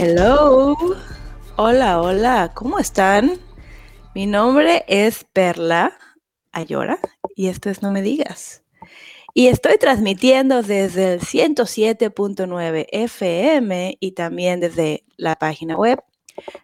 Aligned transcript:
Hello. 0.00 0.76
Hola, 1.56 2.00
hola. 2.00 2.52
¿Cómo 2.54 2.78
están? 2.78 3.40
Mi 4.14 4.26
nombre 4.26 4.84
es 4.86 5.24
Perla 5.32 5.98
Ayora 6.52 7.00
y 7.34 7.48
esto 7.48 7.68
es 7.68 7.82
No 7.82 7.90
Me 7.90 8.00
Digas. 8.00 8.62
Y 9.34 9.48
estoy 9.48 9.76
transmitiendo 9.76 10.62
desde 10.62 11.14
el 11.14 11.20
107.9 11.20 12.86
FM 12.92 13.96
y 13.98 14.12
también 14.12 14.60
desde 14.60 15.04
la 15.16 15.34
página 15.34 15.74
web 15.74 16.00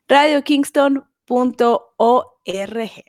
radiokingston.org. 0.06 3.04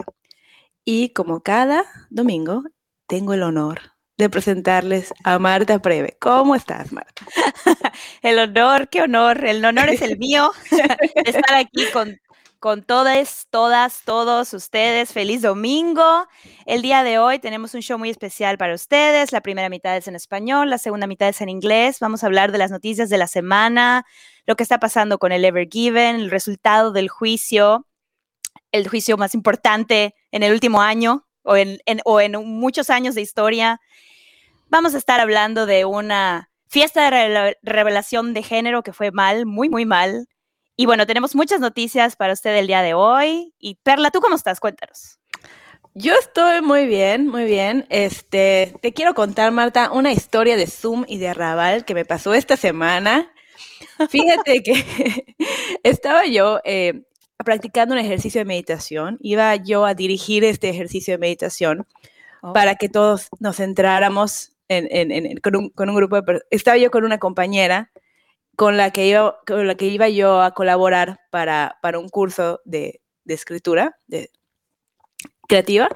Y 0.85 1.09
como 1.09 1.43
cada 1.43 1.85
domingo, 2.09 2.63
tengo 3.05 3.35
el 3.35 3.43
honor 3.43 3.94
de 4.17 4.29
presentarles 4.29 5.13
a 5.23 5.39
Marta 5.39 5.79
Preve. 5.79 6.17
¿Cómo 6.19 6.55
estás, 6.55 6.91
Marta? 6.91 7.25
el 8.21 8.39
honor, 8.39 8.87
qué 8.89 9.01
honor, 9.01 9.45
el 9.45 9.63
honor 9.63 9.89
es 9.89 10.01
el 10.01 10.17
mío 10.17 10.51
de 10.71 11.29
estar 11.29 11.55
aquí 11.55 11.85
con, 11.91 12.17
con 12.59 12.83
todas, 12.83 13.47
todas, 13.49 14.03
todos 14.05 14.53
ustedes. 14.53 15.11
Feliz 15.11 15.41
domingo. 15.41 16.27
El 16.65 16.81
día 16.81 17.03
de 17.03 17.19
hoy 17.19 17.39
tenemos 17.39 17.73
un 17.73 17.81
show 17.81 17.99
muy 17.99 18.09
especial 18.09 18.57
para 18.57 18.73
ustedes. 18.73 19.33
La 19.33 19.41
primera 19.41 19.69
mitad 19.69 19.97
es 19.97 20.07
en 20.07 20.15
español, 20.15 20.69
la 20.69 20.77
segunda 20.77 21.07
mitad 21.07 21.27
es 21.27 21.41
en 21.41 21.49
inglés. 21.49 21.99
Vamos 21.99 22.23
a 22.23 22.27
hablar 22.27 22.53
de 22.53 22.57
las 22.57 22.71
noticias 22.71 23.09
de 23.09 23.17
la 23.17 23.27
semana, 23.27 24.05
lo 24.45 24.55
que 24.55 24.63
está 24.63 24.79
pasando 24.79 25.19
con 25.19 25.33
el 25.33 25.43
Ever 25.43 25.67
Given, 25.69 26.15
el 26.15 26.31
resultado 26.31 26.91
del 26.91 27.09
juicio, 27.09 27.85
el 28.71 28.87
juicio 28.87 29.17
más 29.17 29.35
importante 29.35 30.15
en 30.31 30.43
el 30.43 30.53
último 30.53 30.81
año 30.81 31.27
o 31.43 31.57
en, 31.57 31.79
o 32.05 32.19
en 32.21 32.31
muchos 32.45 32.89
años 32.89 33.15
de 33.15 33.21
historia. 33.21 33.79
Vamos 34.75 34.93
a 34.93 34.97
estar 34.97 35.21
hablando 35.21 35.65
de 35.65 35.85
una 35.85 36.49
fiesta 36.67 37.09
de 37.09 37.55
revelación 37.63 38.33
de 38.33 38.43
género 38.43 38.83
que 38.83 38.91
fue 38.91 39.09
mal, 39.11 39.45
muy, 39.45 39.69
muy 39.69 39.85
mal. 39.85 40.27
Y 40.75 40.85
bueno, 40.85 41.07
tenemos 41.07 41.33
muchas 41.33 41.61
noticias 41.61 42.17
para 42.17 42.33
usted 42.33 42.53
el 42.57 42.67
día 42.67 42.81
de 42.81 42.93
hoy. 42.93 43.53
Y 43.57 43.75
Perla, 43.75 44.11
¿tú 44.11 44.19
cómo 44.19 44.35
estás? 44.35 44.59
Cuéntanos. 44.59 45.17
Yo 45.93 46.13
estoy 46.15 46.61
muy 46.61 46.87
bien, 46.87 47.29
muy 47.29 47.45
bien. 47.45 47.85
Este, 47.89 48.75
te 48.81 48.91
quiero 48.91 49.13
contar, 49.13 49.53
Marta, 49.53 49.91
una 49.93 50.11
historia 50.11 50.57
de 50.57 50.67
Zoom 50.67 51.05
y 51.07 51.19
de 51.19 51.29
Arrabal 51.29 51.85
que 51.85 51.93
me 51.93 52.03
pasó 52.03 52.33
esta 52.33 52.57
semana. 52.57 53.31
Fíjate 54.09 54.61
que 54.61 55.37
estaba 55.83 56.25
yo 56.25 56.59
eh, 56.65 57.05
practicando 57.45 57.95
un 57.95 58.01
ejercicio 58.01 58.41
de 58.41 58.45
meditación. 58.45 59.19
Iba 59.21 59.55
yo 59.55 59.85
a 59.85 59.93
dirigir 59.93 60.43
este 60.43 60.67
ejercicio 60.67 61.13
de 61.13 61.19
meditación 61.19 61.87
oh. 62.41 62.51
para 62.51 62.75
que 62.75 62.89
todos 62.89 63.29
nos 63.39 63.55
centráramos 63.55 64.51
con, 65.41 65.89
un, 65.89 65.95
grupo 65.95 66.21
de. 66.21 66.41
Estaba 66.51 66.77
yo 66.77 66.91
con 66.91 67.03
una 67.03 67.17
compañera 67.17 67.91
con 68.55 68.77
la 68.77 68.91
que 68.91 69.07
iba, 69.07 69.37
con 69.45 69.67
la 69.67 69.75
que 69.75 69.87
iba 69.87 70.09
yo 70.09 70.41
a 70.41 70.53
colaborar 70.53 71.19
para, 71.31 71.77
para 71.81 71.99
un 71.99 72.09
curso 72.09 72.61
de, 72.65 73.01
de 73.25 73.33
escritura 73.33 73.97
de, 74.07 74.31
creativa 75.47 75.89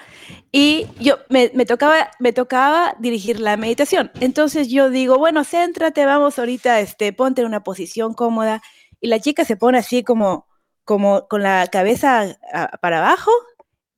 y 0.51 0.87
yo 0.99 1.17
me, 1.29 1.51
me, 1.53 1.65
tocaba 1.65 2.11
me 2.19 2.33
tocaba 2.33 2.95
dirigir 2.99 3.39
la 3.39 3.57
meditación 3.57 4.11
entonces 4.19 4.69
yo 4.69 4.89
digo 4.89 5.17
bueno 5.17 5.43
céntrate 5.43 6.05
vamos 6.05 6.37
ahorita 6.37 6.79
este 6.79 7.13
ponte 7.13 7.41
en 7.41 7.47
una 7.47 7.63
posición 7.63 8.13
cómoda 8.13 8.61
y 9.01 9.07
la 9.07 9.19
chica 9.19 9.45
se 9.45 9.57
pone 9.57 9.77
así 9.77 10.03
como 10.03 10.47
como 10.83 11.27
con 11.27 11.43
la 11.43 11.67
cabeza 11.67 12.37
para 12.81 12.99
abajo 12.99 13.31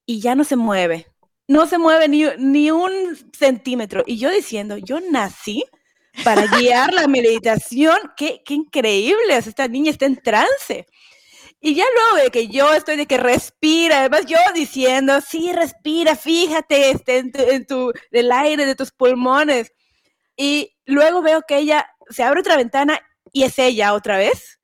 y 0.05 0.21
ya 0.21 0.35
no 0.35 0.43
se 0.43 0.55
mueve 0.55 1.10
no 1.51 1.67
se 1.67 1.77
mueve 1.77 2.07
ni, 2.07 2.23
ni 2.37 2.71
un 2.71 3.17
centímetro. 3.37 4.03
Y 4.07 4.17
yo 4.17 4.31
diciendo, 4.31 4.77
yo 4.77 5.01
nací 5.11 5.65
para 6.23 6.45
guiar 6.57 6.93
la 6.93 7.07
meditación. 7.07 7.97
Qué, 8.15 8.41
qué 8.45 8.53
increíble, 8.53 9.35
esta 9.35 9.67
niña 9.67 9.91
está 9.91 10.05
en 10.05 10.15
trance. 10.15 10.87
Y 11.59 11.75
ya 11.75 11.83
luego 11.93 12.23
de 12.23 12.31
que 12.31 12.47
yo 12.47 12.73
estoy 12.73 12.95
de 12.95 13.05
que 13.05 13.17
respira, 13.17 13.99
además 13.99 14.25
yo 14.27 14.37
diciendo, 14.55 15.19
sí, 15.19 15.51
respira, 15.51 16.15
fíjate 16.15 16.91
este, 16.91 17.17
en, 17.17 17.65
tu, 17.67 17.91
el 18.11 18.31
aire 18.31 18.65
de 18.65 18.75
tus 18.75 18.91
pulmones. 18.91 19.73
Y 20.37 20.73
luego 20.85 21.21
veo 21.21 21.41
que 21.45 21.57
ella 21.57 21.85
se 22.09 22.23
abre 22.23 22.39
otra 22.39 22.55
ventana 22.55 23.01
y 23.33 23.43
es 23.43 23.59
ella 23.59 23.93
otra 23.93 24.17
vez. 24.17 24.59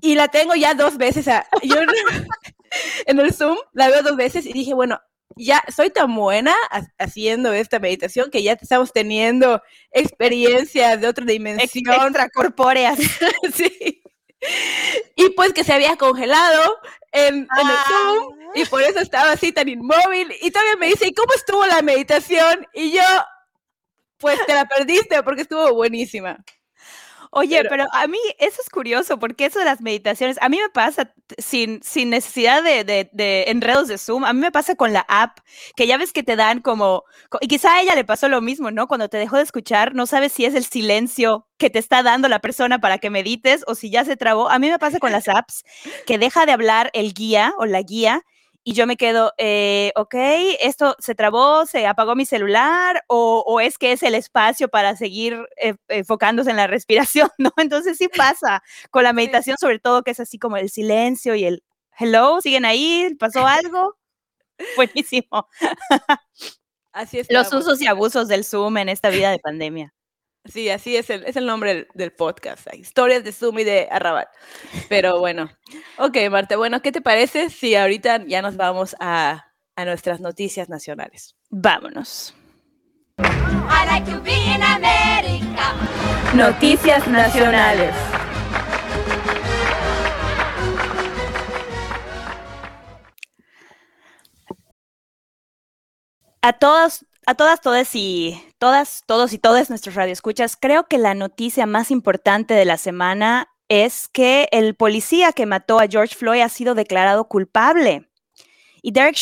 Y 0.00 0.16
la 0.16 0.26
tengo 0.26 0.56
ya 0.56 0.74
dos 0.74 0.96
veces. 0.96 1.26
yo 1.62 1.76
en 3.06 3.20
el 3.20 3.32
Zoom 3.32 3.56
la 3.72 3.88
veo 3.88 4.02
dos 4.02 4.16
veces 4.16 4.44
y 4.46 4.52
dije, 4.52 4.74
bueno, 4.74 4.98
ya 5.36 5.62
soy 5.74 5.90
tan 5.90 6.14
buena 6.14 6.54
haciendo 6.98 7.52
esta 7.52 7.78
meditación 7.78 8.30
que 8.30 8.42
ya 8.42 8.52
estamos 8.52 8.92
teniendo 8.92 9.62
experiencias 9.90 11.00
de 11.00 11.06
otra 11.08 11.24
dimensión. 11.24 11.92
Extracorpóreas. 11.94 12.98
sí. 13.54 14.02
Y 15.16 15.30
pues 15.30 15.52
que 15.52 15.64
se 15.64 15.72
había 15.72 15.96
congelado 15.96 16.78
en, 17.12 17.42
el 17.42 17.48
ah. 17.50 17.84
Zoom 17.88 18.42
y 18.54 18.64
por 18.66 18.82
eso 18.82 18.98
estaba 18.98 19.32
así 19.32 19.52
tan 19.52 19.68
inmóvil. 19.68 20.32
Y 20.40 20.50
todavía 20.50 20.76
me 20.76 20.88
dice, 20.88 21.06
¿y 21.06 21.14
cómo 21.14 21.32
estuvo 21.34 21.64
la 21.66 21.82
meditación? 21.82 22.66
Y 22.74 22.92
yo, 22.92 23.02
pues 24.18 24.38
te 24.46 24.54
la 24.54 24.66
perdiste 24.66 25.22
porque 25.22 25.42
estuvo 25.42 25.72
buenísima. 25.74 26.44
Oye, 27.34 27.62
pero, 27.70 27.86
a 27.92 28.06
mí 28.08 28.18
eso 28.38 28.60
es 28.60 28.68
curioso, 28.68 29.18
porque 29.18 29.46
eso 29.46 29.58
de 29.58 29.64
las 29.64 29.80
meditaciones, 29.80 30.36
a 30.42 30.50
mí 30.50 30.58
me 30.60 30.68
pasa 30.68 31.14
sin, 31.38 31.82
sin 31.82 32.10
necesidad 32.10 32.62
de, 32.62 32.84
de, 32.84 33.44
enredos 33.46 33.88
de 33.88 33.96
Zoom, 33.96 34.24
a 34.24 34.34
mí 34.34 34.40
me 34.40 34.52
pasa 34.52 34.74
con 34.74 34.92
la 34.92 35.06
app, 35.08 35.38
que 35.74 35.86
ya 35.86 35.96
ves 35.96 36.12
que 36.12 36.22
te 36.22 36.36
dan 36.36 36.60
como, 36.60 37.04
y 37.40 37.48
quizá 37.48 37.72
a 37.72 37.80
ella 37.80 37.94
le 37.94 38.04
pasó 38.04 38.28
lo 38.28 38.42
mismo, 38.42 38.70
¿no? 38.70 38.86
Cuando 38.86 39.08
te 39.08 39.16
dejó 39.16 39.38
de 39.38 39.44
escuchar, 39.44 39.94
no 39.94 40.04
sabes 40.04 40.34
si 40.34 40.44
es 40.44 40.54
el 40.54 40.66
silencio 40.66 41.48
que 41.56 41.70
te 41.70 41.78
está 41.78 42.02
dando 42.02 42.28
la 42.28 42.40
persona 42.40 42.80
para 42.80 42.98
que 42.98 43.08
medites 43.08 43.64
o 43.66 43.74
si 43.74 43.90
ya 43.90 44.04
se 44.04 44.18
trabó. 44.18 44.50
A 44.50 44.58
mí 44.58 44.68
me 44.68 44.78
pasa 44.78 44.98
con 44.98 45.10
las 45.10 45.26
apps, 45.26 45.64
que 46.06 46.18
deja 46.18 46.44
de 46.44 46.52
hablar 46.52 46.90
el 46.92 47.14
guía 47.14 47.54
o 47.56 47.64
la 47.64 47.80
guía 47.80 48.22
y 48.64 48.74
yo 48.74 48.86
me 48.86 48.96
quedo, 48.96 49.32
eh, 49.38 49.92
ok, 49.96 50.14
esto 50.60 50.94
se 50.98 51.14
trabó, 51.14 51.66
se 51.66 51.86
apagó 51.86 52.14
mi 52.14 52.24
celular 52.24 53.02
o, 53.08 53.60
es 53.60 53.76
que 53.76 53.92
es 53.92 54.02
el 54.02 54.14
espacio 54.14 54.68
para 54.68 54.96
seguir 54.96 55.36
eh, 55.60 55.74
enfocándose 55.88 56.50
en 56.50 56.56
la 56.56 56.66
respiración, 56.68 57.28
¿no? 57.38 57.50
Entonces 57.56 57.98
sí 57.98 58.08
pasa 58.08 58.62
con 58.90 59.02
la 59.02 59.12
meditación, 59.12 59.56
sobre 59.58 59.78
todo 59.78 60.02
que 60.02 60.12
es 60.12 60.20
así 60.20 60.38
como 60.38 60.56
el 60.56 60.70
silencio 60.70 61.34
y 61.34 61.44
el 61.44 61.62
hello, 61.98 62.40
siguen 62.40 62.64
ahí, 62.64 63.14
pasó 63.18 63.46
algo. 63.46 63.96
Buenísimo. 64.76 65.48
Así 66.92 67.18
es. 67.20 67.26
Los 67.30 67.52
usos 67.52 67.80
y 67.80 67.86
abusos 67.86 68.28
del 68.28 68.44
Zoom 68.44 68.78
en 68.78 68.88
esta 68.88 69.08
vida 69.08 69.30
de 69.30 69.38
pandemia. 69.38 69.94
Sí, 70.44 70.68
así 70.70 70.96
es 70.96 71.08
el, 71.08 71.24
es 71.24 71.36
el 71.36 71.46
nombre 71.46 71.86
del, 71.94 72.12
podcast. 72.12 72.66
Historias 72.74 73.22
de 73.22 73.32
Zoom 73.32 73.60
y 73.60 73.64
de 73.64 73.88
Arrabat. 73.90 74.28
Pero 74.88 75.18
bueno. 75.20 75.50
Ok, 75.98 76.16
Marta, 76.30 76.56
bueno, 76.56 76.82
¿qué 76.82 76.90
te 76.90 77.00
parece 77.00 77.48
si 77.48 77.76
ahorita 77.76 78.24
ya 78.26 78.42
nos 78.42 78.56
vamos 78.56 78.96
a, 78.98 79.46
a 79.76 79.84
nuestras 79.84 80.20
noticias 80.20 80.68
nacionales? 80.68 81.36
Vámonos. 81.50 82.34
Noticias 86.34 87.06
nacionales. 87.06 87.94
A 96.44 96.52
todos 96.54 97.06
a 97.26 97.34
todas, 97.34 97.60
todas 97.60 97.94
y 97.94 98.42
todas, 98.58 99.04
todos 99.06 99.32
y 99.32 99.38
todas 99.38 99.70
nuestros 99.70 99.94
radioescuchas, 99.94 100.56
creo 100.56 100.86
que 100.88 100.98
la 100.98 101.14
noticia 101.14 101.66
más 101.66 101.90
importante 101.90 102.54
de 102.54 102.64
la 102.64 102.76
semana 102.76 103.48
es 103.68 104.08
que 104.08 104.48
el 104.50 104.74
policía 104.74 105.32
que 105.32 105.46
mató 105.46 105.78
a 105.78 105.86
George 105.86 106.14
Floyd 106.14 106.40
ha 106.40 106.48
sido 106.48 106.74
declarado 106.74 107.28
culpable. 107.28 108.08
Y 108.82 108.90
Derek, 108.90 109.14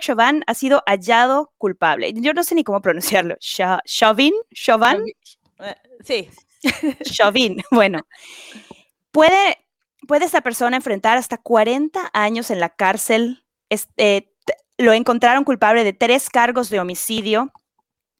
Chauvin 0.00 0.44
ha 0.46 0.54
sido 0.54 0.82
hallado 0.86 1.52
culpable. 1.56 2.12
Yo 2.14 2.34
no 2.34 2.44
sé 2.44 2.54
ni 2.54 2.62
cómo 2.62 2.82
pronunciarlo. 2.82 3.36
Chauvin, 3.40 4.34
Chauvin. 4.54 5.04
Eh, 5.60 5.74
sí. 6.04 6.28
Chauvin, 7.02 7.62
bueno. 7.70 8.06
Puede, 9.10 9.66
puede 10.06 10.26
esta 10.26 10.42
persona 10.42 10.76
enfrentar 10.76 11.16
hasta 11.16 11.38
40 11.38 12.10
años 12.12 12.50
en 12.50 12.60
la 12.60 12.68
cárcel. 12.68 13.42
Este, 13.70 14.35
lo 14.78 14.92
encontraron 14.92 15.44
culpable 15.44 15.84
de 15.84 15.92
tres 15.92 16.30
cargos 16.30 16.70
de 16.70 16.80
homicidio. 16.80 17.52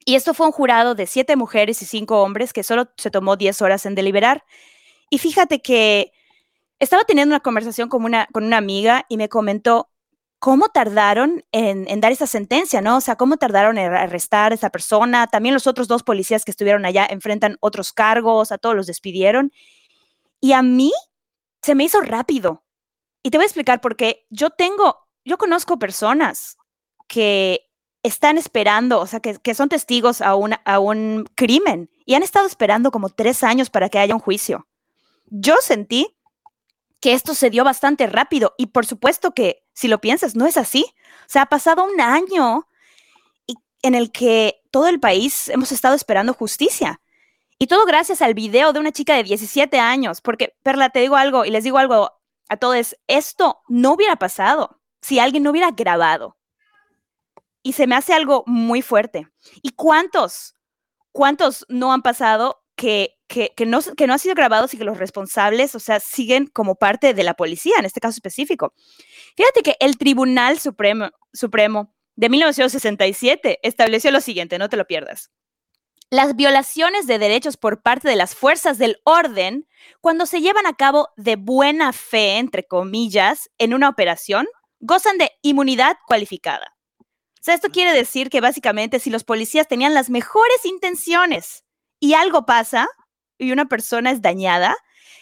Y 0.05 0.15
esto 0.15 0.35
fue 0.35 0.47
un 0.47 0.53
jurado 0.53 0.95
de 0.95 1.07
siete 1.07 1.37
mujeres 1.37 1.83
y 1.83 1.85
cinco 1.87 2.23
hombres 2.23 2.53
que 2.53 2.63
solo 2.63 2.91
se 2.97 3.11
tomó 3.11 3.37
diez 3.37 3.61
horas 3.61 3.87
en 3.87 3.95
deliberar. 3.95 4.45
Y 5.11 5.19
fíjate 5.19 5.61
que 5.61 6.13
estaba 6.79 7.05
teniendo 7.05 7.35
una 7.35 7.41
conversación 7.41 7.89
con 7.89 8.05
una, 8.05 8.27
con 8.33 8.45
una 8.45 8.57
amiga 8.57 9.05
y 9.09 9.17
me 9.17 9.29
comentó 9.29 9.91
cómo 10.39 10.69
tardaron 10.69 11.45
en, 11.51 11.89
en, 11.89 12.01
dar 12.01 12.13
esa 12.13 12.27
sentencia, 12.27 12.81
¿no? 12.81 12.99
O 12.99 13.01
sea, 13.01 13.17
cómo 13.17 13.37
tardaron 13.37 13.79
en 13.79 13.93
arrestar 13.93 14.53
a 14.53 14.55
esa 14.55 14.71
persona. 14.71 15.27
También 15.27 15.55
los 15.55 15.67
otros 15.67 15.89
dos 15.89 16.03
policías 16.03 16.45
que 16.45 16.51
estuvieron 16.51 16.85
allá 16.85 17.07
enfrentan 17.09 17.57
otros 17.61 17.93
cargos, 17.93 18.53
a 18.53 18.59
todos 18.59 18.77
los 18.77 18.87
despidieron. 18.87 19.53
Y 20.41 20.53
a 20.53 20.63
mí 20.63 20.93
se 21.63 21.75
me 21.75 21.85
hizo 21.85 22.01
rápido. 22.01 22.65
Y 23.23 23.31
te 23.31 23.39
voy 23.39 23.45
a 23.45 23.47
explicar 23.47 23.81
por 23.81 23.97
qué. 23.97 24.27
Yo 24.31 24.51
tengo, 24.51 25.06
yo 25.27 25.37
conozco 25.39 25.79
personas 25.79 26.57
que 27.09 27.69
están 28.03 28.39
esperando, 28.39 29.01
o 29.01 29.07
sea, 29.07 29.21
que, 29.21 29.55
son 29.55 29.69
testigos 29.69 30.21
a, 30.21 30.37
una, 30.37 30.63
a 30.65 30.79
un 30.79 31.29
crimen 31.35 31.91
y 32.07 32.15
han 32.15 32.23
estado 32.23 32.47
esperando 32.47 32.93
como 32.93 33.11
tres 33.11 33.43
años 33.43 33.69
para 33.69 33.89
que 33.89 33.99
haya 33.99 34.15
un 34.15 34.21
juicio. 34.21 34.69
Yo 35.27 35.57
sentí 35.61 36.17
que 37.01 37.13
esto 37.13 37.35
se 37.35 37.51
dio 37.51 37.65
bastante 37.65 38.07
rápido 38.07 38.55
y 38.57 38.67
por 38.67 38.87
supuesto 38.87 39.35
que 39.35 39.65
si 39.73 39.89
lo 39.89 40.01
piensas, 40.01 40.37
no 40.37 40.47
es 40.47 40.57
así. 40.57 40.87
O 41.23 41.29
sea, 41.29 41.43
ha 41.43 41.47
pasado 41.47 41.85
un 41.85 42.01
año 42.01 42.69
en 43.83 43.95
el 43.97 44.13
que 44.13 44.63
todo 44.71 44.87
el 44.87 45.01
país 45.01 45.49
hemos 45.49 45.73
estado 45.73 45.97
esperando 45.97 46.35
justicia. 46.35 47.01
Y 47.59 47.67
todo 47.67 47.85
gracias 47.85 48.23
al 48.23 48.35
video 48.35 48.73
de 48.73 48.81
una 48.81 48.93
chica 48.93 49.17
de 49.17 49.25
17 49.25 49.79
años, 49.81 50.21
porque, 50.21 50.55
Perla, 50.63 50.91
te 50.91 51.01
digo 51.01 51.17
algo 51.17 51.45
y 51.45 51.51
les 51.51 51.65
digo 51.65 51.79
algo 51.79 52.13
a 52.49 52.57
todos, 52.59 52.97
esto 53.09 53.63
no 53.69 53.93
hubiera 53.93 54.17
pasado 54.17 54.76
si 55.07 55.21
alguien 55.21 55.45
no 55.45 55.51
hubiera 55.51 55.71
grabado. 55.71 56.37
Y 57.63 57.75
se 57.75 57.87
me 57.87 57.95
hace 57.95 58.13
algo 58.13 58.43
muy 58.47 58.83
fuerte. 58.83 59.29
¿Y 59.63 59.71
cuántos, 59.71 60.55
cuántos 61.13 61.65
no 61.69 61.93
han 61.93 62.03
pasado 62.03 62.65
que, 62.75 63.17
que, 63.29 63.53
no, 63.67 63.81
que 63.97 64.07
no 64.07 64.15
han 64.15 64.19
sido 64.19 64.35
grabados 64.35 64.75
y 64.75 64.79
que 64.79 64.85
los 64.85 64.99
responsables, 64.99 65.77
o 65.77 65.81
sea, 65.81 66.01
siguen 66.01 66.49
como 66.49 66.75
parte 66.75 67.15
de 67.15 67.23
la 67.23 67.35
policía, 67.35 67.77
en 67.79 67.85
este 67.85 68.01
caso 68.01 68.17
específico. 68.17 68.75
Fíjate 69.37 69.63
que 69.63 69.77
el 69.79 69.97
Tribunal 69.97 70.59
Supremo, 70.59 71.11
Supremo 71.33 71.95
de 72.17 72.29
1967 72.29 73.61
estableció 73.63 74.11
lo 74.11 74.21
siguiente, 74.21 74.59
no 74.59 74.69
te 74.69 74.77
lo 74.77 74.87
pierdas. 74.87 75.31
Las 76.11 76.37
violaciones 76.37 77.07
de 77.07 77.19
derechos 77.19 77.57
por 77.57 77.83
parte 77.83 78.09
de 78.09 78.17
las 78.17 78.35
fuerzas 78.35 78.79
del 78.79 79.01
orden, 79.05 79.69
cuando 80.01 80.27
se 80.27 80.41
llevan 80.41 80.67
a 80.67 80.75
cabo 80.75 81.09
de 81.17 81.37
buena 81.37 81.93
fe, 81.93 82.39
entre 82.39 82.67
comillas, 82.67 83.51
en 83.59 83.73
una 83.73 83.89
operación, 83.89 84.47
gozan 84.87 85.19
de 85.19 85.33
inmunidad 85.43 85.97
cualificada. 86.07 86.77
O 87.01 87.43
sea, 87.43 87.55
esto 87.55 87.69
quiere 87.69 87.93
decir 87.93 88.31
que 88.31 88.41
básicamente 88.41 88.99
si 88.99 89.11
los 89.11 89.25
policías 89.25 89.69
tenían 89.69 89.95
las 89.95 90.11
mejores 90.11 90.65
intenciones 90.65 91.65
y 92.01 92.15
algo 92.15 92.47
pasa 92.47 92.89
y 93.39 93.53
una 93.53 93.67
persona 93.67 94.11
es 94.11 94.23
dañada, 94.23 94.77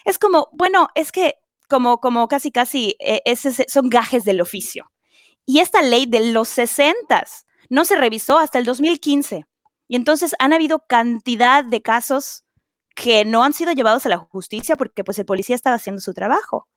es 0.05 0.17
como, 0.17 0.49
bueno, 0.53 0.87
es 0.95 1.11
que 1.11 1.35
como, 1.67 1.99
como 1.99 2.27
casi, 2.27 2.51
casi, 2.51 2.95
eh, 2.99 3.21
son 3.67 3.89
gajes 3.89 4.23
del 4.23 4.41
oficio. 4.41 4.91
Y 5.45 5.59
esta 5.59 5.81
ley 5.81 6.05
de 6.05 6.31
los 6.31 6.49
60 6.49 7.25
no 7.69 7.85
se 7.85 7.95
revisó 7.95 8.37
hasta 8.37 8.59
el 8.59 8.65
2015. 8.65 9.45
Y 9.87 9.95
entonces 9.95 10.35
han 10.39 10.53
habido 10.53 10.83
cantidad 10.87 11.63
de 11.63 11.81
casos 11.81 12.43
que 12.95 13.25
no 13.25 13.43
han 13.43 13.53
sido 13.53 13.71
llevados 13.73 14.05
a 14.05 14.09
la 14.09 14.17
justicia 14.17 14.75
porque 14.75 15.03
pues 15.03 15.19
el 15.19 15.25
policía 15.25 15.55
estaba 15.55 15.75
haciendo 15.75 16.01
su 16.01 16.13
trabajo. 16.13 16.67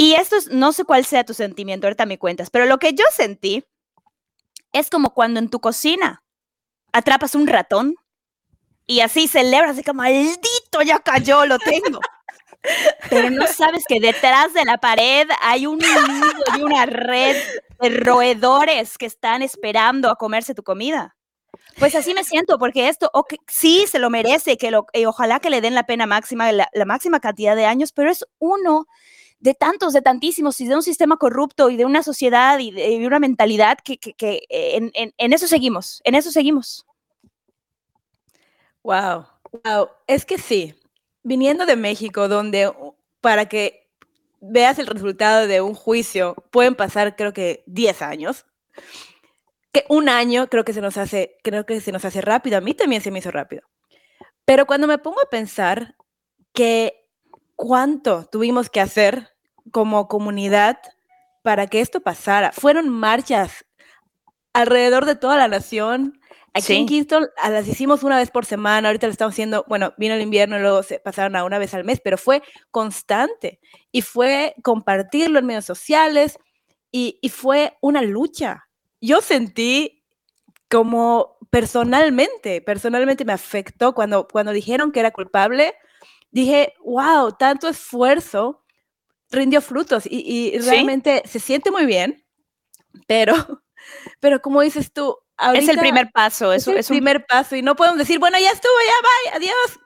Y 0.00 0.14
esto 0.14 0.36
es, 0.36 0.50
no 0.50 0.72
sé 0.72 0.84
cuál 0.84 1.04
sea 1.04 1.24
tu 1.24 1.34
sentimiento, 1.34 1.86
ahorita 1.86 2.06
me 2.06 2.18
cuentas, 2.18 2.48
pero 2.48 2.64
lo 2.64 2.78
que 2.78 2.94
yo 2.94 3.04
sentí 3.14 3.66
es 4.72 4.88
como 4.88 5.12
cuando 5.12 5.40
en 5.40 5.50
tu 5.50 5.60
cocina 5.60 6.22
atrapas 6.90 7.34
un 7.34 7.46
ratón 7.46 7.96
y 8.86 9.00
así 9.00 9.28
celebras, 9.28 9.72
así 9.72 9.84
como, 9.84 9.98
maldito, 9.98 10.80
ya 10.86 11.00
cayó, 11.00 11.44
lo 11.44 11.58
tengo. 11.58 12.00
Pero 13.10 13.28
no 13.28 13.46
sabes 13.46 13.84
que 13.86 14.00
detrás 14.00 14.54
de 14.54 14.64
la 14.64 14.78
pared 14.78 15.28
hay 15.42 15.66
un 15.66 15.76
nido 15.76 16.34
y 16.56 16.62
una 16.62 16.86
red 16.86 17.36
de 17.82 17.90
roedores 17.90 18.96
que 18.96 19.04
están 19.04 19.42
esperando 19.42 20.08
a 20.08 20.16
comerse 20.16 20.54
tu 20.54 20.62
comida. 20.62 21.14
Pues 21.78 21.94
así 21.94 22.14
me 22.14 22.24
siento, 22.24 22.58
porque 22.58 22.88
esto 22.88 23.10
sí 23.48 23.84
se 23.86 23.98
lo 23.98 24.08
merece, 24.08 24.56
que 24.56 24.70
lo, 24.70 24.86
y 24.94 25.04
ojalá 25.04 25.40
que 25.40 25.50
le 25.50 25.60
den 25.60 25.74
la 25.74 25.84
pena 25.84 26.06
máxima, 26.06 26.50
la, 26.52 26.70
máxima 26.86 27.20
cantidad 27.20 27.54
de 27.54 27.66
años, 27.66 27.92
pero 27.92 28.10
es 28.10 28.24
uno 28.38 28.86
de 29.40 29.54
tantos, 29.54 29.94
de 29.94 30.02
tantísimos, 30.02 30.60
y 30.60 30.68
de 30.68 30.76
un 30.76 30.82
sistema 30.82 31.16
corrupto 31.16 31.70
y 31.70 31.76
de 31.76 31.86
una 31.86 32.02
sociedad 32.02 32.58
y 32.58 32.70
de, 32.70 33.06
una 33.06 33.18
mentalidad 33.18 33.78
que, 33.82 33.98
que, 33.98 34.44
en, 34.48 34.92
en, 34.94 35.32
eso 35.32 35.46
seguimos, 35.46 36.00
en 36.04 36.14
eso 36.14 36.30
seguimos. 36.30 36.86
Wow, 38.82 39.26
wow, 39.64 39.88
es 40.06 40.24
que 40.24 40.38
sí, 40.38 40.74
viniendo 41.22 41.66
de 41.66 41.76
México, 41.76 42.28
donde 42.28 42.72
para 43.20 43.48
que 43.48 43.88
veas 44.40 44.78
el 44.78 44.86
resultado 44.86 45.46
de 45.46 45.60
un 45.60 45.74
juicio 45.74 46.34
pueden 46.50 46.74
pasar 46.74 47.16
creo 47.16 47.32
que 47.32 47.62
10 47.66 48.02
años, 48.02 48.46
que 49.72 49.84
un 49.88 50.08
año 50.08 50.48
creo 50.48 50.64
que 50.64 50.72
se 50.72 50.80
nos 50.80 50.96
hace, 50.96 51.36
creo 51.42 51.64
que 51.64 51.80
se 51.80 51.92
nos 51.92 52.04
hace 52.04 52.20
rápido, 52.20 52.58
a 52.58 52.60
mí 52.60 52.74
también 52.74 53.02
se 53.02 53.10
me 53.10 53.20
hizo 53.20 53.30
rápido. 53.30 53.62
Pero 54.44 54.66
cuando 54.66 54.86
me 54.86 54.98
pongo 54.98 55.20
a 55.20 55.30
pensar 55.30 55.94
que 56.52 56.99
cuánto 57.60 58.24
tuvimos 58.24 58.70
que 58.70 58.80
hacer 58.80 59.28
como 59.70 60.08
comunidad 60.08 60.78
para 61.42 61.66
que 61.66 61.80
esto 61.80 62.00
pasara, 62.00 62.52
fueron 62.52 62.88
marchas 62.88 63.66
alrededor 64.52 65.04
de 65.04 65.16
toda 65.16 65.36
la 65.36 65.48
nación. 65.48 66.18
Aquí 66.54 66.74
en 66.74 66.86
Kingston 66.86 67.28
las 67.48 67.68
hicimos 67.68 68.02
una 68.02 68.16
vez 68.16 68.30
por 68.30 68.44
semana, 68.44 68.88
ahorita 68.88 69.06
lo 69.06 69.12
estamos 69.12 69.34
haciendo, 69.34 69.64
bueno, 69.68 69.92
vino 69.98 70.14
el 70.14 70.22
invierno 70.22 70.58
y 70.58 70.62
luego 70.62 70.82
se 70.82 70.98
pasaron 70.98 71.36
a 71.36 71.44
una 71.44 71.58
vez 71.58 71.74
al 71.74 71.84
mes, 71.84 72.00
pero 72.02 72.18
fue 72.18 72.42
constante 72.70 73.60
y 73.92 74.02
fue 74.02 74.54
compartirlo 74.62 75.38
en 75.38 75.46
medios 75.46 75.66
sociales 75.66 76.38
y, 76.90 77.18
y 77.20 77.28
fue 77.28 77.76
una 77.80 78.02
lucha 78.02 78.70
yo 79.00 79.20
sentí 79.20 80.04
como 80.68 81.38
personalmente, 81.50 82.60
personalmente 82.60 83.24
me 83.24 83.32
afectó 83.32 83.94
cuando, 83.94 84.28
cuando 84.28 84.52
dijeron 84.52 84.92
que 84.92 85.00
era 85.00 85.10
culpable. 85.10 85.74
Dije, 86.30 86.74
wow, 86.84 87.32
tanto 87.32 87.68
esfuerzo 87.68 88.64
rindió 89.30 89.60
frutos 89.60 90.04
y, 90.06 90.58
realmente 90.58 91.22
se 91.24 91.40
siente 91.40 91.70
muy 91.70 91.86
bien, 91.86 92.24
pero, 93.06 93.34
pero 94.20 94.40
como 94.40 94.60
dices 94.60 94.92
tú, 94.92 95.16
es 95.54 95.68
el 95.68 95.78
primer 95.78 96.10
paso, 96.12 96.52
es, 96.52 96.66
el 96.66 96.84
primer 96.84 97.24
paso 97.26 97.56
y 97.56 97.62
no 97.62 97.74
podemos 97.76 97.98
decir, 97.98 98.18
bueno, 98.18 98.38
ya 98.38 98.50
estuvo, 98.50 98.72
ya, 98.86 99.38
bye, 99.38 99.46
adiós. 99.46 99.80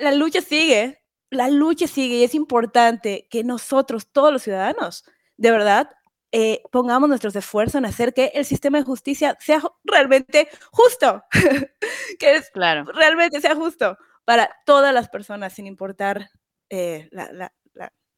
La 0.00 0.10
lucha 0.12 0.40
sigue, 0.40 1.04
la 1.30 1.48
lucha 1.48 1.86
sigue 1.86 2.16
y 2.16 2.24
es 2.24 2.34
importante 2.34 3.28
que 3.30 3.44
nosotros, 3.44 4.08
todos 4.10 4.32
los 4.32 4.42
ciudadanos, 4.42 5.04
de 5.36 5.50
verdad, 5.52 5.90
eh, 6.32 6.62
pongamos 6.72 7.08
nuestros 7.08 7.36
esfuerzos 7.36 7.76
en 7.76 7.84
hacer 7.84 8.12
que 8.12 8.32
el 8.34 8.44
sistema 8.44 8.78
de 8.78 8.84
justicia 8.84 9.36
sea 9.38 9.62
realmente 9.84 10.48
justo, 10.72 11.22
que 12.18 12.36
es, 12.36 12.50
claro. 12.50 12.84
realmente 12.92 13.40
sea 13.40 13.54
justo 13.54 13.96
para 14.24 14.50
todas 14.66 14.94
las 14.94 15.08
personas, 15.08 15.52
sin 15.52 15.66
importar 15.66 16.30
eh, 16.70 17.08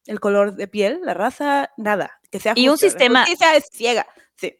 el 0.05 0.19
color 0.19 0.55
de 0.55 0.67
piel, 0.67 1.01
la 1.03 1.13
raza, 1.13 1.71
nada, 1.77 2.19
que 2.31 2.39
sea 2.39 2.53
justo. 2.53 2.61
Y 2.61 2.69
un 2.69 2.77
sistema... 2.77 3.25
La 3.39 3.55
es 3.55 3.69
ciega, 3.71 4.05
sí. 4.35 4.55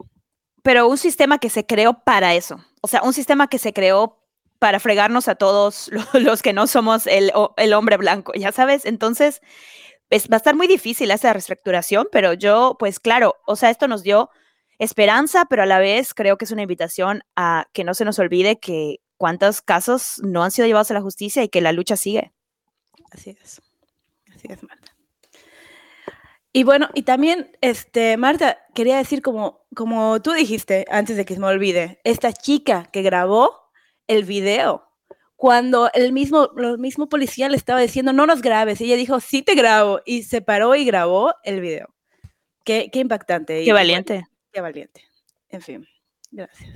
Pero 0.64 0.88
un 0.88 0.98
sistema 0.98 1.38
que 1.38 1.50
se 1.50 1.66
creó 1.66 2.04
para 2.04 2.34
eso, 2.34 2.64
o 2.82 2.88
sea, 2.88 3.04
un 3.04 3.14
sistema 3.14 3.48
que 3.48 3.60
se 3.60 3.72
creó 3.72 4.24
para 4.58 4.80
fregarnos 4.80 5.28
a 5.28 5.36
todos 5.36 5.92
los 6.14 6.42
que 6.42 6.54
no 6.54 6.66
somos 6.66 7.06
el, 7.06 7.32
el 7.58 7.74
hombre 7.74 7.98
blanco, 7.98 8.34
ya 8.34 8.52
sabes, 8.52 8.86
entonces 8.86 9.42
va 10.12 10.36
a 10.36 10.38
estar 10.38 10.56
muy 10.56 10.68
difícil 10.68 11.12
esa 11.12 11.34
reestructuración, 11.34 12.08
pero 12.12 12.34
yo, 12.34 12.76
pues 12.80 13.00
claro, 13.00 13.36
o 13.46 13.56
sea, 13.56 13.70
esto 13.70 13.88
nos 13.88 14.04
dio 14.04 14.30
esperanza, 14.80 15.46
pero 15.46 15.64
a 15.64 15.66
la 15.66 15.80
vez 15.80 16.14
creo 16.14 16.38
que 16.38 16.46
es 16.46 16.52
una 16.52 16.64
invitación 16.64 17.24
a 17.36 17.68
que 17.74 17.84
no 17.84 17.94
se 17.94 18.06
nos 18.06 18.20
olvide 18.20 18.60
que 18.60 19.00
cuántos 19.18 19.62
casos 19.62 20.22
no 20.24 20.44
han 20.44 20.52
sido 20.52 20.68
llevados 20.68 20.92
a 20.92 20.96
la 20.96 21.02
justicia 21.02 21.44
y 21.44 21.50
que 21.50 21.62
la 21.62 21.72
lucha 21.72 21.96
sigue. 21.96 22.34
Así 23.12 23.38
es, 23.42 23.62
así 24.34 24.48
es, 24.50 24.64
Marta. 24.64 24.96
Y 26.52 26.64
bueno, 26.64 26.90
y 26.94 27.04
también, 27.04 27.52
este, 27.60 28.16
Marta, 28.16 28.60
quería 28.74 28.96
decir 28.96 29.22
como, 29.22 29.66
como 29.76 30.22
tú 30.22 30.32
dijiste, 30.32 30.86
antes 30.90 31.18
de 31.18 31.26
que 31.26 31.34
se 31.34 31.40
me 31.42 31.48
olvide, 31.48 32.00
esta 32.06 32.32
chica 32.32 32.86
que 32.94 33.02
grabó 33.02 33.72
el 34.08 34.24
video 34.24 34.86
cuando 35.36 35.92
el 35.94 36.14
mismo, 36.14 36.50
el 36.58 36.78
mismo 36.78 37.10
policía 37.10 37.50
le 37.50 37.58
estaba 37.58 37.82
diciendo, 37.82 38.14
no 38.14 38.26
nos 38.26 38.42
grabes, 38.42 38.80
y 38.80 38.86
ella 38.86 38.96
dijo, 38.96 39.20
sí 39.20 39.42
te 39.42 39.54
grabo, 39.54 40.00
y 40.06 40.24
se 40.24 40.42
paró 40.42 40.76
y 40.76 40.86
grabó 40.86 41.34
el 41.44 41.60
video. 41.60 41.94
Qué, 42.64 42.90
qué 42.92 43.00
impactante. 43.00 43.64
Qué 43.66 43.74
valiente. 43.74 44.26
qué 44.54 44.62
valiente. 44.62 45.04
En 45.50 45.62
fin, 45.62 45.86
gracias. 46.32 46.70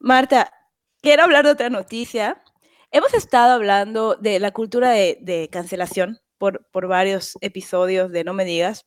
Marta, 0.00 0.50
quiero 1.06 1.22
hablar 1.22 1.44
de 1.44 1.52
otra 1.52 1.70
noticia. 1.70 2.42
Hemos 2.90 3.14
estado 3.14 3.52
hablando 3.52 4.16
de 4.16 4.40
la 4.40 4.50
cultura 4.50 4.90
de, 4.90 5.16
de 5.20 5.48
cancelación 5.52 6.18
por, 6.36 6.66
por, 6.72 6.88
varios 6.88 7.38
episodios 7.42 8.10
de 8.10 8.24
No 8.24 8.34
Me 8.34 8.44
Digas. 8.44 8.86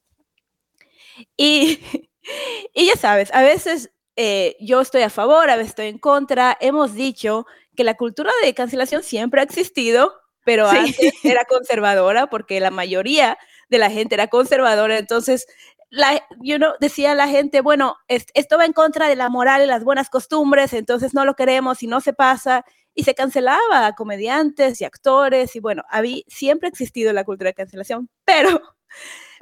Y, 1.38 1.80
y 2.74 2.88
ya 2.88 2.98
sabes, 2.98 3.34
a 3.34 3.42
veces 3.42 3.92
eh, 4.18 4.58
yo 4.60 4.82
estoy 4.82 5.04
a 5.04 5.10
favor, 5.10 5.50
a 5.50 5.56
veces 5.56 5.70
estoy 5.70 5.88
en 5.88 5.98
contra. 5.98 6.58
Hemos 6.60 6.94
dicho 6.94 7.46
que 7.78 7.86
la 7.86 7.94
cultura 7.96 8.34
de 8.44 8.54
cancelación 8.54 9.02
siempre 9.02 9.40
ha 9.40 9.46
existido, 9.46 10.14
pero 10.44 10.70
Sí. 10.70 10.78
antes 10.78 11.14
era 11.24 11.46
conservadora 11.48 12.28
porque 12.28 12.60
la 12.60 12.70
mayoría 12.70 13.38
de 13.70 13.78
la 13.78 13.90
gente 13.90 14.16
era 14.16 14.28
conservadora. 14.28 14.98
Entonces, 14.98 15.48
la, 15.90 16.22
you 16.42 16.58
know, 16.58 16.74
decía 16.80 17.16
la 17.16 17.28
gente, 17.28 17.62
bueno, 17.62 17.96
es- 18.08 18.28
esto 18.34 18.58
va 18.58 18.66
en 18.66 18.74
contra 18.74 19.08
de 19.08 19.16
la 19.16 19.30
moral 19.30 19.64
y 19.64 19.66
las 19.68 19.84
buenas 19.84 20.10
costumbres, 20.10 20.74
entonces 20.74 21.14
no 21.14 21.26
lo 21.26 21.36
queremos 21.36 21.82
y 21.84 21.88
no 21.88 22.02
se 22.02 22.14
pasa. 22.14 22.66
Y 22.96 23.04
se 23.04 23.16
cancelaba 23.16 23.86
a 23.88 23.94
comediantes 23.96 24.82
y 24.82 24.86
actores 24.86 25.56
y 25.56 25.60
bueno, 25.60 25.84
había, 25.90 26.22
siempre 26.28 26.68
ha 26.68 26.72
existido 26.72 27.14
la 27.14 27.24
cultura 27.24 27.50
de 27.52 27.54
cancelación, 27.56 28.10
pero 28.26 28.62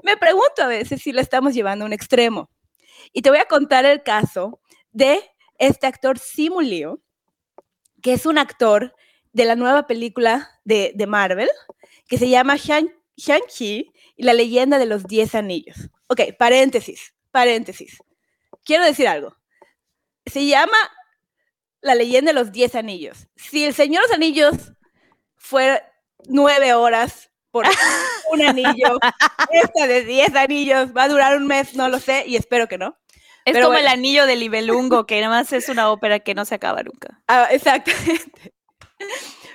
me 0.03 0.17
pregunto 0.17 0.63
a 0.63 0.67
veces 0.67 1.01
si 1.01 1.11
la 1.13 1.21
estamos 1.21 1.53
llevando 1.53 1.85
a 1.85 1.87
un 1.87 1.93
extremo. 1.93 2.49
Y 3.13 3.21
te 3.23 3.29
voy 3.29 3.39
a 3.39 3.45
contar 3.45 3.85
el 3.85 4.03
caso 4.03 4.59
de 4.91 5.21
este 5.59 5.87
actor 5.87 6.19
Simu 6.19 6.61
Liu, 6.61 7.01
que 8.01 8.13
es 8.13 8.25
un 8.25 8.37
actor 8.37 8.93
de 9.33 9.45
la 9.45 9.55
nueva 9.55 9.87
película 9.87 10.49
de, 10.63 10.91
de 10.95 11.07
Marvel, 11.07 11.49
que 12.07 12.17
se 12.17 12.29
llama 12.29 12.55
Shang- 12.55 12.93
Shang-Chi 13.17 13.91
y 14.15 14.23
la 14.23 14.33
leyenda 14.33 14.77
de 14.79 14.85
los 14.85 15.05
10 15.05 15.35
anillos. 15.35 15.89
Ok, 16.07 16.21
paréntesis, 16.37 17.13
paréntesis. 17.31 17.97
Quiero 18.63 18.83
decir 18.83 19.07
algo. 19.07 19.35
Se 20.25 20.45
llama 20.45 20.77
la 21.81 21.95
leyenda 21.95 22.31
de 22.31 22.39
los 22.39 22.51
10 22.51 22.75
anillos. 22.75 23.27
Si 23.35 23.65
el 23.65 23.73
Señor 23.73 24.03
de 24.03 24.07
los 24.07 24.15
Anillos 24.15 24.55
fuera 25.35 25.83
nueve 26.25 26.73
horas 26.73 27.29
por 27.51 27.65
un 28.31 28.41
anillo, 28.41 28.99
esta 29.51 29.87
de 29.87 30.03
10 30.03 30.35
anillos 30.35 30.95
va 30.95 31.03
a 31.03 31.09
durar 31.09 31.37
un 31.37 31.47
mes, 31.47 31.75
no 31.75 31.89
lo 31.89 31.99
sé, 31.99 32.23
y 32.27 32.35
espero 32.35 32.67
que 32.67 32.77
no. 32.77 32.97
Es 33.45 33.53
Pero 33.53 33.67
como 33.67 33.77
el 33.77 33.87
anillo 33.87 34.25
del 34.25 34.43
Ibelungo, 34.43 35.05
que 35.05 35.21
nada 35.21 35.39
más 35.39 35.53
es 35.53 35.69
una 35.69 35.89
ópera 35.89 36.19
que 36.19 36.35
no 36.35 36.43
se 36.43 36.55
acaba 36.55 36.83
nunca. 36.83 37.21
Ah, 37.27 37.47
exactamente. 37.49 38.53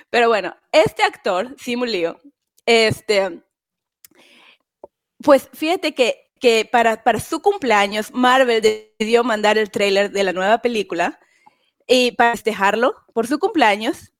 Pero 0.09 0.29
bueno, 0.29 0.55
este 0.71 1.03
actor, 1.03 1.55
Simu 1.59 1.85
Liu, 1.85 2.17
este, 2.65 3.43
pues 5.21 5.49
fíjate 5.53 5.93
que, 5.93 6.22
que 6.43 6.67
para, 6.69 7.01
para 7.01 7.21
su 7.21 7.41
cumpleaños, 7.41 8.11
Marvel 8.13 8.61
decidió 8.61 9.23
mandar 9.23 9.57
el 9.57 9.71
tráiler 9.71 10.11
de 10.11 10.25
la 10.25 10.33
nueva 10.33 10.57
película 10.57 11.17
y 11.87 12.11
para 12.11 12.31
festejarlo 12.31 12.97
por 13.13 13.27
su 13.27 13.39
cumpleaños 13.39 14.11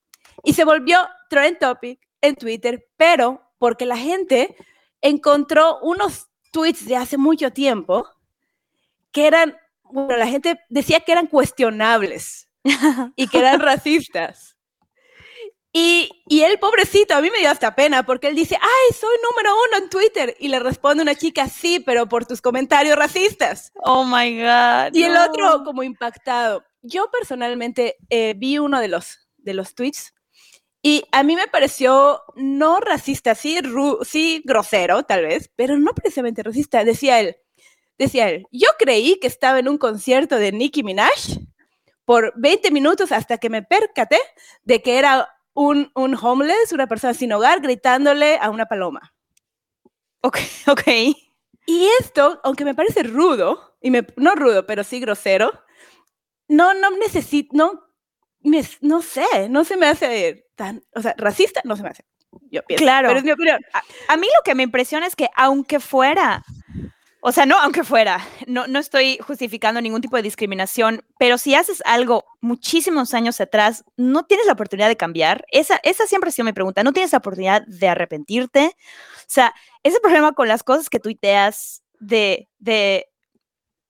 y 0.41 0.53
se 0.53 0.63
volvió 0.63 0.99
trend 1.29 1.59
topic 1.59 1.99
en 2.21 2.37
Twitter, 2.37 2.87
pero 2.95 3.41
porque 3.57 3.85
la 3.85 3.97
gente 3.97 4.55
encontró 5.01 5.79
unos 5.81 6.29
tweets 6.53 6.85
de 6.85 6.95
hace 6.95 7.17
mucho 7.17 7.51
tiempo 7.51 8.07
que 9.11 9.27
eran, 9.27 9.57
bueno, 9.83 10.15
la 10.15 10.27
gente 10.27 10.61
decía 10.69 11.01
que 11.01 11.11
eran 11.11 11.27
cuestionables 11.27 12.47
y 13.17 13.27
que 13.27 13.39
eran 13.39 13.59
racistas. 13.59 14.52
Y, 15.75 16.09
y 16.27 16.43
él, 16.43 16.59
pobrecito, 16.59 17.15
a 17.15 17.21
mí 17.21 17.31
me 17.31 17.39
dio 17.39 17.49
hasta 17.49 17.73
pena 17.73 18.05
porque 18.05 18.27
él 18.27 18.35
dice, 18.35 18.55
ay, 18.61 18.95
soy 18.95 19.15
número 19.27 19.55
uno 19.67 19.77
en 19.83 19.89
Twitter. 19.89 20.35
Y 20.39 20.47
le 20.49 20.59
responde 20.59 21.01
una 21.01 21.15
chica, 21.15 21.49
sí, 21.49 21.79
pero 21.79 22.07
por 22.07 22.25
tus 22.27 22.41
comentarios 22.41 22.95
racistas. 22.95 23.71
Oh 23.81 24.03
my 24.05 24.37
God. 24.39 24.93
Y 24.93 25.03
el 25.03 25.13
no. 25.13 25.25
otro 25.25 25.63
como 25.65 25.81
impactado. 25.81 26.63
Yo 26.83 27.09
personalmente 27.11 27.97
eh, 28.11 28.35
vi 28.37 28.59
uno 28.59 28.79
de 28.79 28.87
los, 28.87 29.27
de 29.37 29.55
los 29.55 29.73
tweets 29.73 30.13
y 30.83 31.03
a 31.11 31.23
mí 31.23 31.35
me 31.35 31.47
pareció 31.47 32.21
no 32.35 32.79
racista, 32.79 33.33
sí, 33.35 33.57
ru- 33.59 34.03
sí 34.05 34.41
grosero 34.45 35.03
tal 35.03 35.23
vez, 35.25 35.49
pero 35.55 35.77
no 35.79 35.93
precisamente 35.93 36.43
racista. 36.43 36.83
Decía 36.83 37.19
él, 37.21 37.37
decía 37.97 38.29
él, 38.29 38.45
yo 38.51 38.67
creí 38.77 39.17
que 39.19 39.27
estaba 39.27 39.57
en 39.59 39.69
un 39.69 39.77
concierto 39.79 40.35
de 40.35 40.51
Nicki 40.51 40.83
Minaj 40.83 41.09
por 42.05 42.33
20 42.35 42.69
minutos 42.71 43.11
hasta 43.13 43.37
que 43.37 43.49
me 43.49 43.63
percaté 43.63 44.19
de 44.63 44.81
que 44.81 44.97
era 44.99 45.29
un, 45.53 45.91
un 45.95 46.15
homeless, 46.15 46.71
una 46.71 46.87
persona 46.87 47.13
sin 47.13 47.31
hogar, 47.33 47.61
gritándole 47.61 48.37
a 48.41 48.49
una 48.49 48.65
paloma. 48.65 49.13
Ok, 50.21 50.37
ok. 50.67 50.87
Y 51.65 51.87
esto, 52.01 52.39
aunque 52.43 52.65
me 52.65 52.75
parece 52.75 53.03
rudo, 53.03 53.77
y 53.81 53.89
me, 53.91 54.05
no 54.17 54.35
rudo, 54.35 54.65
pero 54.65 54.83
sí 54.83 54.99
grosero, 54.99 55.51
no, 56.47 56.73
no 56.73 56.91
necesito, 56.91 57.55
no, 57.55 57.83
me- 58.41 58.65
no 58.81 59.01
sé, 59.01 59.47
no 59.49 59.63
se 59.63 59.77
me 59.77 59.87
hace 59.87 60.47
tan, 60.55 60.83
o 60.93 61.01
sea, 61.01 61.15
racista 61.17 61.61
no 61.63 61.75
se 61.77 61.83
me 61.83 61.89
hace, 61.89 62.05
yo 62.51 62.63
pienso. 62.63 62.83
Claro. 62.83 63.07
Pero 63.07 63.19
es 63.19 63.25
mi 63.25 63.31
opinión. 63.31 63.61
A 64.07 64.17
mí 64.17 64.27
lo 64.27 64.43
que 64.43 64.55
me 64.55 64.63
impresiona 64.63 65.07
es 65.07 65.15
que 65.15 65.29
aunque 65.35 65.79
fuera, 65.79 66.43
o 67.25 67.31
sea, 67.31 67.45
no 67.45 67.57
aunque 67.57 67.85
fuera, 67.85 68.19
no, 68.47 68.67
no 68.67 68.79
estoy 68.79 69.17
justificando 69.25 69.79
ningún 69.79 70.01
tipo 70.01 70.17
de 70.17 70.23
discriminación, 70.23 71.05
pero 71.17 71.37
si 71.37 71.55
haces 71.55 71.81
algo 71.85 72.25
muchísimos 72.41 73.13
años 73.13 73.39
atrás, 73.39 73.85
no 73.95 74.25
tienes 74.25 74.45
la 74.45 74.51
oportunidad 74.51 74.89
de 74.89 74.97
cambiar. 74.97 75.45
Esa, 75.49 75.79
esa 75.83 76.05
siempre 76.05 76.27
ha 76.27 76.33
sido 76.33 76.43
mi 76.43 76.51
pregunta, 76.51 76.83
no 76.83 76.91
tienes 76.91 77.13
la 77.13 77.19
oportunidad 77.19 77.65
de 77.65 77.87
arrepentirte. 77.87 78.75
O 78.75 79.25
sea, 79.27 79.53
ese 79.83 80.01
problema 80.01 80.33
con 80.33 80.49
las 80.49 80.63
cosas 80.63 80.89
que 80.89 80.99
tuiteas 80.99 81.81
de, 81.97 82.49
de 82.59 83.07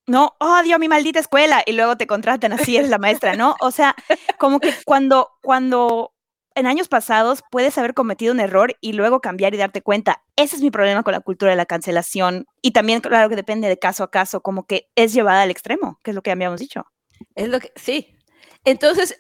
no, 0.06 0.36
odio 0.40 0.78
mi 0.78 0.88
maldita 0.88 1.20
escuela 1.20 1.64
y 1.66 1.72
luego 1.72 1.98
te 1.98 2.06
contratan 2.06 2.54
así, 2.54 2.78
eres 2.78 2.92
la 2.92 3.00
maestra, 3.00 3.36
¿no? 3.36 3.56
O 3.62 3.72
sea, 3.72 3.96
como 4.38 4.60
que 4.60 4.76
cuando, 4.86 5.32
cuando 5.42 6.13
en 6.56 6.68
años 6.68 6.88
pasados 6.88 7.44
puedes 7.52 7.78
haber 7.78 7.94
cometido 7.94 8.34
un 8.34 8.40
error 8.40 8.76
y 8.82 8.94
luego 8.94 9.22
cambiar 9.22 9.54
y 9.54 9.58
darte 9.58 9.82
cuenta. 9.82 10.24
Ese 10.36 10.56
es 10.56 10.62
mi 10.62 10.72
problema 10.72 11.04
con 11.04 11.14
la 11.14 11.20
cultura 11.20 11.52
de 11.52 11.58
la 11.58 11.66
cancelación. 11.66 12.46
Y 12.62 12.72
también, 12.72 13.02
claro, 13.02 13.30
que 13.30 13.36
depende 13.36 13.68
de 13.68 13.80
caso 13.80 14.04
a 14.04 14.12
caso, 14.12 14.42
como 14.42 14.66
que 14.66 14.90
es 14.96 15.14
llevada 15.14 15.42
al 15.42 15.52
extremo, 15.52 16.00
que 16.04 16.12
es 16.12 16.16
lo 16.16 16.22
que 16.22 16.32
habíamos 16.32 16.60
dicho. 16.60 16.86
Es 17.36 17.50
lo 17.50 17.60
que, 17.60 17.72
sí. 17.76 18.16
Entonces, 18.66 19.20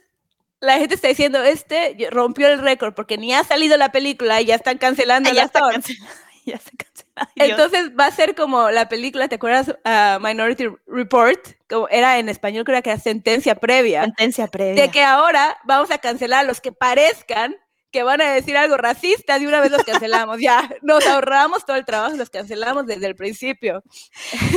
la 0.60 0.78
gente 0.78 0.96
está 0.96 1.10
diciendo, 1.10 1.44
este 1.44 1.98
rompió 2.10 2.48
el 2.48 2.60
récord 2.60 2.94
porque 2.94 3.18
ni 3.18 3.34
ha 3.34 3.44
salido 3.44 3.76
la 3.78 3.92
película 3.92 4.42
y 4.42 4.46
ya 4.46 4.56
están 4.56 4.78
cancelando 4.78 5.30
Ah, 5.30 5.34
ya 5.34 5.44
está. 5.44 5.62
Ya 6.46 6.58
cancelada. 6.58 6.93
Entonces 7.36 7.92
va 7.98 8.08
a 8.08 8.12
ser 8.12 8.36
como 8.36 8.72
la 8.72 8.90
película, 8.90 9.28
¿te 9.28 9.36
acuerdas? 9.36 9.76
Ah, 9.84 10.20
Minority 10.22 10.68
Report, 10.88 11.40
como 11.70 11.88
era 11.90 12.20
en 12.20 12.30
español, 12.30 12.64
creo 12.64 12.82
que 12.82 12.92
era 12.92 13.00
sentencia 13.00 13.56
previa. 13.56 14.04
sentencia 14.04 14.48
previa. 14.48 14.84
de 14.84 14.90
que 14.90 15.04
ahora 15.04 15.58
vamos 15.66 15.92
a 15.92 15.98
cancelar 15.98 16.42
a 16.42 16.48
los 16.48 16.62
que 16.62 16.72
parezcan 16.72 17.56
que 17.94 18.04
van 18.04 18.20
a 18.22 18.34
decir 18.34 18.58
algo 18.58 18.76
racista 18.76 19.38
y 19.38 19.46
una 19.46 19.62
vez 19.62 19.72
los 19.72 19.84
cancelamos. 19.84 20.40
Ya, 20.42 20.68
nos 20.82 21.06
ahorramos 21.06 21.64
todo 21.64 21.78
el 21.78 21.86
trabajo, 21.86 22.18
los 22.18 22.32
cancelamos 22.32 22.88
desde 22.88 23.06
el 23.06 23.16
principio. 23.16 23.84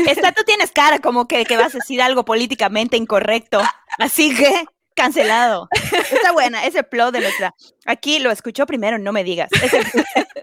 Esta, 0.09 0.33
tú 0.33 0.43
tienes 0.45 0.73
cara 0.73 0.99
como 0.99 1.29
que, 1.29 1.45
que 1.45 1.59
vas 1.59 1.75
a 1.75 1.79
decir 1.79 2.01
algo 2.01 2.25
políticamente 2.25 2.97
incorrecto. 2.97 3.61
Así 3.99 4.35
que, 4.35 4.65
cancelado. 4.97 5.69
Está 6.11 6.33
buena, 6.33 6.67
ese 6.67 6.83
plot 6.83 7.13
de 7.13 7.21
nuestra. 7.21 7.55
Aquí 7.85 8.19
lo 8.19 8.33
escuchó 8.33 8.67
primero, 8.67 8.99
no 8.99 9.13
me 9.13 9.23
digas. 9.23 9.51
Ese 9.63 9.79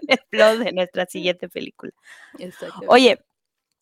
el 0.08 0.18
plot 0.30 0.58
de 0.58 0.72
nuestra 0.72 1.04
siguiente 1.04 1.50
película. 1.50 1.92
Oye, 2.86 3.18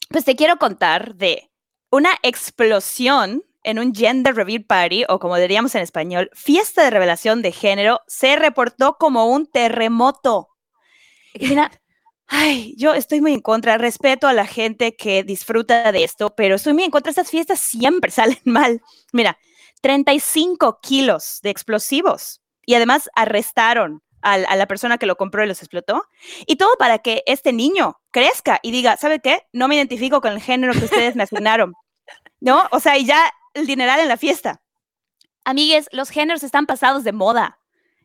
pues 0.09 0.25
te 0.25 0.35
quiero 0.35 0.57
contar 0.57 1.15
de 1.15 1.51
una 1.91 2.11
explosión 2.23 3.45
en 3.65 3.79
un 3.79 3.95
gender 3.95 4.35
reveal 4.35 4.65
party, 4.65 5.05
o 5.09 5.21
como 5.21 5.37
diríamos 5.37 5.75
en 5.77 5.83
español, 5.83 6.31
fiesta 6.35 6.83
de 6.83 6.91
revelación 6.91 7.43
de 7.43 7.53
género, 7.53 8.01
se 8.09 8.35
reportó 8.35 8.97
como 8.99 9.27
un 9.27 9.47
terremoto. 9.47 10.49
Mira, 11.39 11.71
ay, 12.27 12.75
yo 12.77 12.95
estoy 12.95 13.21
muy 13.21 13.35
en 13.35 13.41
contra, 13.41 13.79
respeto 13.79 14.27
a 14.27 14.33
la 14.33 14.47
gente 14.47 14.97
que 14.97 15.23
disfruta 15.23 15.93
de 15.93 16.03
esto, 16.03 16.35
pero 16.35 16.57
estoy 16.57 16.73
muy 16.73 16.85
en 16.85 16.91
contra, 16.91 17.11
estas 17.11 17.31
fiestas 17.31 17.61
siempre 17.61 18.11
salen 18.11 18.41
mal. 18.45 18.81
Mira, 19.13 19.39
35 19.83 20.81
kilos 20.81 21.41
de 21.43 21.51
explosivos 21.51 22.41
y 22.65 22.75
además 22.75 23.11
arrestaron 23.15 24.03
a, 24.23 24.39
la 24.39 24.67
persona 24.67 24.99
que 24.99 25.07
lo 25.07 25.17
compró 25.17 25.45
y 25.45 25.49
los 25.49 25.61
explotó. 25.61 26.05
Y 26.47 26.57
todo 26.57 26.77
para 26.79 26.99
que 26.99 27.23
este 27.27 27.53
niño 27.53 28.01
crezca 28.11 28.61
y 28.63 28.71
diga, 28.71 28.97
¿sabe 28.97 29.21
qué? 29.21 29.43
No 29.53 29.69
me 29.69 29.75
identifico 29.75 30.21
con 30.21 30.33
el 30.33 30.41
género 30.41 30.73
que 30.73 30.85
ustedes 30.85 31.17
me 31.17 31.25
asignaron. 31.25 31.75
¿No? 32.41 32.69
O 32.71 32.81
sea, 32.81 32.97
y 32.97 33.05
ya 33.05 33.33
el 33.55 33.67
dineral 33.67 34.01
en 34.01 34.09
la 34.09 34.17
fiesta. 34.17 34.63
Amigues, 35.45 35.89
los 35.93 36.11
géneros 36.11 36.45
están 36.45 36.67
pasados 36.67 37.05
de 37.05 37.13
moda. 37.13 37.59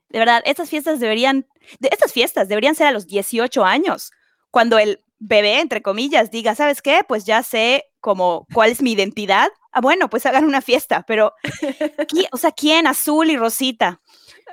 De 0.10 0.20
verdad, 0.20 0.42
estas 0.46 0.70
fiestas 0.70 1.00
deberían, 1.00 1.48
de 1.80 1.90
estas 1.92 2.12
fiestas 2.12 2.48
deberían 2.48 2.76
ser 2.76 2.88
a 2.88 2.92
los 2.92 3.06
18 3.06 3.64
años, 3.64 4.12
cuando 4.50 4.80
el 4.80 5.04
bebé, 5.20 5.60
entre 5.60 5.82
comillas, 5.82 6.32
diga, 6.32 6.56
¿sabes 6.56 6.82
qué? 6.82 7.02
Pues 7.08 7.26
ya 7.26 7.44
sé 7.44 7.84
como 8.00 8.46
cuál 8.54 8.72
es 8.72 8.82
mi 8.82 8.92
identidad. 8.94 9.50
Ah, 9.72 9.82
bueno, 9.82 10.10
pues 10.10 10.26
hagan 10.26 10.46
una 10.46 10.62
fiesta, 10.62 11.04
pero, 11.08 11.34
¿qui- 12.08 12.28
o 12.32 12.38
sea, 12.38 12.52
¿quién? 12.52 12.88
Azul 12.88 13.30
y 13.30 13.38
Rosita. 13.38 14.02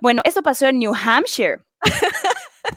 Bueno, 0.02 0.22
esto 0.24 0.42
pasó 0.42 0.66
en 0.66 0.78
New 0.78 0.92
Hampshire. 0.94 1.58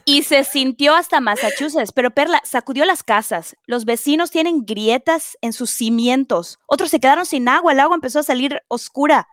Y 0.04 0.24
se 0.24 0.44
sintió 0.44 0.96
hasta 0.96 1.22
Massachusetts, 1.22 1.92
pero 1.94 2.12
Perla 2.12 2.42
sacudió 2.44 2.84
las 2.86 3.04
casas. 3.04 3.56
Los 3.66 3.86
vecinos 3.86 4.32
tienen 4.32 4.66
grietas 4.66 5.38
en 5.42 5.54
sus 5.54 5.70
cimientos. 5.72 6.60
Otros 6.68 6.90
se 6.92 7.00
quedaron 7.00 7.26
sin 7.26 7.48
agua, 7.48 7.72
el 7.72 7.80
agua 7.80 7.96
empezó 7.96 8.20
a 8.20 8.24
salir 8.24 8.62
oscura. 8.68 9.28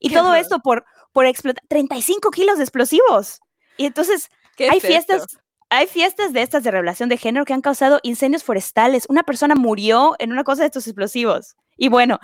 Y 0.00 0.08
Qué 0.08 0.14
todo 0.14 0.28
horror. 0.28 0.38
esto 0.38 0.60
por, 0.60 0.84
por 1.12 1.26
explotar 1.26 1.64
35 1.68 2.30
kilos 2.30 2.58
de 2.58 2.64
explosivos. 2.64 3.40
Y 3.76 3.86
entonces 3.86 4.28
¿Qué 4.56 4.68
hay 4.70 4.78
es 4.78 4.84
fiestas, 4.84 5.22
esto? 5.22 5.38
Hay 5.72 5.86
fiestas 5.86 6.34
de 6.34 6.42
estas 6.42 6.62
de 6.64 6.70
revelación 6.70 7.08
de 7.08 7.16
género 7.16 7.46
que 7.46 7.54
han 7.54 7.62
causado 7.62 7.98
incendios 8.02 8.44
forestales. 8.44 9.06
Una 9.08 9.22
persona 9.22 9.54
murió 9.54 10.14
en 10.18 10.30
una 10.30 10.44
cosa 10.44 10.62
de 10.62 10.66
estos 10.66 10.86
explosivos. 10.86 11.56
Y 11.78 11.88
bueno, 11.88 12.20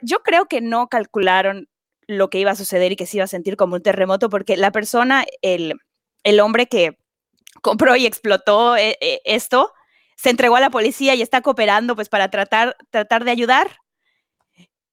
yo 0.00 0.22
creo 0.22 0.46
que 0.46 0.62
no 0.62 0.88
calcularon 0.88 1.68
lo 2.06 2.30
que 2.30 2.38
iba 2.38 2.52
a 2.52 2.56
suceder 2.56 2.90
y 2.90 2.96
que 2.96 3.04
se 3.04 3.18
iba 3.18 3.24
a 3.24 3.28
sentir 3.28 3.58
como 3.58 3.74
un 3.74 3.82
terremoto 3.82 4.30
porque 4.30 4.56
la 4.56 4.72
persona, 4.72 5.26
el, 5.42 5.78
hombre 6.40 6.68
que 6.68 6.96
compró 7.60 7.96
y 7.96 8.06
explotó 8.06 8.78
eh, 8.78 8.96
eh, 9.02 9.20
esto, 9.26 9.74
se 10.16 10.30
entregó 10.30 10.56
a 10.56 10.60
la 10.60 10.70
policía 10.70 11.14
y 11.14 11.20
está 11.20 11.42
cooperando 11.42 11.96
pues 11.96 12.08
para 12.08 12.30
tratar, 12.30 12.78
tratar 12.88 13.26
de 13.26 13.30
ayudar. 13.30 13.76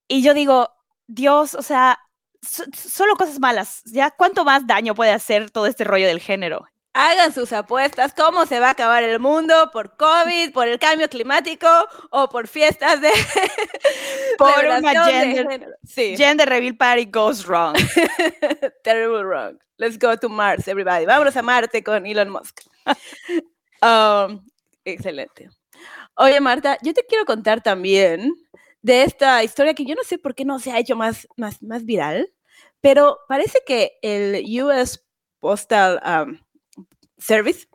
Y 0.09 0.23
yo 0.23 0.33
digo, 0.33 0.71
Dios, 1.07 1.55
o 1.55 1.61
sea, 1.61 1.99
solo 2.41 3.15
cosas 3.15 3.39
malas. 3.39 3.81
¿Ya 3.85 4.11
cuánto 4.11 4.43
más 4.43 4.67
daño 4.67 4.93
puede 4.93 5.11
hacer 5.11 5.51
todo 5.51 5.67
este 5.67 5.85
rollo 5.85 6.07
del 6.07 6.19
género? 6.19 6.67
Hagan 6.97 7.33
sus 7.33 7.51
apuestas, 7.51 8.13
cómo 8.13 8.45
se 8.45 8.61
va 8.61 8.69
a 8.69 8.71
acabar 8.71 9.03
el 9.03 9.19
mundo 9.19 9.69
por 9.73 9.97
COVID, 9.97 10.53
por 10.53 10.69
el 10.69 10.79
cambio 10.79 11.09
climático 11.09 11.67
o 12.09 12.29
por 12.29 12.47
fiestas 12.47 13.01
de... 13.01 13.09
por 14.37 14.63
una 14.63 15.03
gender, 15.03 15.77
sí. 15.83 16.15
gender 16.15 16.47
reveal 16.47 16.77
party 16.77 17.03
goes 17.11 17.45
wrong. 17.45 17.75
Terrible 18.85 19.25
wrong. 19.25 19.59
Let's 19.75 19.99
go 19.99 20.17
to 20.17 20.29
Mars, 20.29 20.69
everybody. 20.69 21.05
Vámonos 21.05 21.35
a 21.35 21.41
Marte 21.41 21.83
con 21.83 22.05
Elon 22.05 22.29
Musk. 22.29 22.61
Um, 23.81 24.43
excelente. 24.83 25.49
Oye, 26.15 26.39
Marta, 26.39 26.77
yo 26.81 26.93
te 26.93 27.05
quiero 27.05 27.25
contar 27.25 27.61
también 27.61 28.33
de 28.81 29.03
esta 29.03 29.43
historia 29.43 29.75
que 29.75 29.85
yo 29.85 29.95
no 29.95 30.03
sé 30.03 30.17
por 30.17 30.33
qué 30.33 30.45
no 30.45 30.59
se 30.59 30.71
ha 30.71 30.79
hecho 30.79 30.95
más, 30.95 31.27
más, 31.35 31.61
más 31.61 31.83
viral, 31.83 32.33
pero 32.79 33.19
parece 33.27 33.59
que 33.67 33.99
el 34.01 34.63
US 34.63 35.05
Postal 35.39 36.01
um, 36.03 36.39
Service 37.17 37.67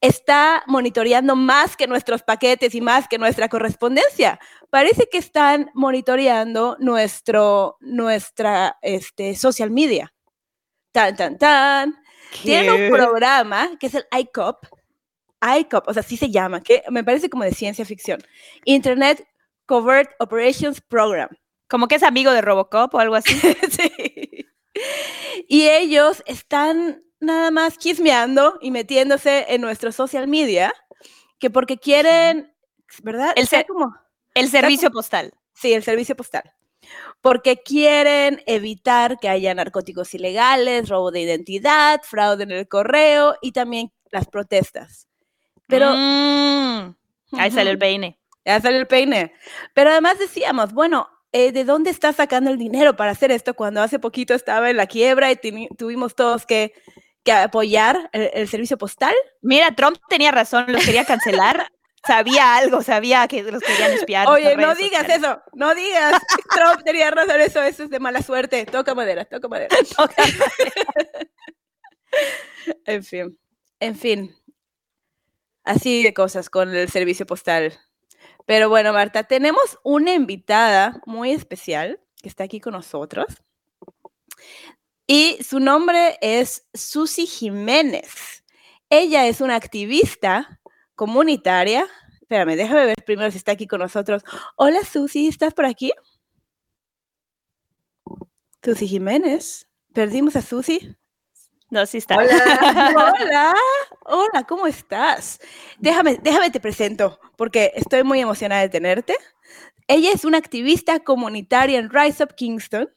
está 0.00 0.62
monitoreando 0.66 1.34
más 1.34 1.76
que 1.76 1.86
nuestros 1.86 2.22
paquetes 2.22 2.74
y 2.74 2.80
más 2.80 3.08
que 3.08 3.18
nuestra 3.18 3.48
correspondencia. 3.48 4.38
Parece 4.70 5.08
que 5.10 5.18
están 5.18 5.70
monitoreando 5.74 6.76
nuestro, 6.78 7.76
nuestra 7.80 8.78
este, 8.82 9.34
social 9.34 9.70
media. 9.70 10.12
Tan, 10.92 11.16
tan, 11.16 11.38
tan. 11.38 12.02
Tienen 12.42 12.70
un 12.70 12.90
programa 12.90 13.70
que 13.78 13.86
es 13.86 13.94
el 13.94 14.06
ICOP. 14.18 14.66
ICOP, 15.60 15.88
o 15.88 15.92
sea, 15.94 16.00
así 16.00 16.16
se 16.16 16.30
llama, 16.30 16.60
que 16.60 16.82
me 16.90 17.04
parece 17.04 17.30
como 17.30 17.44
de 17.44 17.52
ciencia 17.52 17.84
ficción. 17.84 18.20
Internet 18.64 19.26
Covert 19.66 20.10
Operations 20.18 20.80
Program. 20.80 21.28
Como 21.68 21.86
que 21.86 21.96
es 21.96 22.02
amigo 22.02 22.32
de 22.32 22.40
Robocop 22.40 22.94
o 22.94 22.98
algo 22.98 23.14
así. 23.14 23.34
sí. 23.70 24.46
Y 25.48 25.68
ellos 25.68 26.22
están 26.26 27.02
nada 27.20 27.50
más 27.50 27.78
chismeando 27.78 28.58
y 28.60 28.70
metiéndose 28.70 29.46
en 29.48 29.60
nuestro 29.60 29.92
social 29.92 30.28
media, 30.28 30.72
que 31.38 31.50
porque 31.50 31.78
quieren, 31.78 32.52
¿verdad? 33.02 33.32
El, 33.36 33.48
como, 33.66 33.94
el 34.34 34.48
servicio 34.48 34.90
postal. 34.90 35.32
Sí, 35.54 35.72
el 35.72 35.82
servicio 35.82 36.16
postal. 36.16 36.52
Porque 37.20 37.56
quieren 37.58 38.42
evitar 38.46 39.18
que 39.18 39.28
haya 39.28 39.54
narcóticos 39.54 40.14
ilegales, 40.14 40.88
robo 40.88 41.10
de 41.10 41.20
identidad, 41.20 42.00
fraude 42.04 42.44
en 42.44 42.52
el 42.52 42.68
correo 42.68 43.36
y 43.42 43.52
también 43.52 43.92
las 44.10 44.26
protestas. 44.26 45.08
Pero... 45.66 45.90
Mm, 45.94 46.94
ahí 47.32 47.50
sale 47.50 47.70
el 47.70 47.78
peine. 47.78 48.18
Ya 48.44 48.60
sale 48.60 48.78
el 48.78 48.86
peine. 48.86 49.32
Pero 49.74 49.90
además 49.90 50.18
decíamos, 50.18 50.72
bueno, 50.72 51.08
eh, 51.32 51.52
¿de 51.52 51.64
dónde 51.64 51.90
está 51.90 52.12
sacando 52.12 52.50
el 52.50 52.56
dinero 52.56 52.96
para 52.96 53.10
hacer 53.10 53.30
esto 53.30 53.54
cuando 53.54 53.82
hace 53.82 53.98
poquito 53.98 54.32
estaba 54.32 54.70
en 54.70 54.78
la 54.78 54.86
quiebra 54.86 55.30
y 55.30 55.36
tuvimos 55.76 56.14
todos 56.14 56.46
que 56.46 56.72
que 57.24 57.32
apoyar 57.32 58.10
el, 58.12 58.48
servicio 58.48 58.78
postal. 58.78 59.14
Mira, 59.42 59.74
Trump 59.74 59.98
tenía 60.08 60.30
razón, 60.30 60.66
los 60.68 60.84
quería 60.84 61.04
cancelar. 61.04 61.70
sabía 62.06 62.56
algo, 62.56 62.82
sabía 62.82 63.28
que 63.28 63.42
los 63.42 63.62
querían 63.62 63.92
espiar. 63.92 64.28
Oye, 64.28 64.56
no 64.56 64.74
digas 64.74 65.08
eso, 65.08 65.42
no 65.54 65.74
digas. 65.74 66.22
Trump 66.54 66.82
tenía 66.84 67.10
razón, 67.10 67.40
eso, 67.40 67.62
eso 67.62 67.84
es 67.84 67.90
de 67.90 68.00
mala 68.00 68.22
suerte. 68.22 68.64
Toca 68.66 68.94
madera, 68.94 69.24
toca 69.24 69.48
madera. 69.48 69.76
Toca 69.96 70.22
madera. 70.22 71.28
en 72.86 73.04
fin, 73.04 73.38
en 73.80 73.96
fin. 73.96 74.34
Así 75.64 76.02
de 76.02 76.14
cosas 76.14 76.48
con 76.48 76.74
el 76.74 76.88
servicio 76.88 77.26
postal. 77.26 77.78
Pero 78.46 78.70
bueno, 78.70 78.94
Marta, 78.94 79.24
tenemos 79.24 79.78
una 79.82 80.14
invitada 80.14 81.02
muy 81.04 81.32
especial 81.32 82.00
que 82.22 82.28
está 82.30 82.44
aquí 82.44 82.60
con 82.60 82.72
nosotros. 82.72 83.26
Y 85.10 85.42
su 85.42 85.58
nombre 85.58 86.18
es 86.20 86.68
Susi 86.74 87.26
Jiménez. 87.26 88.44
Ella 88.90 89.26
es 89.26 89.40
una 89.40 89.56
activista 89.56 90.60
comunitaria. 90.94 91.86
Espérame, 92.20 92.56
déjame 92.56 92.84
ver 92.84 93.02
primero 93.06 93.30
si 93.30 93.38
está 93.38 93.52
aquí 93.52 93.66
con 93.66 93.80
nosotros. 93.80 94.22
Hola 94.56 94.84
Susi, 94.84 95.26
¿estás 95.26 95.54
por 95.54 95.64
aquí? 95.64 95.92
Susi 98.62 98.86
Jiménez. 98.86 99.66
¿Perdimos 99.94 100.36
a 100.36 100.42
Susi? 100.42 100.94
No, 101.70 101.86
sí 101.86 101.96
está. 101.96 102.18
Hola. 102.18 103.14
Hola. 103.18 103.54
Hola, 104.04 104.44
¿cómo 104.46 104.66
estás? 104.66 105.40
Déjame, 105.78 106.18
déjame 106.22 106.50
te 106.50 106.60
presento, 106.60 107.18
porque 107.38 107.72
estoy 107.76 108.04
muy 108.04 108.20
emocionada 108.20 108.60
de 108.60 108.68
tenerte. 108.68 109.16
Ella 109.86 110.12
es 110.12 110.26
una 110.26 110.36
activista 110.36 111.00
comunitaria 111.00 111.78
en 111.78 111.88
Rise 111.88 112.24
Up 112.24 112.34
Kingston 112.34 112.90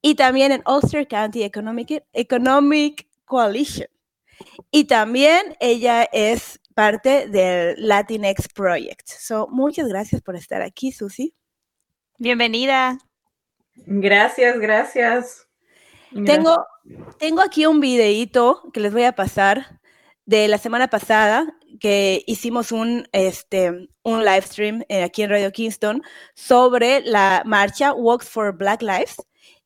y 0.00 0.14
también 0.14 0.52
en 0.52 0.62
Ulster 0.66 1.06
County 1.06 1.42
Economic, 1.42 2.04
Economic 2.12 3.06
Coalition. 3.24 3.88
Y 4.70 4.84
también 4.84 5.56
ella 5.60 6.08
es 6.12 6.60
parte 6.74 7.28
del 7.28 7.74
Latinx 7.78 8.48
Project. 8.54 9.08
So, 9.08 9.48
muchas 9.50 9.88
gracias 9.88 10.22
por 10.22 10.36
estar 10.36 10.62
aquí, 10.62 10.92
Susi. 10.92 11.34
Bienvenida. 12.18 12.98
Gracias, 13.74 14.58
gracias. 14.58 15.48
Tengo, 16.24 16.64
tengo 17.18 17.42
aquí 17.42 17.66
un 17.66 17.80
videíto 17.80 18.62
que 18.72 18.80
les 18.80 18.92
voy 18.92 19.04
a 19.04 19.12
pasar 19.12 19.80
de 20.24 20.48
la 20.48 20.58
semana 20.58 20.88
pasada 20.88 21.46
que 21.80 22.22
hicimos 22.26 22.72
un, 22.72 23.08
este, 23.12 23.88
un 24.02 24.24
live 24.24 24.42
stream 24.42 24.84
eh, 24.88 25.02
aquí 25.02 25.22
en 25.22 25.30
Radio 25.30 25.52
Kingston 25.52 26.02
sobre 26.34 27.00
la 27.02 27.42
marcha 27.44 27.92
Walks 27.92 28.28
for 28.28 28.56
Black 28.56 28.82
Lives 28.82 29.16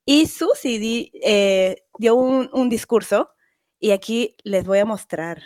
y 0.05 0.27
Susi 0.27 1.11
eh, 1.23 1.77
dio 1.99 2.17
un, 2.17 2.51
un, 2.53 2.69
discurso 2.69 3.31
y 3.79 3.91
aquí 3.93 4.37
les 4.45 4.65
voy 4.65 4.79
a 4.79 4.85
mostrar. 4.85 5.43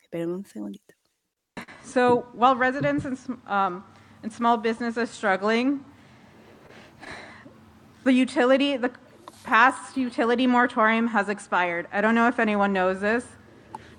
Esperen 0.00 0.30
un 0.30 0.44
segundito. 0.44 0.94
So 1.84 2.26
while 2.32 2.56
residents 2.56 3.04
and, 3.04 3.18
um, 3.46 3.84
and 4.22 4.32
small 4.32 4.56
business 4.56 4.96
are 4.96 5.06
struggling, 5.06 5.84
the 8.04 8.12
utility, 8.12 8.76
the 8.76 8.90
past 9.44 9.96
utility 9.96 10.46
moratorium 10.46 11.08
has 11.08 11.28
expired. 11.28 11.86
I 11.92 12.00
don't 12.00 12.14
know 12.14 12.28
if 12.28 12.38
anyone 12.38 12.72
knows 12.72 13.00
this. 13.00 13.24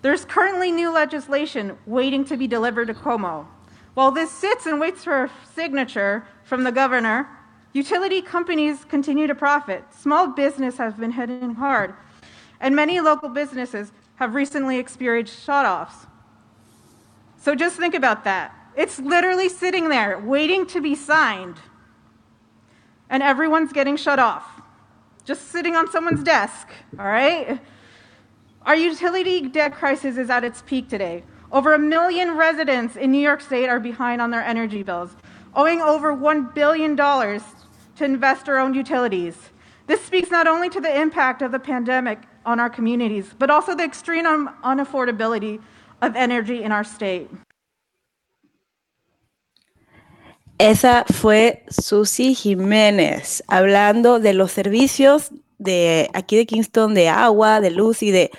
There's 0.01 0.25
currently 0.25 0.71
new 0.71 0.91
legislation 0.91 1.77
waiting 1.85 2.25
to 2.25 2.37
be 2.37 2.47
delivered 2.47 2.87
to 2.87 2.93
Como. 2.93 3.47
While 3.93 4.11
this 4.11 4.31
sits 4.31 4.65
and 4.65 4.79
waits 4.79 5.03
for 5.03 5.25
a 5.25 5.31
signature 5.53 6.25
from 6.43 6.63
the 6.63 6.71
governor, 6.71 7.29
Utility 7.73 8.21
companies 8.21 8.85
continue 8.85 9.25
to 9.25 9.35
profit. 9.35 9.83
Small 9.91 10.27
business 10.27 10.77
has 10.77 10.93
been 10.93 11.11
hitting 11.11 11.55
hard, 11.55 11.95
and 12.59 12.75
many 12.75 12.99
local 12.99 13.29
businesses 13.29 13.91
have 14.15 14.35
recently 14.35 14.77
experienced 14.77 15.45
shutoffs. 15.45 16.05
So 17.37 17.55
just 17.55 17.77
think 17.77 17.95
about 17.95 18.23
that. 18.25 18.55
It's 18.75 18.99
literally 18.99 19.49
sitting 19.49 19.89
there 19.89 20.19
waiting 20.19 20.67
to 20.67 20.81
be 20.81 20.93
signed, 20.93 21.57
and 23.09 23.23
everyone's 23.23 23.73
getting 23.73 23.97
shut 23.97 24.19
off. 24.19 24.61
Just 25.25 25.49
sitting 25.49 25.75
on 25.75 25.91
someone's 25.91 26.23
desk, 26.23 26.67
all 26.99 27.05
right? 27.05 27.59
Our 28.65 28.75
utility 28.75 29.41
debt 29.49 29.73
crisis 29.73 30.17
is 30.17 30.29
at 30.29 30.43
its 30.43 30.61
peak 30.61 30.89
today. 30.89 31.23
Over 31.51 31.73
a 31.73 31.79
million 31.79 32.37
residents 32.37 32.95
in 32.95 33.11
New 33.11 33.21
York 33.21 33.41
State 33.41 33.67
are 33.67 33.79
behind 33.79 34.21
on 34.21 34.31
their 34.31 34.43
energy 34.43 34.83
bills, 34.83 35.11
owing 35.55 35.81
over 35.81 36.15
$1 36.15 36.53
billion 36.53 36.95
to 37.97 38.05
investor 38.05 38.57
owned 38.57 38.75
utilities. 38.75 39.35
This 39.87 40.01
speaks 40.03 40.31
not 40.31 40.47
only 40.47 40.69
to 40.69 40.79
the 40.79 41.01
impact 41.01 41.41
of 41.41 41.51
the 41.51 41.59
pandemic 41.59 42.19
on 42.45 42.59
our 42.59 42.69
communities, 42.69 43.33
but 43.37 43.49
also 43.49 43.75
the 43.75 43.83
extreme 43.83 44.25
unaffordability 44.63 45.59
of 46.01 46.15
energy 46.15 46.63
in 46.63 46.71
our 46.71 46.83
state. 46.83 47.29
Esa 50.59 51.03
fue 51.11 51.65
Susi 51.69 52.35
Jiménez 52.35 53.43
hablando 53.47 54.19
de 54.19 54.33
los 54.33 54.51
servicios 54.51 55.31
de 55.57 56.09
aquí 56.13 56.37
de 56.37 56.45
Kingston 56.45 56.93
de 56.93 57.09
agua, 57.09 57.59
de 57.59 57.71
luz 57.71 58.03
y 58.03 58.11
de 58.11 58.31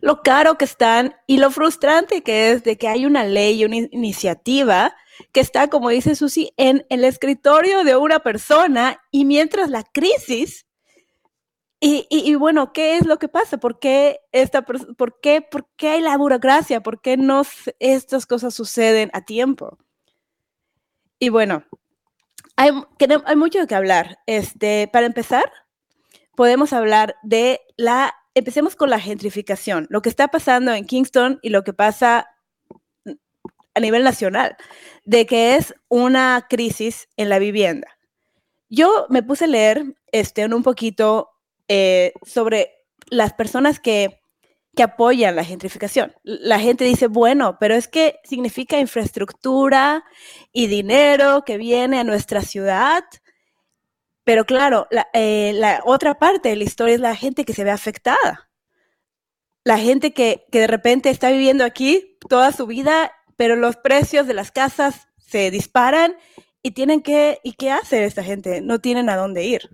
lo 0.00 0.22
caro 0.22 0.56
que 0.56 0.64
están 0.64 1.14
y 1.26 1.38
lo 1.38 1.50
frustrante 1.50 2.22
que 2.22 2.50
es 2.50 2.64
de 2.64 2.78
que 2.78 2.88
hay 2.88 3.04
una 3.04 3.24
ley, 3.24 3.64
una 3.64 3.76
iniciativa 3.76 4.94
que 5.32 5.40
está, 5.40 5.68
como 5.68 5.88
dice 5.90 6.14
Susi, 6.14 6.52
en 6.56 6.86
el 6.90 7.04
escritorio 7.04 7.84
de 7.84 7.96
una 7.96 8.20
persona 8.20 9.02
y 9.10 9.24
mientras 9.24 9.70
la 9.70 9.82
crisis 9.82 10.66
y, 11.80 12.34
bueno, 12.34 12.72
¿qué 12.72 12.96
es 12.96 13.06
lo 13.06 13.20
que 13.20 13.28
pasa? 13.28 13.58
¿Por 13.58 13.78
qué, 13.78 14.18
esta, 14.32 14.62
por 14.62 15.20
qué, 15.20 15.42
por 15.42 15.68
qué 15.76 15.90
hay 15.90 16.00
la 16.00 16.16
burocracia? 16.16 16.82
¿Por 16.82 17.00
qué 17.00 17.16
no 17.16 17.42
estas 17.78 18.26
cosas 18.26 18.52
suceden 18.52 19.10
a 19.12 19.24
tiempo? 19.24 19.78
Y 21.20 21.28
bueno, 21.28 21.64
hay, 22.56 22.72
hay 23.24 23.36
mucho 23.36 23.64
que 23.68 23.74
hablar. 23.76 24.18
Este, 24.26 24.88
para 24.92 25.06
empezar, 25.06 25.44
podemos 26.34 26.72
hablar 26.72 27.14
de 27.22 27.60
la 27.76 28.12
empecemos 28.34 28.76
con 28.76 28.90
la 28.90 29.00
gentrificación, 29.00 29.86
lo 29.90 30.00
que 30.00 30.08
está 30.08 30.28
pasando 30.28 30.72
en 30.72 30.84
Kingston 30.84 31.40
y 31.42 31.48
lo 31.48 31.64
que 31.64 31.72
pasa 31.72 32.28
a 33.74 33.80
nivel 33.80 34.04
nacional, 34.04 34.56
de 35.08 35.24
que 35.24 35.56
es 35.56 35.74
una 35.88 36.46
crisis 36.50 37.08
en 37.16 37.30
la 37.30 37.38
vivienda. 37.38 37.88
Yo 38.68 39.06
me 39.08 39.22
puse 39.22 39.46
a 39.46 39.48
leer 39.48 39.96
este, 40.12 40.44
un 40.44 40.62
poquito 40.62 41.30
eh, 41.66 42.12
sobre 42.26 42.84
las 43.08 43.32
personas 43.32 43.80
que, 43.80 44.20
que 44.76 44.82
apoyan 44.82 45.34
la 45.34 45.44
gentrificación. 45.44 46.14
La 46.24 46.60
gente 46.60 46.84
dice, 46.84 47.06
bueno, 47.06 47.56
pero 47.58 47.74
es 47.74 47.88
que 47.88 48.20
significa 48.22 48.80
infraestructura 48.80 50.04
y 50.52 50.66
dinero 50.66 51.42
que 51.46 51.56
viene 51.56 51.98
a 51.98 52.04
nuestra 52.04 52.42
ciudad. 52.42 53.02
Pero 54.24 54.44
claro, 54.44 54.88
la, 54.90 55.08
eh, 55.14 55.52
la, 55.54 55.80
otra 55.86 56.18
parte 56.18 56.50
de 56.50 56.56
la 56.56 56.64
historia 56.64 56.96
es 56.96 57.00
la 57.00 57.16
gente 57.16 57.46
que 57.46 57.54
se 57.54 57.64
ve 57.64 57.70
afectada. 57.70 58.50
La 59.64 59.78
gente 59.78 60.12
que, 60.12 60.44
que 60.52 60.60
de 60.60 60.66
repente 60.66 61.08
está 61.08 61.30
viviendo 61.30 61.64
aquí 61.64 62.18
toda 62.28 62.52
su 62.52 62.66
vida, 62.66 63.10
pero 63.38 63.54
los 63.54 63.76
precios 63.76 64.26
de 64.26 64.34
las 64.34 64.50
casas 64.50 65.06
se 65.16 65.52
disparan 65.52 66.16
y 66.60 66.72
tienen 66.72 67.00
que, 67.02 67.38
¿y 67.44 67.52
qué 67.52 67.70
hace 67.70 68.04
esta 68.04 68.24
gente? 68.24 68.60
No 68.60 68.80
tienen 68.80 69.08
a 69.08 69.16
dónde 69.16 69.44
ir. 69.44 69.70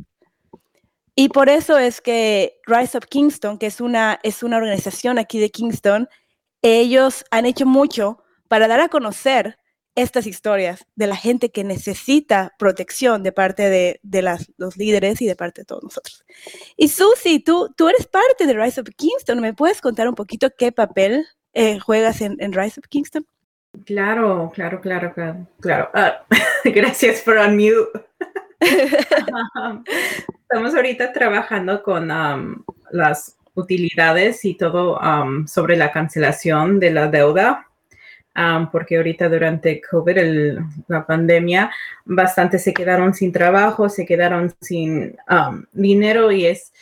Y 1.16 1.31
por 1.31 1.48
eso 1.48 1.79
es 1.79 2.03
que 2.03 2.61
Rise 2.66 2.98
Up 2.98 3.07
Kingston, 3.07 3.59
que 3.59 3.66
es 3.66 3.81
una, 3.81 4.20
es 4.22 4.42
una 4.42 4.59
organización 4.59 5.18
aquí 5.18 5.38
de 5.38 5.50
Kingston, 5.50 6.09
ellos 6.61 7.24
han 7.31 7.46
hecho 7.46 7.64
mucho 7.64 8.22
para 8.48 8.68
dar 8.68 8.81
a 8.81 8.88
conocer 8.88 9.59
estas 9.94 10.27
historias 10.27 10.87
de 10.94 11.07
la 11.07 11.16
gente 11.16 11.50
que 11.50 11.64
necesita 11.64 12.53
protección 12.59 13.22
de 13.22 13.33
parte 13.33 13.70
de, 13.70 13.98
de 14.03 14.22
los 14.59 14.77
líderes 14.77 15.22
y 15.22 15.27
de 15.27 15.37
parte 15.37 15.62
de 15.62 15.66
todos 15.66 15.85
nosotros. 15.85 16.22
Y 16.77 16.88
Susi, 16.88 17.38
tú, 17.38 17.72
tú 17.79 17.88
eres 17.88 18.07
parte 18.09 18.46
de 18.46 18.53
Rise 18.53 18.83
Up 18.83 18.94
Kingston. 18.94 19.40
¿Me 19.40 19.55
puedes 19.55 19.81
contar 19.81 20.07
un 20.07 20.14
poquito 20.14 20.50
qué 20.59 20.70
papel 20.70 21.24
eh, 21.55 21.79
juegas 21.79 22.20
en, 22.20 22.37
en, 22.40 22.53
Rise 22.53 22.81
Up 22.81 22.88
Kingston? 22.90 23.27
Claro, 23.84 24.50
claro, 24.54 24.80
claro, 24.80 25.12
claro. 25.12 25.46
claro. 25.60 25.90
Uh, 25.94 26.10
gracias 26.70 27.20
por 27.22 27.37
unmute. 27.37 28.04
Estamos 30.42 30.74
ahorita 30.74 31.12
trabajando 31.12 31.82
con 31.82 32.10
um, 32.10 32.64
las 32.90 33.37
utilidades 33.54 34.44
y 34.44 34.54
todo 34.54 34.98
um, 34.98 35.46
sobre 35.46 35.76
la 35.76 35.92
cancelación 35.92 36.80
de 36.80 36.90
la 36.90 37.08
deuda, 37.08 37.66
um, 38.37 38.70
porque 38.70 38.96
ahorita 38.96 39.28
durante 39.28 39.80
COVID, 39.80 40.18
el, 40.18 40.58
la 40.88 41.06
pandemia, 41.06 41.70
bastante 42.04 42.58
se 42.58 42.72
quedaron 42.72 43.14
sin 43.14 43.32
trabajo, 43.32 43.88
se 43.88 44.06
quedaron 44.06 44.54
sin 44.60 45.16
dinero 45.72 46.30
y 46.30 46.46
es... 46.46 46.72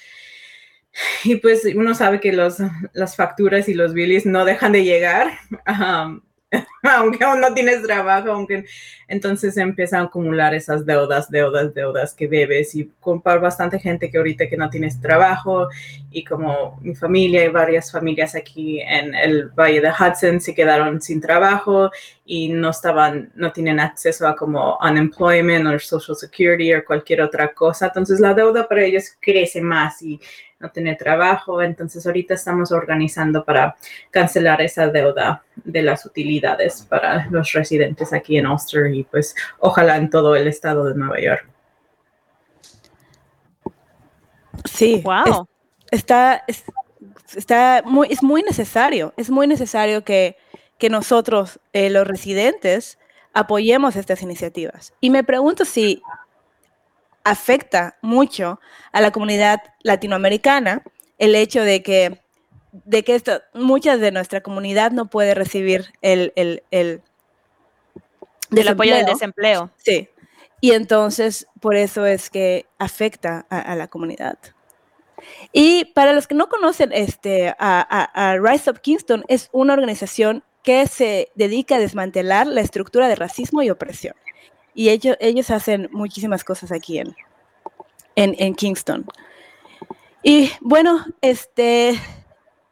Y 1.24 1.36
pues 1.36 1.64
uno 1.74 1.94
sabe 1.94 2.20
que 2.20 2.34
los, 2.34 2.58
las 2.92 3.16
facturas 3.16 3.66
y 3.70 3.72
los 3.72 3.94
bills 3.94 4.26
no 4.26 4.44
dejan 4.44 4.72
de 4.72 4.84
llegar. 4.84 5.32
aunque 6.82 7.24
aún 7.24 7.40
no 7.40 7.52
tienes 7.54 7.82
trabajo, 7.82 8.30
aunque 8.30 8.64
entonces 9.08 9.56
empiezan 9.56 10.00
a 10.00 10.04
acumular 10.04 10.54
esas 10.54 10.84
deudas, 10.84 11.30
deudas, 11.30 11.74
deudas 11.74 12.14
que 12.14 12.28
debes 12.28 12.74
y 12.74 12.90
comprar 13.00 13.40
bastante 13.40 13.78
gente 13.78 14.10
que 14.10 14.18
ahorita 14.18 14.48
que 14.48 14.56
no 14.56 14.70
tienes 14.70 15.00
trabajo 15.00 15.68
y 16.10 16.24
como 16.24 16.78
mi 16.82 16.94
familia 16.94 17.44
y 17.44 17.48
varias 17.48 17.90
familias 17.90 18.34
aquí 18.34 18.80
en 18.80 19.14
el 19.14 19.48
Valle 19.48 19.80
de 19.80 19.90
Hudson 19.90 20.40
se 20.40 20.54
quedaron 20.54 21.00
sin 21.00 21.20
trabajo 21.20 21.90
y 22.34 22.48
no 22.48 22.70
estaban, 22.70 23.30
no 23.34 23.52
tienen 23.52 23.78
acceso 23.78 24.26
a 24.26 24.34
como 24.34 24.78
unemployment 24.78 25.66
o 25.66 25.78
social 25.78 26.16
security 26.16 26.72
o 26.72 26.82
cualquier 26.82 27.20
otra 27.20 27.52
cosa, 27.52 27.88
entonces 27.88 28.20
la 28.20 28.32
deuda 28.32 28.66
para 28.66 28.84
ellos 28.84 29.04
crece 29.20 29.60
más 29.60 30.00
y 30.00 30.18
no 30.58 30.70
tener 30.70 30.96
trabajo. 30.96 31.60
Entonces 31.60 32.06
ahorita 32.06 32.32
estamos 32.32 32.72
organizando 32.72 33.44
para 33.44 33.76
cancelar 34.10 34.62
esa 34.62 34.88
deuda 34.88 35.44
de 35.56 35.82
las 35.82 36.06
utilidades 36.06 36.86
para 36.88 37.26
los 37.26 37.52
residentes 37.52 38.14
aquí 38.14 38.38
en 38.38 38.46
Ulster 38.46 38.86
y 38.94 39.04
pues 39.04 39.34
ojalá 39.58 39.98
en 39.98 40.08
todo 40.08 40.34
el 40.34 40.46
estado 40.46 40.86
de 40.86 40.94
Nueva 40.94 41.20
York. 41.20 41.46
Sí, 44.64 45.02
wow. 45.04 45.46
Es, 45.90 46.00
está, 46.00 46.44
es, 46.46 46.64
está 47.36 47.82
muy, 47.84 48.08
es 48.10 48.22
muy 48.22 48.42
necesario, 48.42 49.12
es 49.18 49.28
muy 49.28 49.46
necesario 49.46 50.02
que, 50.02 50.38
que 50.82 50.90
nosotros, 50.90 51.60
eh, 51.72 51.90
los 51.90 52.08
residentes, 52.08 52.98
apoyemos 53.32 53.94
estas 53.94 54.20
iniciativas. 54.20 54.92
Y 55.00 55.10
me 55.10 55.22
pregunto 55.22 55.64
si 55.64 56.02
afecta 57.22 57.98
mucho 58.02 58.58
a 58.90 59.00
la 59.00 59.12
comunidad 59.12 59.60
latinoamericana 59.84 60.82
el 61.18 61.36
hecho 61.36 61.62
de 61.62 61.84
que, 61.84 62.18
de 62.72 63.04
que 63.04 63.14
esto, 63.14 63.42
muchas 63.54 64.00
de 64.00 64.10
nuestra 64.10 64.40
comunidad 64.40 64.90
no 64.90 65.08
puede 65.08 65.36
recibir 65.36 65.92
el, 66.02 66.32
el, 66.34 66.64
el, 66.72 67.00
apoyo 68.66 68.96
del 68.96 69.06
desempleo. 69.06 69.70
Sí. 69.76 70.08
Y 70.60 70.72
entonces, 70.72 71.46
por 71.60 71.76
eso 71.76 72.06
es 72.06 72.28
que 72.28 72.66
afecta 72.80 73.46
a, 73.50 73.60
a 73.60 73.76
la 73.76 73.86
comunidad. 73.86 74.36
Y 75.52 75.84
para 75.94 76.12
los 76.12 76.26
que 76.26 76.34
no 76.34 76.48
conocen, 76.48 76.90
este, 76.92 77.50
a, 77.50 77.54
a, 77.60 78.32
a, 78.32 78.36
Rise 78.38 78.68
Up 78.68 78.80
Kingston 78.80 79.24
es 79.28 79.48
una 79.52 79.74
organización 79.74 80.42
que 80.62 80.86
se 80.86 81.30
dedica 81.34 81.76
a 81.76 81.80
desmantelar 81.80 82.46
la 82.46 82.60
estructura 82.60 83.08
de 83.08 83.16
racismo 83.16 83.62
y 83.62 83.70
opresión 83.70 84.14
y 84.74 84.88
ellos, 84.88 85.16
ellos 85.20 85.50
hacen 85.50 85.88
muchísimas 85.92 86.44
cosas 86.44 86.72
aquí 86.72 86.98
en, 86.98 87.14
en, 88.16 88.34
en 88.38 88.54
Kingston. 88.54 89.06
Y 90.22 90.50
bueno, 90.60 91.04
este, 91.20 91.98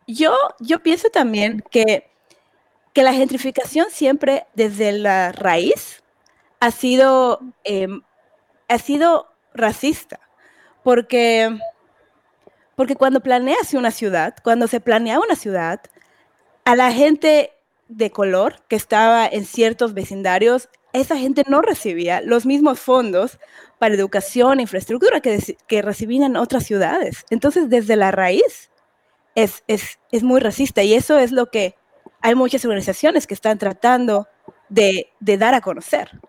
yo, 0.07 0.35
yo 0.61 0.83
pienso 0.83 1.11
también 1.11 1.63
que, 1.71 2.09
que 2.93 3.03
la 3.03 3.13
gentrificación 3.13 3.87
siempre 3.91 4.47
desde 4.55 4.93
la 4.93 5.33
raíz 5.33 6.03
ha 6.61 6.71
sido, 6.71 7.41
eh, 7.65 7.89
ha 8.69 8.79
sido 8.79 9.29
racista, 9.53 10.21
porque, 10.85 11.59
porque 12.77 12.95
cuando 12.95 13.21
planeas 13.21 13.75
una 13.75 13.91
ciudad, 13.91 14.37
cuando 14.43 14.69
se 14.69 14.81
planea 14.81 15.19
una 15.19 15.35
ciudad, 15.35 15.81
a 16.65 16.77
la 16.77 16.93
gente 16.93 17.53
de 17.91 18.11
color 18.11 18.65
que 18.69 18.77
estaba 18.77 19.27
en 19.27 19.45
ciertos 19.45 19.95
vecindarios 19.95 20.69
esa 20.93 21.17
gente 21.17 21.45
no 21.47 21.63
recibía 21.63 22.21
los 22.21 22.47
mismos 22.47 22.81
fondos 22.81 23.39
para 23.79 23.95
educación 23.95 24.59
e 24.59 24.63
infraestructura 24.63 25.21
que, 25.21 25.57
que 25.67 25.83
recibían 25.83 26.37
otras 26.37 26.65
ciudades. 26.65 27.25
Entonces, 27.31 27.69
desde 27.69 27.97
la 27.97 28.11
raíz 28.11 28.71
es, 29.35 29.63
es, 29.67 29.99
es, 30.11 30.23
muy 30.23 30.41
racista 30.41 30.83
y 30.83 30.95
eso 30.95 31.19
es 31.19 31.33
lo 31.33 31.47
que 31.47 31.77
hay 32.21 32.35
muchas 32.35 32.65
organizaciones 32.65 33.27
que 33.27 33.35
están 33.35 33.59
tratando 33.59 34.29
de, 34.69 35.13
de 35.21 35.39
dar 35.39 35.55
a 35.55 35.61
conocer. 35.61 36.21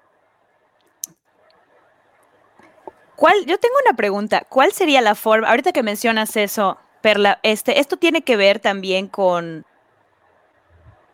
¿Cuál, 3.16 3.46
yo 3.46 3.58
tengo 3.60 3.76
una 3.86 3.96
pregunta. 3.96 4.46
¿Cuál 4.48 4.72
sería 4.72 5.02
la 5.02 5.16
forma, 5.16 5.50
ahorita 5.50 5.74
que 5.74 5.84
mencionas 5.84 6.36
eso, 6.38 6.78
Perla, 7.02 7.40
este, 7.44 7.80
esto 7.80 7.98
tiene 7.98 8.22
que 8.22 8.38
ver 8.38 8.60
también 8.60 9.08
con 9.08 9.66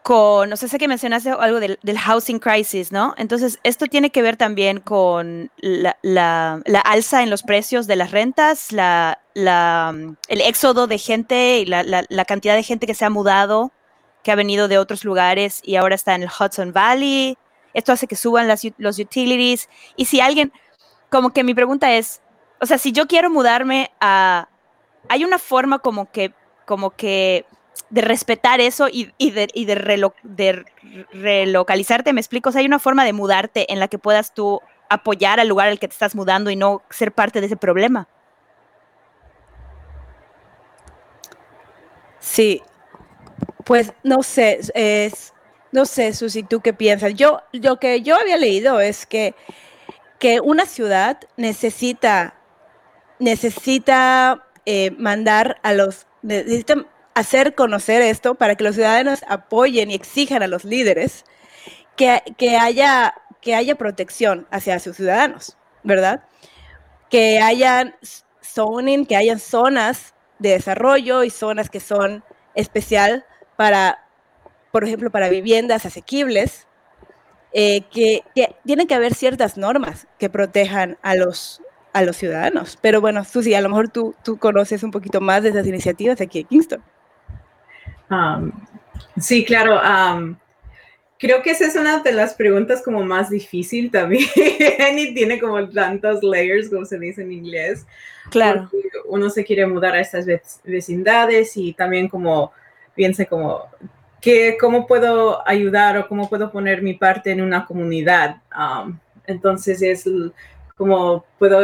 con, 0.08 0.50
no 0.50 0.56
sé, 0.56 0.70
sé 0.70 0.80
que 0.80 0.88
mencionaste 0.88 1.32
algo 1.32 1.60
del, 1.60 2.00
housing 2.00 2.40
crisis, 2.40 2.94
¿no? 2.94 3.14
Entonces, 3.18 3.60
esto 3.64 3.88
tiene 3.88 4.10
que 4.10 4.22
ver 4.22 4.38
también 4.38 4.80
con 4.80 5.52
la 5.58 6.62
alza 6.86 7.24
en 7.24 7.30
los 7.30 7.44
precios 7.44 7.88
de 7.88 7.98
las 7.98 8.12
rentas, 8.12 8.72
la, 8.72 9.20
el 9.36 10.42
éxodo 10.42 10.88
de 10.88 10.98
gente 10.98 11.60
y 11.60 11.66
la, 11.66 12.26
cantidad 12.26 12.56
de 12.56 12.64
gente 12.64 12.88
que 12.88 12.94
se 12.94 13.04
ha 13.04 13.10
mudado, 13.10 13.74
que 14.24 14.32
ha 14.32 14.36
venido 14.36 14.70
de 14.70 14.78
otros 14.78 15.04
lugares 15.04 15.60
y 15.62 15.76
ahora 15.76 15.96
está 15.96 16.16
en 16.16 16.24
el 16.24 16.30
Hudson 16.30 16.72
Valley. 16.72 17.38
Esto 17.74 17.92
hace 17.92 18.08
que 18.08 18.16
suban 18.16 18.48
las, 18.48 18.66
los 18.78 19.00
utilities. 19.00 19.68
Y 19.98 20.06
si 20.06 20.22
alguien, 20.22 20.54
como 21.10 21.32
que 21.32 21.44
mi 21.44 21.54
pregunta 21.54 21.94
es, 21.96 22.22
o 22.62 22.66
sea, 22.66 22.78
si 22.78 22.94
yo 22.94 23.08
quiero 23.08 23.30
mudarme 23.30 23.92
a, 24.00 24.48
hay 25.10 25.26
una 25.26 25.38
forma 25.38 25.80
como 25.80 26.10
que, 26.10 26.34
como 26.66 26.92
que 26.92 27.46
de 27.90 28.02
respetar 28.02 28.60
eso 28.60 28.88
y, 28.90 29.14
y, 29.18 29.32
de, 29.32 29.48
y 29.54 29.66
de, 29.66 29.76
relo, 29.76 30.14
de, 30.24 30.66
relocalizarte, 31.12 32.14
me 32.14 32.22
explico, 32.22 32.50
o 32.50 32.52
sea, 32.52 32.60
hay 32.60 32.68
una 32.68 32.80
forma 32.80 33.06
de 33.06 33.14
mudarte 33.14 33.72
en 33.72 33.80
la 33.80 33.88
que 33.88 34.00
puedas 34.00 34.34
tú 34.34 34.62
apoyar 34.90 35.40
al 35.40 35.48
lugar 35.48 35.68
al 35.70 35.80
que 35.80 35.88
te 35.88 35.94
estás 35.94 36.16
mudando 36.16 36.50
y 36.50 36.56
no 36.56 36.82
ser 36.90 37.12
parte 37.12 37.40
de 37.40 37.48
ese 37.48 37.58
problema. 37.58 38.08
Sí, 42.20 42.62
pues 43.64 43.94
no 44.04 44.24
sé, 44.24 44.60
es, 44.74 45.34
no 45.72 45.86
sé, 45.86 46.14
Susi, 46.14 46.44
¿tú 46.44 46.62
qué 46.62 46.74
piensas? 46.74 47.14
Yo, 47.14 47.42
lo 47.52 47.78
que 47.78 48.02
yo 48.02 48.16
había 48.16 48.38
leído 48.38 48.80
es 48.80 49.06
que, 49.06 49.36
que 50.20 50.40
una 50.42 50.66
ciudad 50.66 51.20
necesita, 51.38 52.36
necesita 53.20 54.46
eh, 54.66 54.92
mandar 54.92 55.60
a 55.64 55.74
los, 55.74 56.08
hacer 57.18 57.56
conocer 57.56 58.04
esto 58.04 58.36
para 58.36 58.56
que 58.56 58.64
los 58.64 58.76
ciudadanos 58.76 59.22
apoyen 59.28 59.90
y 59.90 59.96
exijan 59.96 60.44
a 60.44 60.48
los 60.48 60.64
líderes 60.64 61.26
que, 61.96 62.22
que, 62.38 62.58
haya, 62.58 63.16
que 63.42 63.56
haya 63.56 63.76
protección 63.76 64.46
hacia 64.52 64.80
sus 64.80 64.98
ciudadanos, 64.98 65.58
¿verdad? 65.84 66.24
Que 67.10 67.40
haya 67.40 67.98
zoning, 68.44 69.08
que 69.08 69.16
haya 69.16 69.40
zonas 69.40 70.14
de 70.38 70.50
desarrollo 70.50 71.24
y 71.24 71.32
zonas 71.32 71.72
que 71.72 71.80
son 71.80 72.24
especial 72.54 73.26
para, 73.56 74.06
por 74.72 74.84
ejemplo, 74.84 75.10
para 75.10 75.30
viviendas 75.30 75.88
asequibles, 75.88 76.68
eh, 77.52 77.82
que, 77.90 78.24
que 78.36 78.56
tienen 78.64 78.86
que 78.86 78.94
haber 78.94 79.16
ciertas 79.16 79.58
normas 79.58 80.08
que 80.20 80.30
protejan 80.30 81.00
a 81.02 81.16
los, 81.16 81.64
a 81.94 82.04
los 82.04 82.16
ciudadanos. 82.16 82.78
Pero 82.80 83.02
bueno, 83.02 83.24
Susi, 83.24 83.56
a 83.56 83.62
lo 83.62 83.70
mejor 83.70 83.90
tú, 83.90 84.14
tú 84.24 84.38
conoces 84.38 84.84
un 84.84 84.92
poquito 84.92 85.20
más 85.20 85.42
de 85.42 85.50
esas 85.50 85.66
iniciativas 85.66 86.22
aquí 86.22 86.42
en 86.42 86.48
Kingston. 86.48 86.84
Um, 88.10 88.52
sí, 89.20 89.44
claro. 89.46 89.80
Um, 89.82 90.38
creo 91.18 91.42
que 91.42 91.52
esa 91.52 91.66
es 91.66 91.76
una 91.76 92.00
de 92.00 92.12
las 92.12 92.34
preguntas 92.34 92.82
como 92.84 93.04
más 93.04 93.30
difícil 93.30 93.92
también 93.92 94.28
y 94.98 95.14
tiene 95.14 95.40
como 95.40 95.68
tantos 95.70 96.24
layers, 96.24 96.70
como 96.70 96.86
se 96.86 97.00
dice 97.00 97.24
en 97.24 97.32
inglés. 97.32 97.86
Claro. 98.30 98.70
Uno 99.06 99.30
se 99.30 99.44
quiere 99.44 99.66
mudar 99.66 99.96
a 99.96 100.02
estas 100.02 100.26
vecindades 100.64 101.56
y 101.58 101.74
también 101.74 102.08
como 102.08 102.52
piensa 102.96 103.26
como 103.26 103.66
que 104.20 104.58
cómo 104.60 104.88
puedo 104.88 105.48
ayudar 105.48 105.98
o 105.98 106.08
cómo 106.08 106.28
puedo 106.28 106.52
poner 106.52 106.82
mi 106.82 106.94
parte 106.94 107.32
en 107.32 107.42
una 107.42 107.66
comunidad. 107.66 108.38
Um, 108.58 109.00
entonces 109.26 109.82
es 109.82 110.06
como 110.76 111.26
puedo 111.40 111.60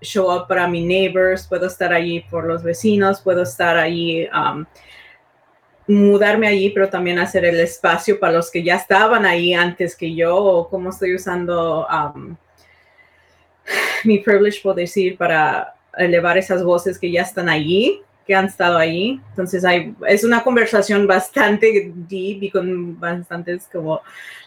show 0.00 0.34
up 0.34 0.46
para 0.48 0.66
mis 0.68 0.86
neighbors, 0.86 1.46
puedo 1.46 1.66
estar 1.66 1.92
allí 1.92 2.20
por 2.30 2.44
los 2.44 2.62
vecinos, 2.62 3.20
puedo 3.20 3.42
estar 3.42 3.76
allí, 3.76 4.26
um, 4.28 4.64
mudarme 5.86 6.48
allí, 6.48 6.70
pero 6.70 6.88
también 6.88 7.18
hacer 7.18 7.44
el 7.44 7.60
espacio 7.60 8.18
para 8.18 8.34
los 8.34 8.50
que 8.50 8.62
ya 8.62 8.76
estaban 8.76 9.26
ahí 9.26 9.52
antes 9.52 9.94
que 9.96 10.14
yo, 10.14 10.36
o 10.36 10.68
cómo 10.68 10.90
estoy 10.90 11.14
usando 11.14 11.86
um, 11.86 12.36
mi 14.04 14.18
privilege, 14.18 14.60
puedo 14.62 14.76
decir, 14.76 15.16
para 15.16 15.74
elevar 15.96 16.38
esas 16.38 16.62
voces 16.62 16.98
que 16.98 17.10
ya 17.10 17.22
están 17.22 17.48
allí, 17.48 18.00
que 18.26 18.34
han 18.34 18.46
estado 18.46 18.78
allí. 18.78 19.20
Entonces 19.30 19.64
hay, 19.64 19.94
es 20.08 20.24
una 20.24 20.42
conversación 20.42 21.06
bastante 21.06 21.92
deep 21.94 22.42
y 22.44 22.50
con 22.50 22.98
bastantes 22.98 23.68
como 23.70 24.00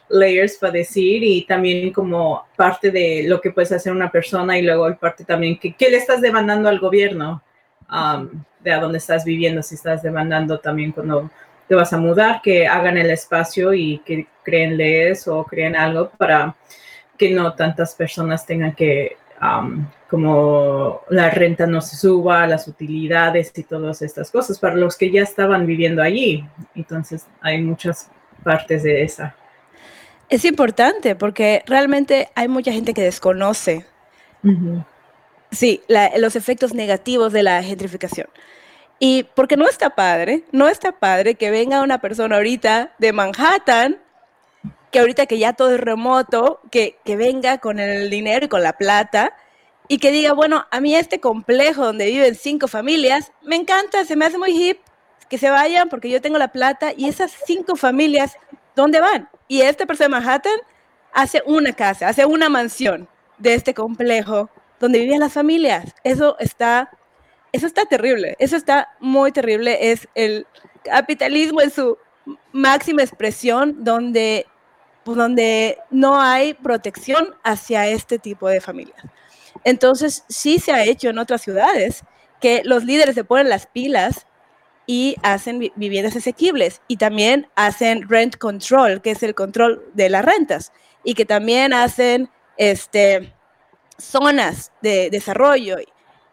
layers 0.09 0.57
para 0.57 0.73
decir 0.73 1.23
y 1.23 1.45
también 1.45 1.91
como 1.91 2.45
parte 2.55 2.91
de 2.91 3.25
lo 3.27 3.41
que 3.41 3.51
puedes 3.51 3.71
hacer 3.71 3.91
una 3.91 4.09
persona 4.11 4.57
y 4.57 4.61
luego 4.61 4.95
parte 4.97 5.25
también 5.25 5.59
que 5.59 5.73
qué 5.73 5.89
le 5.89 5.97
estás 5.97 6.21
demandando 6.21 6.69
al 6.69 6.79
gobierno 6.79 7.43
um, 7.91 8.29
de 8.67 8.73
a 8.73 8.79
dónde 8.79 8.97
estás 8.97 9.23
viviendo, 9.23 9.63
si 9.63 9.75
estás 9.75 10.03
demandando 10.03 10.59
también 10.59 10.91
cuando 10.91 11.29
te 11.67 11.75
vas 11.75 11.91
a 11.93 11.97
mudar, 11.97 12.41
que 12.41 12.67
hagan 12.67 12.97
el 12.97 13.09
espacio 13.09 13.73
y 13.73 13.99
que 13.99 14.27
creen 14.43 14.77
leyes 14.77 15.27
o 15.27 15.43
creen 15.43 15.75
algo 15.75 16.09
para 16.17 16.55
que 17.17 17.31
no 17.31 17.53
tantas 17.53 17.95
personas 17.95 18.45
tengan 18.45 18.73
que, 18.73 19.17
um, 19.41 19.85
como 20.09 21.01
la 21.09 21.29
renta 21.29 21.65
no 21.65 21.81
se 21.81 21.95
suba, 21.95 22.45
las 22.47 22.67
utilidades 22.67 23.51
y 23.55 23.63
todas 23.63 24.01
estas 24.01 24.31
cosas, 24.31 24.59
para 24.59 24.75
los 24.75 24.97
que 24.97 25.11
ya 25.11 25.23
estaban 25.23 25.65
viviendo 25.65 26.01
allí. 26.01 26.45
Entonces 26.75 27.25
hay 27.41 27.61
muchas 27.61 28.09
partes 28.43 28.83
de 28.83 29.03
esa. 29.03 29.35
Es 30.29 30.43
importante 30.45 31.15
porque 31.15 31.63
realmente 31.65 32.29
hay 32.35 32.47
mucha 32.47 32.71
gente 32.71 32.93
que 32.93 33.01
desconoce, 33.01 33.85
sí, 35.51 35.81
los 36.17 36.35
efectos 36.35 36.73
negativos 36.73 37.33
de 37.33 37.43
la 37.43 37.63
gentrificación. 37.63 38.27
Y 38.99 39.23
porque 39.35 39.57
no 39.57 39.67
está 39.67 39.91
padre, 39.91 40.43
no 40.51 40.67
está 40.67 40.91
padre 40.91 41.35
que 41.35 41.51
venga 41.51 41.81
una 41.81 41.99
persona 41.99 42.37
ahorita 42.37 42.93
de 42.97 43.13
Manhattan, 43.13 44.01
que 44.91 44.99
ahorita 44.99 45.25
que 45.25 45.37
ya 45.37 45.53
todo 45.53 45.75
es 45.75 45.79
remoto, 45.79 46.61
que, 46.71 46.97
que 47.03 47.15
venga 47.15 47.59
con 47.59 47.79
el 47.79 48.09
dinero 48.09 48.45
y 48.45 48.49
con 48.49 48.63
la 48.63 48.73
plata 48.73 49.35
y 49.87 49.99
que 49.99 50.11
diga, 50.11 50.33
bueno, 50.33 50.65
a 50.71 50.79
mí 50.79 50.95
este 50.95 51.19
complejo 51.19 51.85
donde 51.85 52.07
viven 52.07 52.35
cinco 52.35 52.67
familias, 52.67 53.31
me 53.43 53.55
encanta, 53.55 54.05
se 54.05 54.15
me 54.15 54.25
hace 54.25 54.37
muy 54.37 54.51
hip, 54.51 54.79
que 55.29 55.37
se 55.37 55.49
vayan 55.49 55.89
porque 55.89 56.09
yo 56.09 56.21
tengo 56.21 56.37
la 56.37 56.49
plata 56.49 56.93
y 56.95 57.07
esas 57.07 57.31
cinco 57.45 57.75
familias, 57.75 58.37
¿dónde 58.75 58.99
van? 58.99 59.29
Y 59.47 59.61
esta 59.61 59.85
persona 59.85 60.05
de 60.05 60.21
Manhattan 60.21 60.59
hace 61.13 61.41
una 61.45 61.73
casa, 61.73 62.07
hace 62.07 62.25
una 62.25 62.49
mansión 62.49 63.07
de 63.37 63.53
este 63.53 63.73
complejo 63.73 64.49
donde 64.79 64.99
vivían 64.99 65.19
las 65.19 65.33
familias. 65.33 65.93
Eso 66.03 66.37
está, 66.39 66.91
eso 67.51 67.67
está 67.67 67.85
terrible, 67.85 68.35
eso 68.39 68.55
está 68.55 68.89
muy 68.99 69.31
terrible. 69.31 69.91
Es 69.91 70.07
el 70.15 70.47
capitalismo 70.83 71.61
en 71.61 71.71
su 71.71 71.97
máxima 72.51 73.03
expresión 73.03 73.83
donde, 73.83 74.45
pues, 75.03 75.17
donde 75.17 75.77
no 75.89 76.19
hay 76.21 76.53
protección 76.53 77.35
hacia 77.43 77.87
este 77.87 78.19
tipo 78.19 78.49
de 78.49 78.61
familias. 78.61 79.01
Entonces, 79.63 80.23
sí 80.29 80.59
se 80.59 80.71
ha 80.71 80.83
hecho 80.83 81.09
en 81.09 81.19
otras 81.19 81.41
ciudades 81.41 82.03
que 82.39 82.61
los 82.63 82.83
líderes 82.83 83.15
se 83.15 83.23
ponen 83.23 83.49
las 83.49 83.67
pilas 83.67 84.27
y 84.85 85.15
hacen 85.21 85.71
viviendas 85.75 86.15
asequibles 86.15 86.81
y 86.87 86.97
también 86.97 87.47
hacen 87.55 88.07
rent 88.07 88.37
control, 88.37 89.01
que 89.01 89.11
es 89.11 89.23
el 89.23 89.35
control 89.35 89.83
de 89.93 90.09
las 90.09 90.23
rentas, 90.23 90.71
y 91.03 91.13
que 91.13 91.25
también 91.25 91.73
hacen 91.73 92.29
este, 92.55 93.33
zonas 93.97 94.71
de 94.81 95.09
desarrollo. 95.09 95.77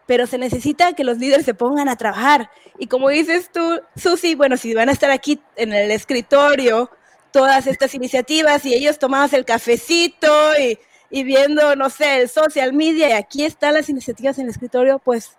Pero 0.07 0.27
se 0.27 0.39
necesita 0.39 0.93
que 0.93 1.05
los 1.05 1.19
líderes 1.19 1.47
se 1.47 1.55
pongan 1.55 1.89
a 1.89 1.97
trabajar. 1.97 2.51
Y 2.79 2.87
como 2.89 3.09
dices 3.09 3.51
tú, 3.53 3.81
Susi, 3.97 4.35
bueno, 4.35 4.57
si 4.57 4.75
van 4.75 4.89
a 4.89 4.93
estar 4.93 5.11
aquí 5.11 5.41
en 5.57 5.73
el 5.73 5.91
escritorio 5.91 6.91
todas 7.31 7.67
estas 7.67 7.95
iniciativas 7.95 8.65
y 8.65 8.75
ellos 8.75 8.99
tomamos 8.99 9.33
el 9.33 9.45
cafecito 9.45 10.29
y, 10.59 10.79
y 11.11 11.25
viendo, 11.25 11.75
no 11.75 11.91
sé, 11.91 12.23
el 12.23 12.29
social 12.29 12.73
media 12.73 13.09
y 13.09 13.13
aquí 13.13 13.45
están 13.45 13.75
las 13.75 13.89
iniciativas 13.89 14.39
en 14.39 14.45
el 14.45 14.51
escritorio, 14.51 15.01
pues 15.01 15.37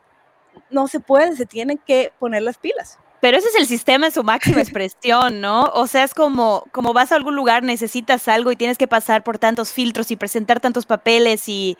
no 0.70 0.88
se 0.88 1.00
puede, 1.00 1.36
se 1.36 1.46
tienen 1.46 1.78
que 1.78 2.12
poner 2.20 2.44
las 2.44 2.58
pilas. 2.58 2.98
Pero 3.22 3.38
ese 3.38 3.48
es 3.48 3.56
el 3.56 3.66
sistema 3.66 4.08
en 4.08 4.12
su 4.12 4.24
máxima 4.24 4.62
expresión, 4.62 5.42
¿no? 5.42 5.64
O 5.74 5.88
sea, 5.88 6.04
es 6.04 6.14
como, 6.14 6.66
como 6.72 6.94
vas 6.94 7.12
a 7.12 7.16
algún 7.16 7.36
lugar, 7.36 7.64
necesitas 7.64 8.28
algo 8.28 8.52
y 8.52 8.56
tienes 8.56 8.78
que 8.78 8.88
pasar 8.88 9.24
por 9.24 9.40
tantos 9.40 9.72
filtros 9.72 10.12
y 10.12 10.16
presentar 10.16 10.60
tantos 10.60 10.86
papeles 10.86 11.48
y... 11.48 11.78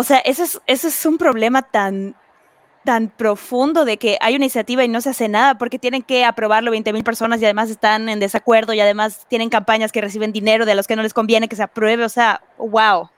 O 0.00 0.04
sea, 0.04 0.18
eso 0.18 0.44
es, 0.44 0.60
eso 0.68 0.86
es 0.86 1.06
un 1.06 1.18
problema 1.18 1.60
tan, 1.62 2.14
tan 2.84 3.08
profundo 3.08 3.84
de 3.84 3.96
que 3.96 4.16
hay 4.20 4.36
una 4.36 4.44
iniciativa 4.44 4.84
y 4.84 4.88
no 4.88 5.00
se 5.00 5.10
hace 5.10 5.28
nada 5.28 5.58
porque 5.58 5.80
tienen 5.80 6.02
que 6.02 6.24
aprobarlo 6.24 6.70
20 6.70 6.92
mil 6.92 7.02
personas 7.02 7.42
y 7.42 7.44
además 7.44 7.68
están 7.68 8.08
en 8.08 8.20
desacuerdo 8.20 8.72
y 8.74 8.78
además 8.78 9.26
tienen 9.26 9.48
campañas 9.48 9.90
que 9.90 10.00
reciben 10.00 10.30
dinero 10.30 10.66
de 10.66 10.76
los 10.76 10.86
que 10.86 10.94
no 10.94 11.02
les 11.02 11.12
conviene 11.12 11.48
que 11.48 11.56
se 11.56 11.64
apruebe. 11.64 12.04
O 12.04 12.08
sea, 12.08 12.42
wow. 12.58 13.10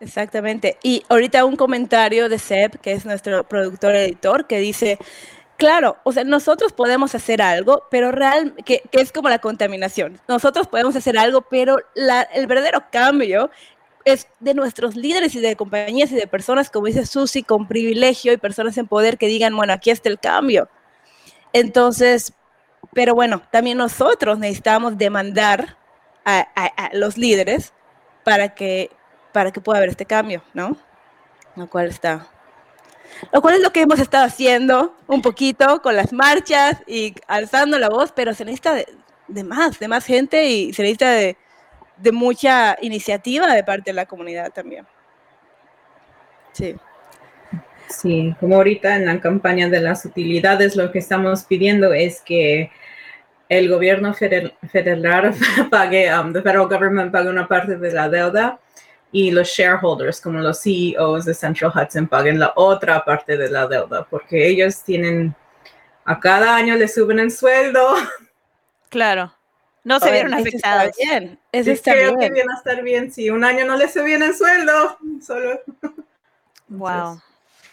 Exactamente. 0.00 0.78
Y 0.82 1.04
ahorita 1.10 1.44
un 1.44 1.56
comentario 1.56 2.30
de 2.30 2.38
Seb, 2.38 2.80
que 2.80 2.92
es 2.92 3.04
nuestro 3.04 3.44
productor 3.46 3.94
editor, 3.94 4.46
que 4.46 4.60
dice, 4.60 4.98
Claro, 5.56 5.98
o 6.02 6.10
sea, 6.10 6.24
nosotros 6.24 6.72
podemos 6.72 7.14
hacer 7.14 7.40
algo, 7.40 7.84
pero 7.88 8.10
real, 8.10 8.54
que, 8.64 8.82
es 8.90 9.12
como 9.12 9.28
la 9.28 9.38
contaminación. 9.38 10.20
Nosotros 10.26 10.66
podemos 10.66 10.96
hacer 10.96 11.16
algo, 11.16 11.42
pero 11.42 11.78
el 11.94 12.46
verdadero 12.48 12.84
cambio 12.90 13.50
es 14.04 14.28
de 14.40 14.54
nuestros 14.54 14.96
líderes 14.96 15.34
y 15.34 15.40
de 15.40 15.56
compañías 15.56 16.12
y 16.12 16.16
de 16.16 16.26
personas, 16.26 16.70
como 16.70 16.86
dice 16.86 17.06
Susi, 17.06 17.42
con 17.42 17.66
privilegio 17.66 18.32
y 18.32 18.36
personas 18.36 18.76
en 18.78 18.86
poder 18.86 19.18
que 19.18 19.26
digan, 19.26 19.56
bueno, 19.56 19.72
aquí 19.72 19.90
está 19.90 20.08
el 20.08 20.18
cambio. 20.18 20.68
Entonces, 21.52 22.32
pero 22.92 23.14
bueno, 23.14 23.42
también 23.50 23.78
nosotros 23.78 24.38
necesitamos 24.38 24.98
demandar 24.98 25.76
a, 26.24 26.46
los 26.92 27.18
líderes 27.18 27.72
para 28.24 28.54
que, 28.54 28.90
para 29.32 29.52
que 29.52 29.60
pueda 29.60 29.78
haber 29.78 29.90
este 29.90 30.06
cambio, 30.06 30.42
¿no? 30.54 30.76
Lo 31.56 31.68
cual 31.68 31.88
está, 31.88 32.26
lo 33.32 33.40
cual 33.40 33.54
es 33.54 33.60
lo 33.60 33.70
que 33.70 33.82
hemos 33.82 34.00
estado 34.00 34.24
haciendo 34.24 34.96
un 35.06 35.22
poquito 35.22 35.82
con 35.82 35.96
las 35.96 36.12
marchas 36.12 36.82
y 36.86 37.14
alzando 37.26 37.78
la 37.78 37.88
voz, 37.88 38.12
pero 38.12 38.34
se 38.34 38.44
necesita 38.44 38.74
de, 39.28 39.44
más, 39.44 39.78
de 39.78 39.88
más 39.88 40.04
gente 40.04 40.46
y 40.46 40.72
se 40.72 40.82
necesita 40.82 41.10
de, 41.10 41.36
de, 41.96 42.12
mucha 42.12 42.76
iniciativa 42.80 43.52
de 43.54 43.64
parte 43.64 43.90
de 43.90 43.94
la 43.94 44.06
comunidad 44.06 44.52
también. 44.52 44.86
Sí. 46.52 46.76
Sí, 47.88 48.34
como 48.40 48.56
ahorita 48.56 48.96
en 48.96 49.06
la 49.06 49.20
campaña 49.20 49.68
de 49.68 49.80
las 49.80 50.04
utilidades, 50.04 50.76
lo 50.76 50.90
que 50.90 50.98
estamos 50.98 51.44
pidiendo 51.44 51.92
es 51.92 52.20
que 52.20 52.70
el 53.48 53.68
gobierno 53.68 54.14
federal, 54.14 54.54
federal 54.70 55.34
pague, 55.70 56.12
um, 56.14 56.32
the 56.32 56.42
federal 56.42 56.66
government 56.66 57.12
pague 57.12 57.28
una 57.28 57.46
parte 57.46 57.76
de 57.76 57.92
la 57.92 58.08
deuda 58.08 58.58
y 59.12 59.30
los 59.30 59.48
shareholders, 59.48 60.20
como 60.20 60.40
los 60.40 60.60
CEOs 60.60 61.24
de 61.24 61.34
Central 61.34 61.72
Hudson, 61.72 62.08
paguen 62.08 62.40
la 62.40 62.52
otra 62.56 63.04
parte 63.04 63.36
de 63.36 63.48
la 63.48 63.68
deuda, 63.68 64.04
porque 64.10 64.48
ellos 64.48 64.82
tienen, 64.82 65.36
a 66.04 66.18
cada 66.18 66.56
año 66.56 66.74
le 66.74 66.88
suben 66.88 67.20
el 67.20 67.30
sueldo. 67.30 67.94
Claro. 68.90 69.34
No 69.84 70.00
se 70.00 70.10
vieron 70.10 70.34
afectados. 70.34 70.92
bien. 70.98 71.38
Eso 71.52 71.70
está 71.70 71.94
bien. 71.94 72.18
que 72.18 72.30
viene 72.30 72.52
a 72.52 72.56
estar 72.56 72.82
bien 72.82 73.12
si 73.12 73.30
un 73.30 73.44
año 73.44 73.66
no 73.66 73.76
le 73.76 73.88
subían 73.88 74.22
el 74.22 74.34
sueldo. 74.34 74.98
Solo. 75.20 75.60
Wow. 76.68 77.20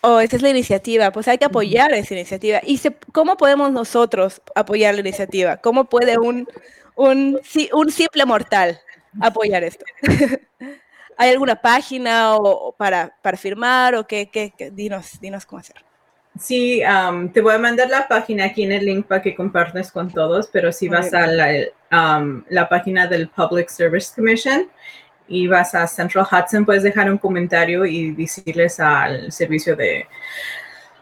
Oh, 0.01 0.19
esa 0.19 0.35
es 0.35 0.41
la 0.41 0.49
iniciativa, 0.49 1.11
pues 1.11 1.27
hay 1.27 1.37
que 1.37 1.45
apoyar 1.45 1.93
esa 1.93 2.15
iniciativa. 2.15 2.59
¿Y 2.63 2.79
cómo 3.11 3.37
podemos 3.37 3.71
nosotros 3.71 4.41
apoyar 4.55 4.95
la 4.95 5.01
iniciativa? 5.01 5.57
¿Cómo 5.57 5.85
puede 5.85 6.17
un, 6.17 6.47
un, 6.95 7.39
un 7.73 7.91
simple 7.91 8.25
mortal 8.25 8.79
apoyar 9.21 9.63
esto? 9.63 9.85
¿Hay 11.17 11.29
alguna 11.29 11.55
página 11.55 12.35
o, 12.35 12.71
para, 12.71 13.15
para, 13.21 13.37
firmar 13.37 13.93
o 13.93 14.07
qué, 14.07 14.29
qué, 14.31 14.51
Dinos, 14.71 15.19
dinos 15.21 15.45
cómo 15.45 15.59
hacer. 15.59 15.85
Sí, 16.39 16.81
um, 16.85 17.29
te 17.29 17.41
voy 17.41 17.55
a 17.55 17.57
mandar 17.59 17.89
la 17.89 18.07
página 18.07 18.45
aquí 18.45 18.63
en 18.63 18.71
el 18.71 18.85
link 18.85 19.05
para 19.05 19.21
que 19.21 19.35
compartas 19.35 19.91
con 19.91 20.09
todos, 20.09 20.47
pero 20.47 20.71
si 20.71 20.87
vas 20.87 21.13
a 21.13 21.27
la, 21.27 21.49
um, 21.91 22.43
la 22.49 22.69
página 22.69 23.05
del 23.05 23.27
Public 23.27 23.67
Service 23.67 24.13
Commission 24.15 24.69
y 25.27 25.47
vas 25.47 25.75
a 25.75 25.85
Central 25.87 26.25
Hudson, 26.31 26.65
puedes 26.65 26.83
dejar 26.83 27.11
un 27.11 27.17
comentario 27.17 27.85
y 27.85 28.11
decirles 28.11 28.79
al 28.79 29.29
servicio 29.31 29.75
de 29.75 30.07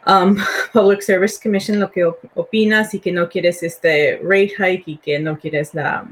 um, 0.07 0.35
Public 0.73 1.01
Service 1.01 1.39
Commission 1.41 1.79
lo 1.79 1.91
que 1.91 2.05
op- 2.05 2.25
opinas 2.33 2.95
y 2.95 2.99
que 2.99 3.11
no 3.11 3.29
quieres 3.29 3.61
este 3.61 4.19
rate 4.23 4.53
hike 4.57 4.87
y 4.87 4.97
que 4.97 5.19
no 5.19 5.37
quieres 5.37 5.75
la, 5.75 6.05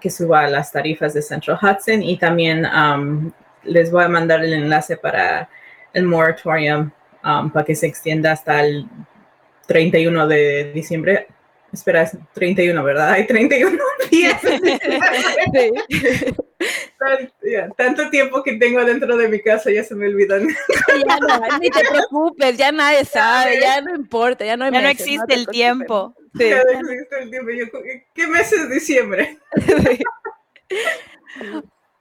que 0.00 0.08
suba 0.08 0.48
las 0.48 0.72
tarifas 0.72 1.12
de 1.12 1.20
Central 1.20 1.58
Hudson. 1.60 2.02
Y 2.02 2.16
también 2.16 2.64
um, 2.64 3.30
les 3.64 3.90
voy 3.90 4.04
a 4.04 4.08
mandar 4.08 4.42
el 4.42 4.54
enlace 4.54 4.96
para 4.96 5.46
el 5.92 6.04
moratorium 6.04 6.90
um, 7.24 7.50
para 7.50 7.64
que 7.64 7.74
se 7.74 7.86
extienda 7.86 8.32
hasta 8.32 8.60
el 8.64 8.86
31 9.66 10.26
de 10.26 10.72
diciembre. 10.72 11.26
Espera, 11.72 12.02
es 12.02 12.16
31, 12.34 12.84
¿verdad? 12.84 13.12
Hay 13.12 13.26
31 13.26 13.78
días. 14.10 14.40
Tan- 16.98 17.32
ya, 17.42 17.68
Tanto 17.76 18.10
tiempo 18.10 18.42
que 18.42 18.54
tengo 18.56 18.84
dentro 18.84 19.16
de 19.16 19.28
mi 19.28 19.40
casa 19.40 19.70
ya 19.70 19.82
se 19.82 19.94
me 19.94 20.06
olvidan. 20.06 20.46
Ya 20.48 21.16
no, 21.18 21.58
ni 21.58 21.70
te 21.70 21.80
preocupes, 21.88 22.56
ya 22.58 22.70
nadie 22.72 23.04
sabe, 23.04 23.58
ya 23.60 23.80
no 23.80 23.94
importa, 23.94 24.44
ya 24.44 24.56
no 24.56 24.66
hay 24.66 24.72
Ya 24.72 24.82
no 24.82 24.88
meses, 24.88 25.00
existe 25.00 25.26
te 25.26 25.34
el 25.34 25.46
preocupes. 25.46 25.52
tiempo. 25.54 26.14
Sí. 26.38 26.48
Ya 26.50 26.62
no 26.64 26.90
existe 26.90 27.18
el 27.22 27.30
tiempo. 27.30 27.50
Yo, 27.50 27.64
¿Qué 28.14 28.26
mes 28.28 28.52
es 28.52 28.70
diciembre? 28.70 29.38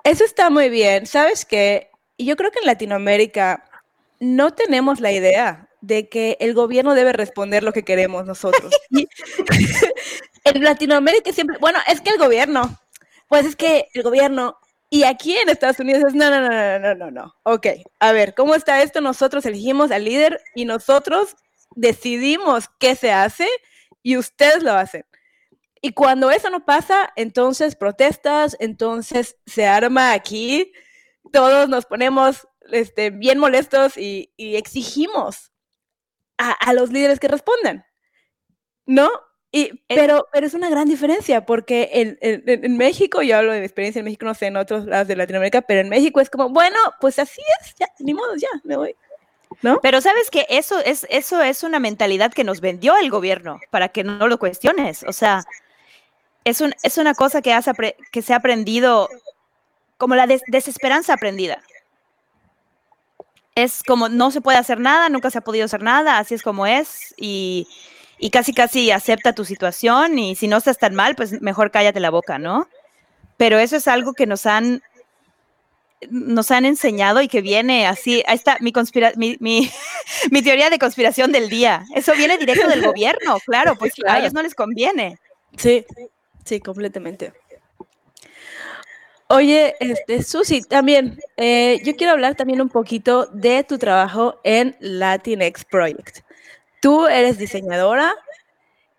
Eso 0.03 0.23
está 0.25 0.49
muy 0.49 0.69
bien. 0.69 1.05
¿Sabes 1.05 1.45
qué? 1.45 1.89
Y 2.17 2.25
Yo 2.25 2.35
creo 2.35 2.51
que 2.51 2.59
en 2.59 2.65
Latinoamérica 2.67 3.63
no 4.21 4.53
tenemos 4.53 4.99
la 4.99 5.11
idea 5.11 5.67
de 5.81 6.07
que 6.07 6.37
el 6.39 6.53
gobierno 6.53 6.93
debe 6.93 7.11
responder 7.11 7.63
lo 7.63 7.73
que 7.73 7.83
queremos 7.83 8.25
nosotros. 8.25 8.73
Y 8.93 9.07
en 10.43 10.63
Latinoamérica 10.63 11.31
siempre, 11.33 11.57
bueno, 11.59 11.79
es 11.87 12.01
que 12.01 12.11
el 12.11 12.17
gobierno, 12.17 12.79
pues 13.27 13.45
es 13.45 13.55
que 13.55 13.87
el 13.93 14.03
gobierno, 14.03 14.57
y 14.89 15.03
aquí 15.03 15.35
en 15.37 15.49
Estados 15.49 15.79
Unidos 15.79 16.03
es, 16.07 16.13
no, 16.15 16.29
no, 16.29 16.41
no, 16.41 16.49
no, 16.49 16.79
no, 16.79 16.95
no, 16.95 17.11
no. 17.11 17.35
Ok, 17.43 17.67
a 17.99 18.11
ver, 18.11 18.33
¿cómo 18.33 18.55
está 18.55 18.81
esto? 18.81 19.01
Nosotros 19.01 19.45
elegimos 19.45 19.91
al 19.91 20.05
líder 20.05 20.41
y 20.55 20.65
nosotros 20.65 21.35
decidimos 21.75 22.65
qué 22.79 22.95
se 22.95 23.11
hace 23.11 23.47
y 24.03 24.17
ustedes 24.17 24.63
lo 24.63 24.73
hacen. 24.73 25.05
Y 25.81 25.93
cuando 25.93 26.31
eso 26.31 26.49
no 26.49 26.65
pasa, 26.65 27.11
entonces 27.15 27.75
protestas, 27.75 28.57
entonces 28.59 29.37
se 29.45 29.67
arma 29.67 30.13
aquí, 30.13 30.71
todos 31.31 31.69
nos 31.69 31.85
ponemos 31.85 32.47
este, 32.71 33.09
bien 33.11 33.37
molestos 33.39 33.97
y, 33.97 34.31
y 34.37 34.55
exigimos 34.55 35.51
a, 36.37 36.51
a 36.51 36.73
los 36.73 36.91
líderes 36.91 37.19
que 37.19 37.27
respondan, 37.27 37.85
¿no? 38.85 39.09
Y, 39.53 39.81
pero, 39.87 40.27
pero 40.31 40.47
es 40.47 40.53
una 40.53 40.69
gran 40.69 40.87
diferencia 40.87 41.45
porque 41.45 41.89
en, 41.93 42.17
en- 42.21 42.43
en- 42.45 42.77
México, 42.77 43.21
yo 43.21 43.37
hablo 43.37 43.51
de 43.51 43.59
mi 43.59 43.65
experiencia 43.65 43.99
en 43.99 44.05
México, 44.05 44.25
no 44.25 44.33
sé, 44.33 44.45
en 44.47 44.55
otros 44.55 44.85
lados 44.85 45.07
de 45.09 45.15
Latinoamérica, 45.17 45.61
pero 45.61 45.81
en 45.81 45.89
México 45.89 46.21
es 46.21 46.29
como, 46.29 46.49
bueno, 46.49 46.77
pues 47.01 47.19
así 47.19 47.41
es, 47.61 47.75
ya, 47.77 47.87
ni 47.99 48.13
modo, 48.13 48.33
ya, 48.37 48.47
me 48.63 48.77
voy. 48.77 48.95
Pero 49.81 49.99
sabes 49.99 50.31
que 50.31 50.45
eso 50.49 50.79
es, 50.79 51.05
eso 51.09 51.41
es 51.41 51.63
una 51.63 51.79
mentalidad 51.79 52.31
que 52.31 52.45
nos 52.45 52.61
vendió 52.61 52.95
el 52.97 53.09
gobierno 53.11 53.59
para 53.69 53.89
que 53.89 54.03
no 54.05 54.27
lo 54.29 54.39
cuestiones. 54.39 55.03
O 55.03 55.11
sea, 55.13 55.43
es, 56.45 56.61
un, 56.61 56.73
es 56.83 56.97
una 56.97 57.13
cosa 57.13 57.41
que, 57.41 57.53
has 57.53 57.65
que 58.11 58.21
se 58.21 58.33
ha 58.33 58.37
aprendido 58.37 59.09
como 59.97 60.15
la 60.15 60.25
des- 60.27 60.41
desesperanza 60.47 61.13
aprendida. 61.13 61.61
Es 63.55 63.83
como 63.83 64.09
no 64.09 64.31
se 64.31 64.41
puede 64.41 64.57
hacer 64.57 64.79
nada, 64.79 65.09
nunca 65.09 65.29
se 65.29 65.37
ha 65.37 65.41
podido 65.41 65.65
hacer 65.65 65.83
nada, 65.83 66.17
así 66.17 66.33
es 66.33 66.41
como 66.41 66.65
es 66.67 67.13
y, 67.17 67.67
y 68.17 68.29
casi 68.29 68.53
casi 68.53 68.91
acepta 68.91 69.33
tu 69.33 69.43
situación 69.45 70.17
y 70.19 70.35
si 70.35 70.47
no 70.47 70.57
estás 70.57 70.77
tan 70.77 70.95
mal, 70.95 71.15
pues 71.15 71.41
mejor 71.41 71.71
cállate 71.71 71.99
la 71.99 72.11
boca, 72.11 72.37
¿no? 72.37 72.69
Pero 73.37 73.59
eso 73.59 73.75
es 73.75 73.87
algo 73.87 74.13
que 74.13 74.25
nos 74.25 74.45
han 74.45 74.81
nos 76.09 76.49
han 76.51 76.65
enseñado 76.65 77.21
y 77.21 77.27
que 77.27 77.41
viene 77.41 77.85
así, 77.85 78.23
ahí 78.25 78.35
está 78.35 78.57
mi, 78.59 78.71
conspira 78.71 79.11
mi, 79.15 79.37
mi, 79.39 79.69
mi 80.31 80.41
teoría 80.41 80.69
de 80.69 80.79
conspiración 80.79 81.31
del 81.31 81.49
día. 81.49 81.85
Eso 81.93 82.13
viene 82.13 82.37
directo 82.37 82.67
del 82.67 82.83
gobierno, 82.83 83.37
claro, 83.45 83.75
pues 83.75 83.93
a 84.07 84.19
ellos 84.19 84.33
no 84.33 84.41
les 84.41 84.55
conviene. 84.55 85.19
Sí, 85.57 85.85
sí, 86.45 86.59
completamente. 86.59 87.33
Oye, 89.33 89.75
este, 89.79 90.23
Susi, 90.23 90.61
también, 90.61 91.17
eh, 91.37 91.79
yo 91.85 91.95
quiero 91.95 92.11
hablar 92.11 92.35
también 92.35 92.59
un 92.59 92.67
poquito 92.67 93.27
de 93.27 93.63
tu 93.63 93.77
trabajo 93.77 94.41
en 94.43 94.75
Latinx 94.81 95.63
Project. 95.63 96.19
Tú 96.81 97.07
eres 97.07 97.37
diseñadora 97.37 98.13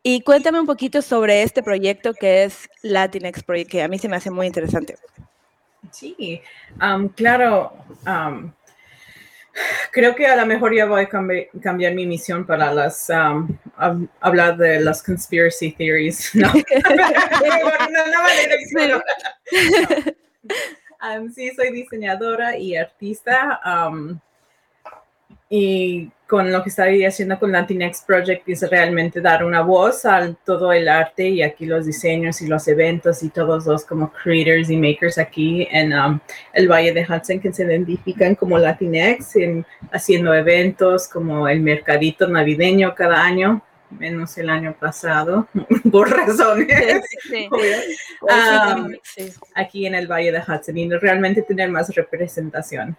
y 0.02 0.22
cuéntame 0.22 0.58
un 0.58 0.64
poquito 0.64 1.02
sobre 1.02 1.42
este 1.42 1.62
proyecto 1.62 2.14
que 2.14 2.44
es 2.44 2.70
Latinx 2.80 3.42
Project, 3.42 3.70
que 3.70 3.82
a 3.82 3.88
mí 3.88 3.98
se 3.98 4.08
me 4.08 4.16
hace 4.16 4.30
muy 4.30 4.46
interesante. 4.46 4.96
Sí, 5.90 6.40
um, 6.80 7.08
claro. 7.08 7.74
Creo 9.90 10.14
que 10.14 10.26
a 10.26 10.36
lo 10.36 10.46
mejor 10.46 10.74
ya 10.74 10.86
voy 10.86 11.02
a 11.02 11.08
cambi- 11.08 11.48
cambiar 11.62 11.94
mi 11.94 12.06
misión 12.06 12.46
para 12.46 12.72
las 12.72 13.08
um, 13.10 13.48
hab- 13.76 14.08
hablar 14.20 14.56
de 14.56 14.80
las 14.80 15.02
conspiracy 15.02 15.72
theories. 15.72 16.30
No, 16.34 16.52
no, 16.52 16.62
No. 18.88 19.02
Um, 21.04 21.32
sí, 21.32 21.50
soy 21.56 21.72
diseñadora 21.72 22.56
y 22.56 22.76
artista. 22.76 23.60
um, 23.66 24.20
y 25.50 26.10
con 26.32 26.50
lo 26.50 26.62
que 26.62 26.70
estoy 26.70 27.04
haciendo 27.04 27.38
con 27.38 27.52
Latinx 27.52 28.04
Project 28.06 28.48
es 28.48 28.62
realmente 28.70 29.20
dar 29.20 29.44
una 29.44 29.60
voz 29.60 30.06
a 30.06 30.32
todo 30.46 30.72
el 30.72 30.88
arte 30.88 31.28
y 31.28 31.42
aquí 31.42 31.66
los 31.66 31.84
diseños 31.84 32.40
y 32.40 32.46
los 32.46 32.66
eventos 32.68 33.22
y 33.22 33.28
todos 33.28 33.66
los 33.66 33.84
como 33.84 34.10
creators 34.10 34.70
y 34.70 34.78
makers 34.78 35.18
aquí 35.18 35.68
en 35.70 35.92
um, 35.92 36.18
el 36.54 36.68
Valle 36.68 36.94
de 36.94 37.02
Hudson 37.02 37.38
que 37.38 37.52
se 37.52 37.64
identifican 37.64 38.34
como 38.34 38.56
Latinx, 38.56 39.36
en, 39.36 39.66
haciendo 39.92 40.32
eventos 40.32 41.06
como 41.06 41.46
el 41.46 41.60
mercadito 41.60 42.26
navideño 42.26 42.94
cada 42.94 43.22
año, 43.22 43.62
menos 43.90 44.38
el 44.38 44.48
año 44.48 44.74
pasado, 44.80 45.46
por 45.92 46.08
razones. 46.08 47.04
obvias. 47.50 47.84
Ah, 48.30 48.88
Sí. 49.02 49.30
aquí 49.54 49.84
en 49.84 49.94
el 49.94 50.06
Valle 50.06 50.32
de 50.32 50.38
Hudson 50.38 50.78
y 50.78 50.88
realmente 50.88 51.42
tener 51.42 51.68
más 51.68 51.94
representación. 51.94 52.96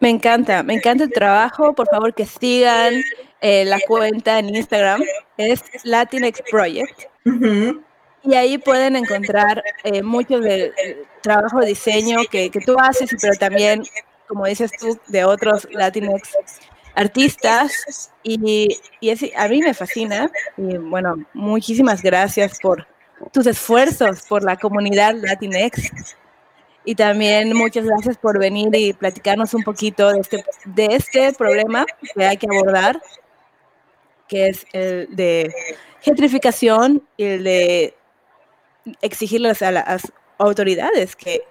Me 0.00 0.10
encanta, 0.10 0.62
me 0.62 0.74
encanta 0.74 1.04
el 1.04 1.10
trabajo. 1.12 1.74
Por 1.74 1.88
favor, 1.88 2.14
que 2.14 2.26
sigan 2.26 2.94
eh, 3.40 3.64
la 3.64 3.78
cuenta 3.86 4.38
en 4.38 4.54
Instagram. 4.54 5.02
Es 5.36 5.62
Latinx 5.84 6.42
Project. 6.50 7.04
Y 8.22 8.34
ahí 8.34 8.58
pueden 8.58 8.96
encontrar 8.96 9.62
eh, 9.84 10.02
mucho 10.02 10.40
del 10.40 10.72
del 10.74 11.06
trabajo 11.22 11.60
de 11.60 11.66
diseño 11.68 12.18
que, 12.30 12.50
que 12.50 12.60
tú 12.60 12.76
haces, 12.78 13.10
pero 13.20 13.34
también, 13.36 13.82
como 14.28 14.46
dices 14.46 14.70
tú, 14.78 14.98
de 15.08 15.24
otros 15.24 15.66
Latinx 15.70 16.36
artistas. 16.94 18.10
Y, 18.22 18.78
y 19.00 19.10
es- 19.10 19.24
a 19.36 19.48
mí 19.48 19.60
me 19.60 19.74
fascina. 19.74 20.30
Y 20.56 20.76
bueno, 20.76 21.16
muchísimas 21.34 22.02
gracias 22.02 22.58
por 22.60 22.86
tus 23.32 23.46
esfuerzos 23.46 24.22
por 24.28 24.42
la 24.42 24.56
comunidad 24.56 25.14
Latinx. 25.14 26.16
Y 26.86 26.94
también 26.94 27.52
muchas 27.54 27.84
gracias 27.84 28.16
por 28.16 28.38
venir 28.38 28.68
y 28.72 28.92
platicarnos 28.92 29.52
un 29.54 29.64
poquito 29.64 30.12
de 30.12 30.20
este, 30.20 30.44
de 30.64 30.86
este 30.86 31.32
problema 31.32 31.84
que 32.14 32.24
hay 32.24 32.36
que 32.36 32.46
abordar, 32.46 33.02
que 34.28 34.48
es 34.48 34.64
el 34.72 35.08
de 35.10 35.52
gentrificación 36.00 37.02
y 37.16 37.24
el 37.24 37.44
de 37.44 37.94
exigirles 39.02 39.62
a 39.62 39.72
las 39.72 40.12
autoridades 40.38 41.16
que, 41.16 41.42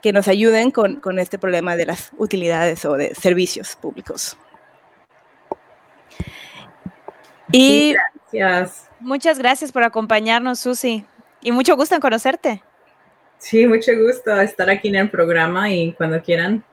que 0.00 0.12
nos 0.12 0.28
ayuden 0.28 0.70
con, 0.70 1.00
con 1.00 1.18
este 1.18 1.40
problema 1.40 1.74
de 1.74 1.86
las 1.86 2.12
utilidades 2.16 2.84
o 2.84 2.96
de 2.96 3.16
servicios 3.16 3.74
públicos. 3.74 4.36
Y. 7.50 7.96
Muchas 9.00 9.38
gracias 9.38 9.70
por 9.70 9.82
acompañarnos, 9.82 10.60
Susi. 10.60 11.04
Y 11.40 11.52
mucho 11.52 11.76
gusto 11.76 11.94
en 11.94 12.00
conocerte. 12.00 12.62
Sí, 13.44 13.66
mucho 13.66 13.92
gusto 13.94 14.40
estar 14.40 14.70
aquí 14.70 14.88
en 14.88 14.94
el 14.94 15.10
programa 15.10 15.70
y 15.70 15.92
cuando 15.92 16.22
quieran 16.22 16.64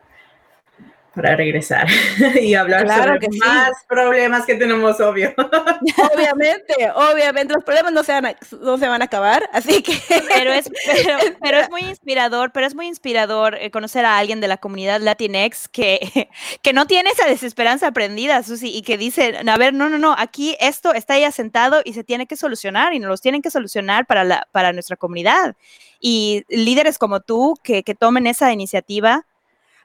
para 1.16 1.36
regresar 1.36 1.88
y 2.42 2.54
hablar 2.56 2.86
Claro 2.86 3.04
sobre 3.04 3.20
que 3.20 3.32
sí. 3.32 3.40
más 3.40 3.72
problemas 3.88 4.46
que 4.46 4.56
tenemos, 4.56 5.00
obvio. 5.02 5.34
obviamente, 6.16 6.74
obviamente, 6.96 7.54
los 7.54 7.64
problemas 7.64 7.92
no 7.92 8.04
se 8.04 8.14
van 8.14 8.28
a, 8.28 8.36
no 8.62 8.78
se 8.78 8.88
van 8.88 9.02
a 9.02 9.06
acabar, 9.06 9.50
así 9.52 9.84
que 9.84 9.98
Pero 10.34 10.54
es, 10.54 10.70
pero, 10.86 11.18
pero 11.42 11.58
es 11.60 11.70
muy 11.70 11.82
inspirador, 11.82 12.52
pero 12.52 12.66
es 12.66 12.76
muy 12.76 12.88
inspirador 12.88 13.56
eh, 13.56 13.72
conocer 13.72 14.06
a 14.06 14.18
alguien 14.18 14.40
de 14.40 14.48
la 14.48 14.58
comunidad 14.58 15.02
Latinx 15.02 15.68
que, 15.68 16.30
que 16.62 16.74
no 16.74 16.88
tiene 16.88 17.10
esa 17.10 17.28
desesperanza 17.28 17.88
aprendida, 17.88 18.42
Susi, 18.44 18.76
y 18.76 18.82
que 18.82 18.98
dice, 18.98 19.38
a 19.46 19.58
ver, 19.58 19.74
no, 19.74 19.90
no, 19.90 19.98
no, 19.98 20.16
aquí 20.18 20.56
esto 20.60 20.94
está 20.94 21.20
ya 21.20 21.32
sentado 21.32 21.82
y 21.84 21.94
se 21.94 22.04
tiene 22.04 22.26
que 22.26 22.38
solucionar 22.38 22.94
y 22.94 23.00
nos 23.00 23.10
los 23.10 23.22
tienen 23.22 23.42
que 23.42 23.52
solucionar 23.52 24.06
para, 24.06 24.24
la, 24.24 24.48
para 24.52 24.72
nuestra 24.72 24.96
comunidad. 24.96 25.56
Y 26.00 26.46
líderes 26.48 26.98
como 26.98 27.20
tú 27.20 27.56
que, 27.64 27.84
que 27.84 27.94
tomen 27.96 28.26
esa 28.26 28.52
iniciativa, 28.52 29.26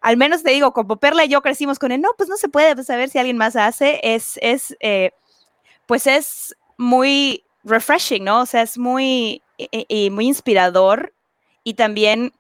al 0.06 0.16
menos 0.16 0.44
te 0.44 0.52
digo, 0.52 0.72
como 0.72 0.98
Perla 0.98 1.24
y 1.24 1.28
yo 1.28 1.42
crecimos 1.42 1.80
con 1.80 1.90
él, 1.90 2.00
no, 2.00 2.10
pues 2.16 2.28
no 2.28 2.36
se 2.36 2.48
puede 2.48 2.76
pues, 2.76 2.86
saber 2.86 3.08
si 3.08 3.18
alguien 3.18 3.36
más 3.36 3.56
hace, 3.56 3.98
es, 4.04 4.38
es 4.40 4.76
eh, 4.78 5.10
pues 5.86 6.06
es 6.06 6.54
muy 6.76 7.42
refreshing, 7.64 8.22
¿no? 8.22 8.42
O 8.42 8.46
sea, 8.46 8.62
es 8.62 8.78
muy, 8.78 9.42
y, 9.58 10.10
muy 10.10 10.28
inspirador 10.28 11.12
y 11.64 11.74
también 11.74 12.32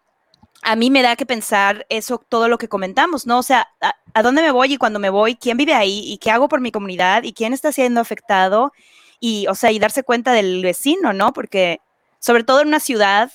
a 0.62 0.76
mí 0.76 0.92
me 0.92 1.02
da 1.02 1.16
que 1.16 1.26
pensar 1.26 1.84
eso, 1.88 2.24
todo 2.28 2.46
lo 2.46 2.56
que 2.56 2.68
comentamos, 2.68 3.26
¿no? 3.26 3.40
O 3.40 3.42
sea, 3.42 3.66
a, 4.14 4.22
dónde 4.22 4.42
me 4.42 4.52
voy 4.52 4.74
y 4.74 4.76
cuando 4.76 5.00
me 5.00 5.10
voy, 5.10 5.34
quién 5.34 5.56
vive 5.56 5.74
ahí 5.74 6.04
y 6.06 6.18
qué 6.18 6.30
hago 6.30 6.48
por 6.48 6.60
mi 6.60 6.70
comunidad 6.70 7.24
y 7.24 7.32
quién 7.32 7.52
está 7.52 7.72
siendo 7.72 8.00
afectado 8.00 8.72
y, 9.18 9.48
o 9.48 9.56
sea, 9.56 9.72
y 9.72 9.80
darse 9.80 10.04
cuenta 10.04 10.32
del 10.34 10.62
vecino, 10.62 11.12
¿no? 11.12 11.32
Porque 11.32 11.80
sobre 12.20 12.44
todo 12.44 12.60
en 12.60 12.68
una 12.68 12.78
ciudad, 12.78 13.32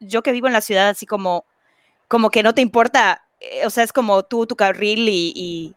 yo, 0.00 0.22
que 0.22 0.32
vivo 0.32 0.46
en 0.46 0.54
la 0.54 0.62
ciudad 0.62 0.88
así 0.88 1.04
como, 1.04 1.44
como 2.08 2.30
que 2.30 2.42
no 2.42 2.54
te 2.54 2.62
importa, 2.62 3.25
o 3.64 3.70
sea, 3.70 3.84
es 3.84 3.92
como 3.92 4.22
tú, 4.22 4.46
tu 4.46 4.56
carril 4.56 5.08
y, 5.08 5.74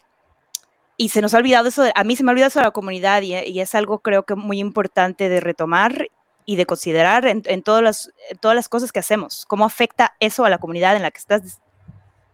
y, 0.97 1.09
se 1.09 1.21
nos 1.21 1.33
ha 1.33 1.37
olvidado 1.37 1.67
eso, 1.67 1.83
a 1.93 2.03
mí 2.03 2.15
se 2.15 2.23
me 2.23 2.31
ha 2.31 2.33
olvidado 2.33 2.49
eso 2.49 2.59
de 2.59 2.65
la 2.65 2.71
comunidad 2.71 3.21
y, 3.21 3.35
y 3.35 3.59
es 3.59 3.75
algo 3.75 3.99
creo 3.99 4.23
que 4.23 4.35
muy 4.35 4.59
importante 4.59 5.29
de 5.29 5.39
retomar 5.39 6.07
y 6.49 6.55
de 6.55 6.65
considerar 6.65 7.27
en, 7.27 7.61
todas, 7.61 7.83
las, 7.83 8.11
todas 8.39 8.55
las 8.55 8.67
cosas 8.67 8.91
que 8.91 8.97
hacemos. 8.97 9.45
¿Cómo 9.45 9.65
afecta 9.65 10.15
eso 10.19 10.45
a 10.45 10.49
la 10.49 10.57
comunidad 10.57 10.95
en 10.95 11.03
la 11.03 11.11
que 11.11 11.19
estás 11.19 11.59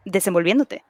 desenvolviéndote? 0.06 0.86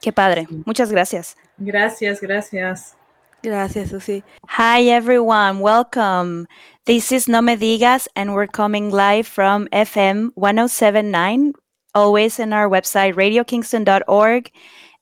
Qué 0.00 0.12
padre. 0.14 0.48
Muchas 0.64 0.90
gracias. 0.90 1.36
Gracias, 1.58 2.22
gracias. 2.22 2.96
Gracias, 3.42 3.90
Susi. 3.90 4.24
Hi, 4.48 4.88
everyone. 4.88 5.60
Welcome. 5.60 6.46
This 6.86 7.12
is 7.12 7.28
No 7.28 7.42
Me 7.42 7.54
Digas, 7.54 8.08
and 8.16 8.34
we're 8.34 8.48
coming 8.50 8.90
live 8.90 9.26
from 9.26 9.66
FM 9.72 10.30
1079, 10.36 11.52
always 11.94 12.38
in 12.38 12.52
our 12.52 12.68
website, 12.68 13.14
radiokingston.org. 13.14 14.50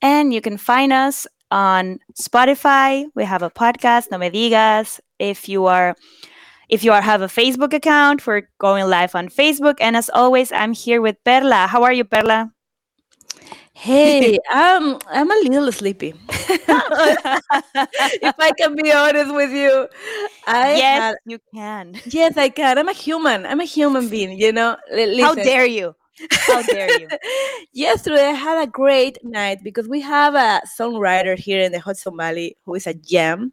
And 0.01 0.33
you 0.33 0.41
can 0.41 0.57
find 0.57 0.93
us 0.93 1.27
on 1.51 1.99
Spotify. 2.15 3.07
We 3.15 3.25
have 3.25 3.43
a 3.43 3.51
podcast, 3.51 4.11
No 4.11 4.19
Me 4.19 4.31
Digas. 4.31 5.01
If 5.19 5.49
you 5.49 5.67
are 5.67 5.97
if 6.69 6.85
you 6.85 6.93
are 6.93 7.01
have 7.01 7.23
a 7.23 7.29
Facebook 7.29 7.73
account, 7.73 8.27
we're 8.27 8.43
going 8.59 8.87
live 8.89 9.15
on 9.15 9.29
Facebook. 9.29 9.77
And 9.81 9.97
as 9.97 10.11
always, 10.11 10.53
I'm 10.53 10.75
here 10.75 11.01
with 11.01 11.17
Perla. 11.25 11.67
How 11.67 11.83
are 11.83 11.93
you, 11.93 12.05
Perla? 12.05 12.53
Hey, 13.73 14.39
um, 14.53 14.99
I'm 15.09 15.31
a 15.31 15.35
little 15.49 15.71
sleepy. 15.71 16.13
if 16.29 16.69
I 18.39 18.53
can 18.59 18.75
be 18.75 18.91
honest 18.93 19.33
with 19.33 19.53
you, 19.53 19.87
I 20.49 20.77
yes, 20.77 21.01
had, 21.01 21.15
you 21.25 21.39
can. 21.55 21.95
Yes, 22.07 22.37
I 22.37 22.49
can. 22.49 22.77
I'm 22.77 22.89
a 22.89 22.93
human. 22.93 23.47
I'm 23.47 23.61
a 23.61 23.65
human 23.65 24.09
being. 24.15 24.39
You 24.39 24.53
know. 24.53 24.77
Listen. 24.91 25.25
How 25.25 25.35
dare 25.37 25.65
you? 25.65 25.95
How 26.31 26.63
dare 26.63 27.01
you? 27.01 27.09
Yesterday 27.73 28.27
I 28.27 28.33
had 28.33 28.63
a 28.63 28.71
great 28.71 29.19
night 29.25 29.59
because 29.63 29.89
we 29.89 30.01
have 30.01 30.35
a 30.35 30.63
songwriter 30.79 31.39
here 31.39 31.63
in 31.63 31.73
the 31.73 31.81
Hudson 31.81 32.17
Valley 32.17 32.57
who 32.65 32.75
is 32.75 32.87
a 32.87 32.95
gem, 32.95 33.53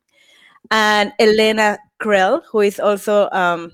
and 0.72 1.14
Elena 1.20 1.78
Krell, 2.02 2.42
who 2.52 2.62
is 2.62 2.80
also 2.80 3.30
um, 3.32 3.72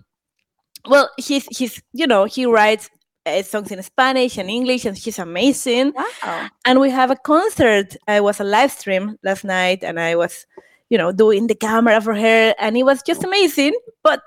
well, 0.87 1.09
he's 1.17 1.45
he's 1.57 1.81
you 1.93 2.07
know 2.07 2.25
he 2.25 2.45
writes 2.45 2.89
uh, 3.25 3.41
songs 3.43 3.71
in 3.71 3.81
Spanish 3.83 4.37
and 4.37 4.49
English, 4.49 4.85
and 4.85 4.97
he's 4.97 5.19
amazing. 5.19 5.93
Wow! 5.95 6.47
And 6.65 6.79
we 6.79 6.89
have 6.89 7.11
a 7.11 7.15
concert. 7.15 7.95
It 8.07 8.23
was 8.23 8.39
a 8.39 8.43
live 8.43 8.71
stream 8.71 9.17
last 9.23 9.43
night, 9.43 9.83
and 9.83 9.99
I 9.99 10.15
was, 10.15 10.45
you 10.89 10.97
know, 10.97 11.11
doing 11.11 11.47
the 11.47 11.55
camera 11.55 12.01
for 12.01 12.15
her, 12.15 12.55
and 12.59 12.77
it 12.77 12.83
was 12.83 13.01
just 13.03 13.23
amazing. 13.23 13.73
But 14.03 14.21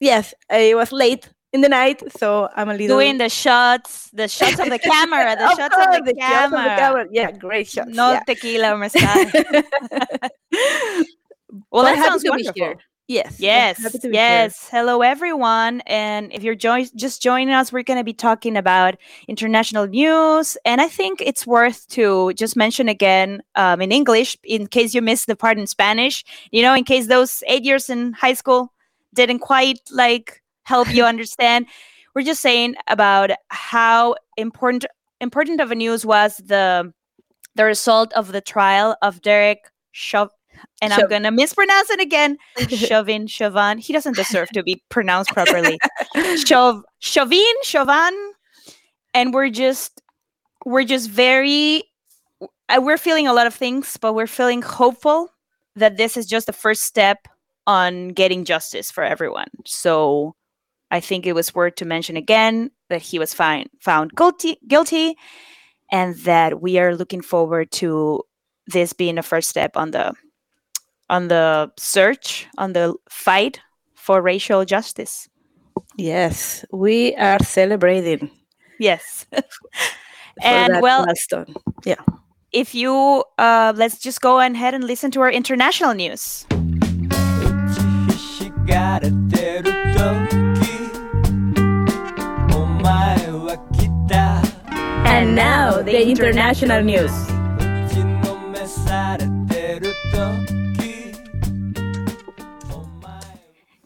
yes, 0.00 0.34
I 0.50 0.74
was 0.74 0.92
late 0.92 1.28
in 1.56 1.62
the 1.62 1.68
night, 1.68 2.02
so 2.16 2.48
I'm 2.54 2.68
a 2.68 2.74
little 2.74 2.98
doing 2.98 3.18
the 3.18 3.28
shots, 3.28 4.10
the 4.12 4.28
shots 4.28 4.60
of 4.60 4.68
the 4.68 4.78
camera, 4.78 5.34
the 5.36 5.56
shots 5.56 5.76
of 5.76 6.04
the, 6.04 6.12
the 6.12 6.14
camera. 6.14 6.60
Of 6.60 6.64
the 6.64 6.76
camera. 6.82 7.06
Yeah, 7.10 7.32
great 7.32 7.66
shots. 7.66 7.90
No 7.90 8.12
yeah. 8.12 8.20
tequila 8.20 8.74
or 8.74 8.78
mezcal. 8.78 9.02
well, 11.70 11.84
that 11.84 12.04
sounds 12.04 12.24
wonderful. 12.24 12.74
Yes. 13.08 13.38
Yes. 13.38 13.78
Yes. 14.02 14.68
Here. 14.68 14.80
Hello, 14.80 15.00
everyone. 15.00 15.80
And 15.86 16.32
if 16.32 16.42
you're 16.42 16.56
jo- 16.56 16.84
just 16.96 17.22
joining 17.22 17.54
us, 17.54 17.72
we're 17.72 17.84
going 17.84 18.00
to 18.00 18.04
be 18.04 18.12
talking 18.12 18.56
about 18.56 18.96
international 19.28 19.86
news. 19.86 20.56
And 20.64 20.80
I 20.80 20.88
think 20.88 21.20
it's 21.20 21.46
worth 21.46 21.86
to 21.90 22.32
just 22.32 22.56
mention 22.56 22.88
again 22.88 23.42
um, 23.54 23.80
in 23.80 23.92
English, 23.92 24.36
in 24.42 24.66
case 24.66 24.92
you 24.92 25.02
missed 25.02 25.28
the 25.28 25.36
part 25.36 25.56
in 25.56 25.68
Spanish, 25.68 26.24
you 26.50 26.62
know, 26.62 26.74
in 26.74 26.82
case 26.82 27.06
those 27.06 27.44
eight 27.46 27.62
years 27.62 27.88
in 27.88 28.12
high 28.12 28.34
school 28.34 28.72
didn't 29.14 29.38
quite 29.38 29.78
like 29.92 30.42
help 30.66 30.92
you 30.92 31.04
understand. 31.04 31.66
We're 32.14 32.22
just 32.24 32.42
saying 32.42 32.74
about 32.88 33.30
how 33.48 34.16
important 34.36 34.84
important 35.20 35.60
of 35.60 35.70
a 35.70 35.74
news 35.74 36.04
was 36.04 36.36
the 36.38 36.92
the 37.54 37.64
result 37.64 38.12
of 38.12 38.32
the 38.32 38.40
trial 38.40 38.96
of 39.00 39.22
Derek 39.22 39.70
Chauvin. 39.92 40.32
And 40.82 40.92
I'm 40.92 41.08
gonna 41.08 41.30
mispronounce 41.30 41.90
it 41.90 42.00
again. 42.00 42.36
Chauvin, 42.68 43.26
Chauvin. 43.26 43.78
He 43.78 43.92
doesn't 43.92 44.16
deserve 44.16 44.48
to 44.50 44.62
be 44.62 44.82
pronounced 44.88 45.30
properly. 45.34 45.78
Chauv, 46.44 46.82
Chauvin, 46.98 47.54
Chauvin. 47.62 48.32
And 49.14 49.32
we're 49.32 49.50
just, 49.50 50.02
we're 50.66 50.84
just 50.84 51.08
very, 51.08 51.84
uh, 52.68 52.80
we're 52.82 52.98
feeling 52.98 53.26
a 53.26 53.32
lot 53.32 53.46
of 53.46 53.54
things, 53.54 53.96
but 53.96 54.14
we're 54.14 54.26
feeling 54.26 54.60
hopeful 54.60 55.30
that 55.76 55.96
this 55.96 56.16
is 56.16 56.26
just 56.26 56.46
the 56.46 56.52
first 56.52 56.82
step 56.82 57.26
on 57.66 58.08
getting 58.08 58.44
justice 58.44 58.90
for 58.90 59.04
everyone. 59.04 59.48
So 59.64 60.34
I 60.90 61.00
think 61.00 61.26
it 61.26 61.34
was 61.34 61.54
worth 61.54 61.76
to 61.76 61.84
mention 61.84 62.16
again 62.16 62.70
that 62.88 63.02
he 63.02 63.18
was 63.18 63.34
fine, 63.34 63.68
found 63.80 64.14
guilty, 64.14 64.58
guilty, 64.68 65.16
and 65.90 66.16
that 66.18 66.60
we 66.60 66.78
are 66.78 66.94
looking 66.94 67.20
forward 67.20 67.70
to 67.72 68.22
this 68.66 68.92
being 68.92 69.18
a 69.18 69.22
first 69.22 69.48
step 69.48 69.76
on 69.76 69.90
the 69.90 70.14
on 71.08 71.28
the 71.28 71.70
search, 71.78 72.46
on 72.58 72.72
the 72.72 72.94
fight 73.08 73.60
for 73.94 74.20
racial 74.20 74.64
justice. 74.64 75.28
Yes, 75.96 76.64
we 76.72 77.14
are 77.16 77.42
celebrating. 77.42 78.30
Yes, 78.78 79.26
and 80.42 80.80
well, 80.80 81.06
milestone. 81.06 81.54
yeah. 81.84 82.02
If 82.52 82.74
you 82.74 83.24
uh, 83.38 83.72
let's 83.76 83.98
just 83.98 84.20
go 84.20 84.40
ahead 84.40 84.74
and 84.74 84.84
listen 84.84 85.10
to 85.12 85.20
our 85.20 85.30
international 85.30 85.94
news. 85.94 86.46
And 95.16 95.34
now, 95.34 95.80
the 95.80 96.06
international 96.06 96.82
news. 96.82 97.10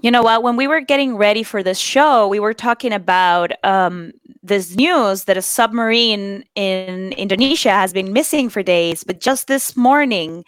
You 0.03 0.11
know 0.11 0.22
what? 0.22 0.43
When 0.43 0.57
we 0.57 0.66
were 0.66 0.81
getting 0.81 1.16
ready 1.16 1.45
for 1.45 1.62
this 1.62 1.78
show, 1.78 2.26
we 2.26 2.41
were 2.41 2.53
talking 2.53 2.93
about 2.93 3.53
um, 3.62 4.11
this 4.43 4.74
news 4.74 5.22
that 5.26 5.37
a 5.37 5.43
submarine 5.43 6.43
in 6.57 7.12
Indonesia 7.12 7.70
has 7.70 7.93
been 7.93 8.12
missing 8.12 8.49
for 8.49 8.64
days. 8.64 9.05
But 9.05 9.20
just 9.20 9.47
this 9.47 9.76
morning, 9.76 10.45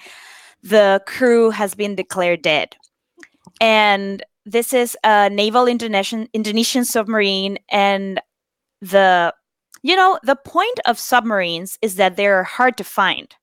the 0.64 1.00
crew 1.06 1.50
has 1.50 1.76
been 1.76 1.94
declared 1.94 2.42
dead. 2.42 2.74
And 3.60 4.24
this 4.44 4.72
is 4.72 4.96
a 5.04 5.30
naval 5.30 5.68
Indonesian, 5.68 6.28
Indonesian 6.32 6.84
submarine. 6.84 7.58
And 7.70 8.20
the 8.80 9.32
you 9.82 9.96
know, 9.96 10.18
the 10.22 10.36
point 10.36 10.80
of 10.86 10.98
submarines 10.98 11.78
is 11.82 11.96
that 11.96 12.16
they're 12.16 12.44
hard 12.44 12.76
to 12.76 12.84
find. 12.84 13.34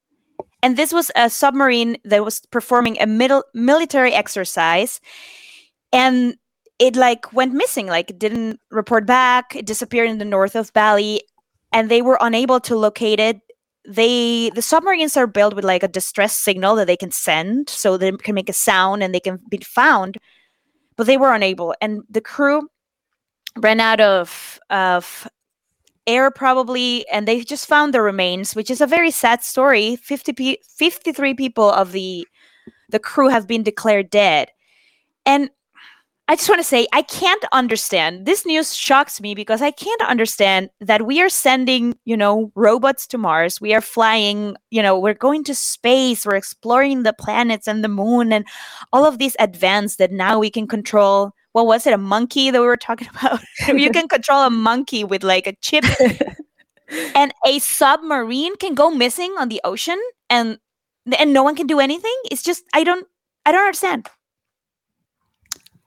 And 0.62 0.78
this 0.78 0.92
was 0.92 1.12
a 1.16 1.30
submarine 1.30 1.98
that 2.04 2.24
was 2.24 2.42
performing 2.52 3.00
a 3.00 3.06
middle 3.06 3.44
military 3.54 4.14
exercise 4.14 5.00
and 5.94 6.36
it 6.80 6.96
like 6.96 7.32
went 7.34 7.54
missing, 7.54 7.88
like 7.88 8.10
it 8.10 8.20
didn't 8.20 8.60
report 8.72 9.06
back, 9.06 9.56
it 9.56 9.66
disappeared 9.66 10.10
in 10.10 10.18
the 10.18 10.26
north 10.26 10.56
of 10.56 10.74
Bali 10.74 11.22
and 11.74 11.90
they 11.90 12.02
were 12.02 12.18
unable 12.22 12.60
to 12.62 12.76
locate 12.76 13.20
it. 13.20 13.40
They 13.88 14.50
the 14.54 14.62
submarines 14.62 15.18
are 15.18 15.28
built 15.28 15.56
with 15.56 15.66
like 15.66 15.84
a 15.84 15.88
distress 15.88 16.36
signal 16.36 16.76
that 16.76 16.88
they 16.88 16.98
can 16.98 17.12
send 17.12 17.70
so 17.70 17.98
they 17.98 18.12
can 18.12 18.36
make 18.36 18.50
a 18.50 18.54
sound 18.54 19.02
and 19.04 19.14
they 19.14 19.20
can 19.20 19.40
be 19.50 19.60
found, 19.60 20.18
but 20.96 21.08
they 21.08 21.18
were 21.18 21.34
unable 21.34 21.74
and 21.82 22.04
the 22.10 22.22
crew 22.22 22.70
ran 23.58 23.80
out 23.80 24.00
of 24.00 24.60
of 24.70 25.28
air 26.10 26.32
probably 26.32 27.08
and 27.10 27.28
they 27.28 27.44
just 27.44 27.68
found 27.68 27.94
the 27.94 28.02
remains 28.02 28.56
which 28.56 28.72
is 28.72 28.82
a 28.82 28.88
very 28.88 29.12
sad 29.12 29.44
story. 29.44 29.96
50 29.96 30.34
pe- 30.34 30.58
53 30.78 31.34
people 31.36 31.70
of 31.70 31.92
the 31.92 32.28
the 32.90 33.00
crew 33.00 33.30
have 33.30 33.48
been 33.48 33.64
declared 33.64 34.10
dead. 34.10 34.50
And 35.26 35.50
i 36.28 36.36
just 36.36 36.48
want 36.48 36.60
to 36.60 36.64
say 36.64 36.86
i 36.94 37.02
can't 37.02 37.44
understand 37.52 38.28
this 38.28 38.46
news 38.46 38.76
shocks 38.76 39.20
me 39.20 39.34
because 39.34 39.64
i 39.64 39.72
can't 39.72 40.04
understand 40.04 40.70
that 40.80 41.06
we 41.08 41.20
are 41.24 41.30
sending 41.30 41.98
you 42.06 42.16
know 42.16 42.52
robots 42.56 43.08
to 43.08 43.18
mars. 43.18 43.60
We 43.60 43.74
are 43.74 43.82
flying 43.82 44.56
you 44.70 44.82
know 44.84 45.00
we're 45.00 45.26
going 45.28 45.44
to 45.46 45.56
space 45.56 46.26
we're 46.26 46.36
exploring 46.36 47.04
the 47.04 47.14
planets 47.14 47.68
and 47.68 47.84
the 47.84 47.96
moon 48.02 48.32
and 48.32 48.46
all 48.94 49.06
of 49.06 49.18
these 49.18 49.36
advances 49.40 49.98
that 49.98 50.12
now 50.12 50.40
we 50.40 50.52
can 50.52 50.68
control 50.68 51.34
what 51.54 51.66
was 51.66 51.86
it 51.88 51.94
a 51.94 51.98
monkey 51.98 52.52
that 52.52 52.60
we 52.62 52.68
were 52.68 52.78
talking 52.78 53.08
about 53.20 53.42
you 53.68 53.90
can 53.92 54.08
control 54.16 54.44
a 54.44 54.50
monkey 54.50 55.04
with 55.04 55.24
like 55.24 55.48
a 55.48 55.54
chip 55.62 55.86
and 57.16 57.34
a 57.46 57.60
submarine 57.60 58.56
can 58.58 58.74
go 58.76 58.90
missing 58.90 59.34
on 59.38 59.50
the 59.50 59.62
ocean 59.64 60.00
and 60.30 60.58
and 61.18 61.34
no 61.34 61.44
one 61.44 61.56
can 61.56 61.68
do 61.68 61.80
anything 61.80 62.16
it's 62.32 62.44
just 62.44 62.64
i 62.74 62.84
don't 62.84 63.08
i 63.46 63.52
don't 63.52 63.64
understand 63.66 64.08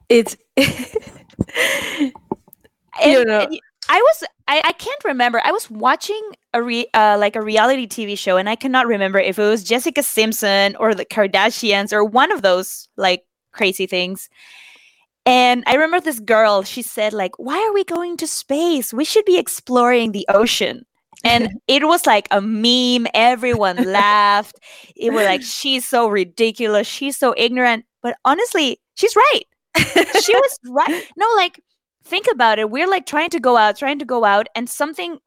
It's 0.09 0.35
And- 3.01 3.11
You 3.11 3.25
know. 3.25 3.39
and 3.41 3.59
I 3.89 3.99
was 3.99 4.23
I, 4.47 4.61
I 4.63 4.71
can't 4.73 5.03
remember. 5.03 5.41
I 5.43 5.51
was 5.51 5.69
watching 5.69 6.21
a 6.53 6.61
re, 6.63 6.87
uh, 6.93 7.17
like 7.19 7.35
a 7.35 7.41
reality 7.41 7.85
TV 7.87 8.17
show, 8.17 8.37
and 8.37 8.47
I 8.49 8.55
cannot 8.55 8.87
remember 8.87 9.19
if 9.19 9.37
it 9.37 9.43
was 9.43 9.63
Jessica 9.63 10.03
Simpson 10.03 10.75
or 10.77 10.93
the 10.93 11.05
Kardashians 11.05 11.91
or 11.91 12.03
one 12.05 12.31
of 12.31 12.41
those 12.43 12.87
like 12.97 13.23
crazy 13.51 13.85
things. 13.87 14.29
And 15.25 15.63
I 15.67 15.73
remember 15.75 16.01
this 16.01 16.19
girl. 16.19 16.63
She 16.63 16.81
said 16.81 17.13
like, 17.13 17.37
"Why 17.39 17.57
are 17.57 17.73
we 17.73 17.83
going 17.83 18.17
to 18.17 18.27
space? 18.27 18.93
We 18.93 19.05
should 19.05 19.25
be 19.25 19.37
exploring 19.37 20.11
the 20.11 20.25
ocean." 20.29 20.85
And 21.23 21.53
it 21.67 21.87
was 21.87 22.05
like 22.05 22.27
a 22.31 22.41
meme. 22.41 23.07
Everyone 23.13 23.77
laughed. 23.91 24.59
It 24.95 25.13
was 25.13 25.25
like, 25.25 25.41
"She's 25.41 25.87
so 25.87 26.07
ridiculous. 26.07 26.87
She's 26.87 27.17
so 27.17 27.33
ignorant." 27.37 27.85
But 28.01 28.17
honestly, 28.25 28.81
she's 28.95 29.15
right 29.15 29.43
she 30.21 30.35
was 30.35 30.59
right. 30.69 31.03
No, 31.17 31.27
like 31.35 31.61
think 32.03 32.27
about 32.31 32.59
it. 32.59 32.69
We're 32.69 32.89
like 32.89 33.05
trying 33.05 33.29
to 33.31 33.39
go 33.39 33.57
out, 33.57 33.77
trying 33.77 33.99
to 33.99 34.05
go 34.05 34.25
out, 34.25 34.47
and 34.55 34.69
something. 34.69 35.19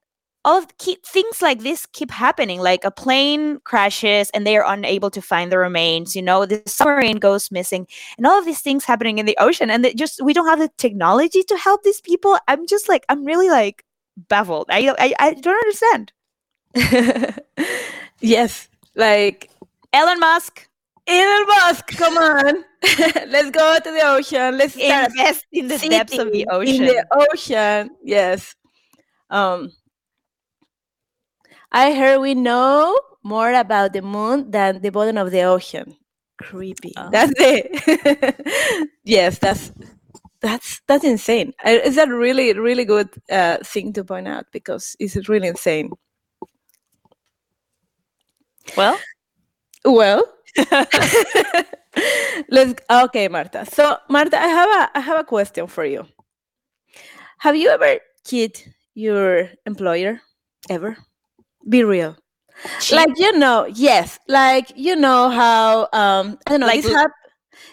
All 0.47 0.59
of 0.59 0.79
keep 0.79 1.05
things 1.05 1.43
like 1.43 1.61
this 1.61 1.85
keep 1.93 2.11
happening. 2.11 2.61
Like 2.61 2.85
a 2.85 2.91
plane 2.91 3.61
crashes 3.65 4.31
and 4.31 4.47
they 4.47 4.57
are 4.57 4.65
unable 4.67 5.11
to 5.11 5.21
find 5.21 5.53
the 5.53 5.59
remains. 5.59 6.17
You 6.17 6.23
know, 6.23 6.47
the 6.47 6.63
submarine 6.67 7.19
goes 7.19 7.51
missing, 7.51 7.87
and 8.17 8.27
all 8.27 8.39
of 8.39 8.47
these 8.47 8.63
things 8.63 8.87
happening 8.87 9.19
in 9.19 9.27
the 9.27 9.37
ocean. 9.39 9.71
And 9.71 9.87
just 9.97 10.23
we 10.23 10.33
don't 10.33 10.49
have 10.49 10.61
the 10.61 10.71
technology 10.79 11.43
to 11.43 11.57
help 11.59 11.83
these 11.83 12.01
people. 12.01 12.39
I'm 12.49 12.67
just 12.67 12.89
like 12.89 13.05
I'm 13.11 13.25
really 13.25 13.51
like 13.51 13.85
baffled. 14.17 14.67
I 14.71 14.95
I, 14.99 15.15
I 15.19 15.35
don't 15.35 15.63
understand. 15.65 16.13
yes, 18.21 18.69
like 18.95 19.51
Elon 19.93 20.21
Musk 20.21 20.67
Elon 21.09 21.47
Musk, 21.47 21.87
come 21.97 22.19
on. 22.19 22.65
Let's 23.29 23.51
go 23.51 23.79
to 23.79 23.91
the 23.91 24.01
ocean. 24.03 24.59
Let's 24.59 24.75
invest 24.75 25.47
in 25.53 25.69
the 25.69 25.79
depths 25.91 26.19
of 26.19 26.33
the 26.33 26.47
ocean. 26.51 26.83
In 26.83 26.87
the 26.87 27.07
ocean, 27.13 27.91
yes. 28.03 28.57
Um, 29.31 29.71
I 31.77 31.93
heard 31.93 32.21
we 32.21 32.35
know 32.35 32.99
more 33.23 33.53
about 33.53 33.93
the 33.93 34.01
moon 34.01 34.51
than 34.51 34.81
the 34.81 34.91
bottom 34.91 35.19
of 35.19 35.31
the 35.31 35.43
ocean. 35.43 35.95
Creepy. 36.39 36.95
Oh. 36.97 37.11
That's 37.11 37.35
it. 37.37 38.89
yes, 39.05 39.39
that's 39.39 39.73
that's 40.41 40.81
that's 40.87 41.05
insane. 41.05 41.53
It's 41.67 41.99
a 41.99 42.07
really 42.09 42.55
really 42.59 42.87
good 42.87 43.11
uh, 43.31 43.59
thing 43.63 43.93
to 43.93 44.05
point 44.05 44.27
out 44.27 44.47
because 44.53 44.97
it's 44.99 45.29
really 45.29 45.49
insane. 45.49 45.91
well, 48.77 48.99
Well, 49.85 50.25
let's 52.49 52.75
okay, 52.91 53.29
Marta. 53.29 53.67
So, 53.67 53.99
Marta, 54.09 54.39
I 54.41 54.47
have 54.47 54.69
a 54.71 54.99
I 54.99 55.01
have 55.01 55.19
a 55.21 55.25
question 55.25 55.67
for 55.67 55.85
you. 55.85 56.07
Have 57.39 57.55
you 57.55 57.69
ever 57.69 58.01
cheat 58.25 58.67
your 58.95 59.51
employer 59.67 60.23
ever? 60.71 60.97
Be 61.69 61.83
real. 61.85 62.17
Like 62.91 63.11
you 63.17 63.33
know, 63.39 63.67
yes. 63.67 64.19
Like 64.29 64.73
you 64.77 64.97
know 64.97 65.31
how 65.31 65.89
um 65.93 66.39
I 66.47 66.51
don't 66.53 66.61
know 66.61 66.69
Like 66.69 66.83
this 66.83 66.89
hap- 66.93 67.11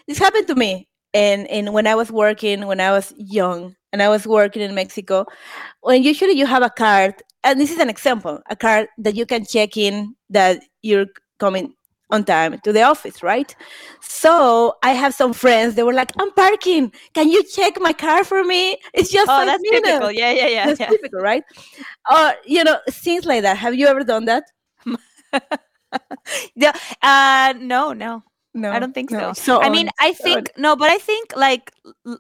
this 0.07 0.19
happened 0.19 0.47
to 0.47 0.55
me 0.55 0.87
and 1.13 1.47
and 1.47 1.73
when 1.73 1.87
I 1.87 1.95
was 1.95 2.11
working 2.11 2.67
when 2.67 2.79
I 2.81 2.91
was 2.91 3.13
young 3.17 3.75
and 3.93 4.01
I 4.03 4.09
was 4.09 4.27
working 4.27 4.61
in 4.61 4.75
Mexico, 4.75 5.25
when 5.81 6.03
usually 6.03 6.33
you 6.33 6.45
have 6.47 6.63
a 6.63 6.69
card, 6.69 7.15
and 7.43 7.59
this 7.59 7.71
is 7.71 7.79
an 7.79 7.89
example, 7.89 8.41
a 8.49 8.55
card 8.55 8.87
that 8.99 9.15
you 9.15 9.25
can 9.25 9.45
check 9.45 9.77
in 9.77 10.15
that 10.29 10.61
you're 10.83 11.07
coming 11.39 11.75
on 12.13 12.23
time 12.23 12.59
to 12.63 12.71
the 12.71 12.83
office, 12.83 13.23
right? 13.23 13.55
So 14.01 14.75
I 14.83 14.91
have 14.91 15.13
some 15.13 15.33
friends. 15.33 15.75
They 15.75 15.83
were 15.83 15.93
like, 15.93 16.11
"I'm 16.19 16.31
parking. 16.33 16.93
Can 17.13 17.29
you 17.29 17.43
check 17.43 17.79
my 17.81 17.93
car 17.93 18.23
for 18.23 18.43
me? 18.43 18.77
It's 18.93 19.11
just 19.11 19.29
oh, 19.29 19.45
that's 19.45 19.63
minutes." 19.63 19.87
typical. 19.87 20.11
Yeah, 20.11 20.31
yeah, 20.31 20.47
yeah. 20.47 20.65
That's 20.67 20.79
yeah. 20.79 20.89
typical, 20.89 21.19
right? 21.19 21.43
Or 22.09 22.33
you 22.45 22.63
know, 22.63 22.77
things 22.89 23.25
like 23.25 23.41
that. 23.41 23.57
Have 23.57 23.75
you 23.75 23.87
ever 23.87 24.03
done 24.03 24.25
that? 24.25 24.43
Yeah. 26.55 26.73
Uh, 27.01 27.53
no, 27.59 27.93
no. 27.93 28.23
No, 28.55 28.71
I 28.71 28.79
don't 28.79 28.93
think 28.93 29.09
no. 29.09 29.33
so. 29.33 29.61
I 29.61 29.69
mean, 29.69 29.89
I 29.99 30.09
on- 30.09 30.15
think 30.15 30.51
no, 30.57 30.75
but 30.75 30.91
I 30.91 30.99
think 30.99 31.33
like, 31.35 31.71
l- 32.05 32.19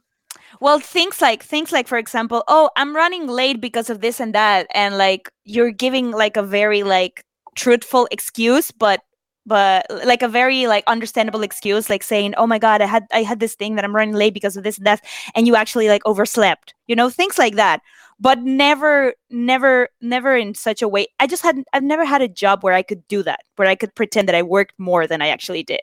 well, 0.59 0.79
things 0.79 1.21
like 1.21 1.43
things 1.43 1.71
like, 1.71 1.87
for 1.87 1.97
example, 1.97 2.43
oh, 2.47 2.71
I'm 2.75 2.95
running 2.95 3.27
late 3.27 3.61
because 3.61 3.89
of 3.91 4.01
this 4.01 4.19
and 4.19 4.33
that, 4.33 4.65
and 4.73 4.97
like 4.97 5.29
you're 5.43 5.71
giving 5.71 6.11
like 6.11 6.35
a 6.35 6.41
very 6.43 6.81
like 6.81 7.23
truthful 7.55 8.07
excuse, 8.09 8.71
but 8.71 9.01
but 9.45 9.85
like 10.05 10.21
a 10.21 10.27
very 10.27 10.67
like 10.67 10.83
understandable 10.87 11.43
excuse, 11.43 11.89
like 11.89 12.03
saying, 12.03 12.33
oh 12.37 12.47
my 12.47 12.59
god, 12.59 12.81
I 12.81 12.85
had 12.85 13.05
I 13.11 13.23
had 13.23 13.39
this 13.39 13.55
thing 13.55 13.75
that 13.75 13.85
I'm 13.85 13.95
running 13.95 14.13
late 14.13 14.33
because 14.33 14.57
of 14.57 14.63
this 14.63 14.77
and 14.77 14.87
that, 14.87 15.03
and 15.35 15.47
you 15.47 15.55
actually 15.55 15.89
like 15.89 16.05
overslept, 16.05 16.73
you 16.87 16.95
know, 16.95 17.09
things 17.09 17.37
like 17.37 17.55
that. 17.55 17.81
But 18.19 18.39
never, 18.39 19.13
never, 19.29 19.89
never 19.99 20.37
in 20.37 20.53
such 20.55 20.81
a 20.81 20.87
way. 20.87 21.07
I 21.19 21.27
just 21.27 21.43
hadn't. 21.43 21.67
I've 21.73 21.83
never 21.83 22.05
had 22.05 22.21
a 22.21 22.27
job 22.27 22.63
where 22.63 22.73
I 22.73 22.83
could 22.83 23.07
do 23.07 23.23
that, 23.23 23.41
where 23.57 23.67
I 23.67 23.75
could 23.75 23.95
pretend 23.95 24.27
that 24.29 24.35
I 24.35 24.43
worked 24.43 24.73
more 24.77 25.07
than 25.07 25.21
I 25.21 25.27
actually 25.29 25.63
did. 25.63 25.81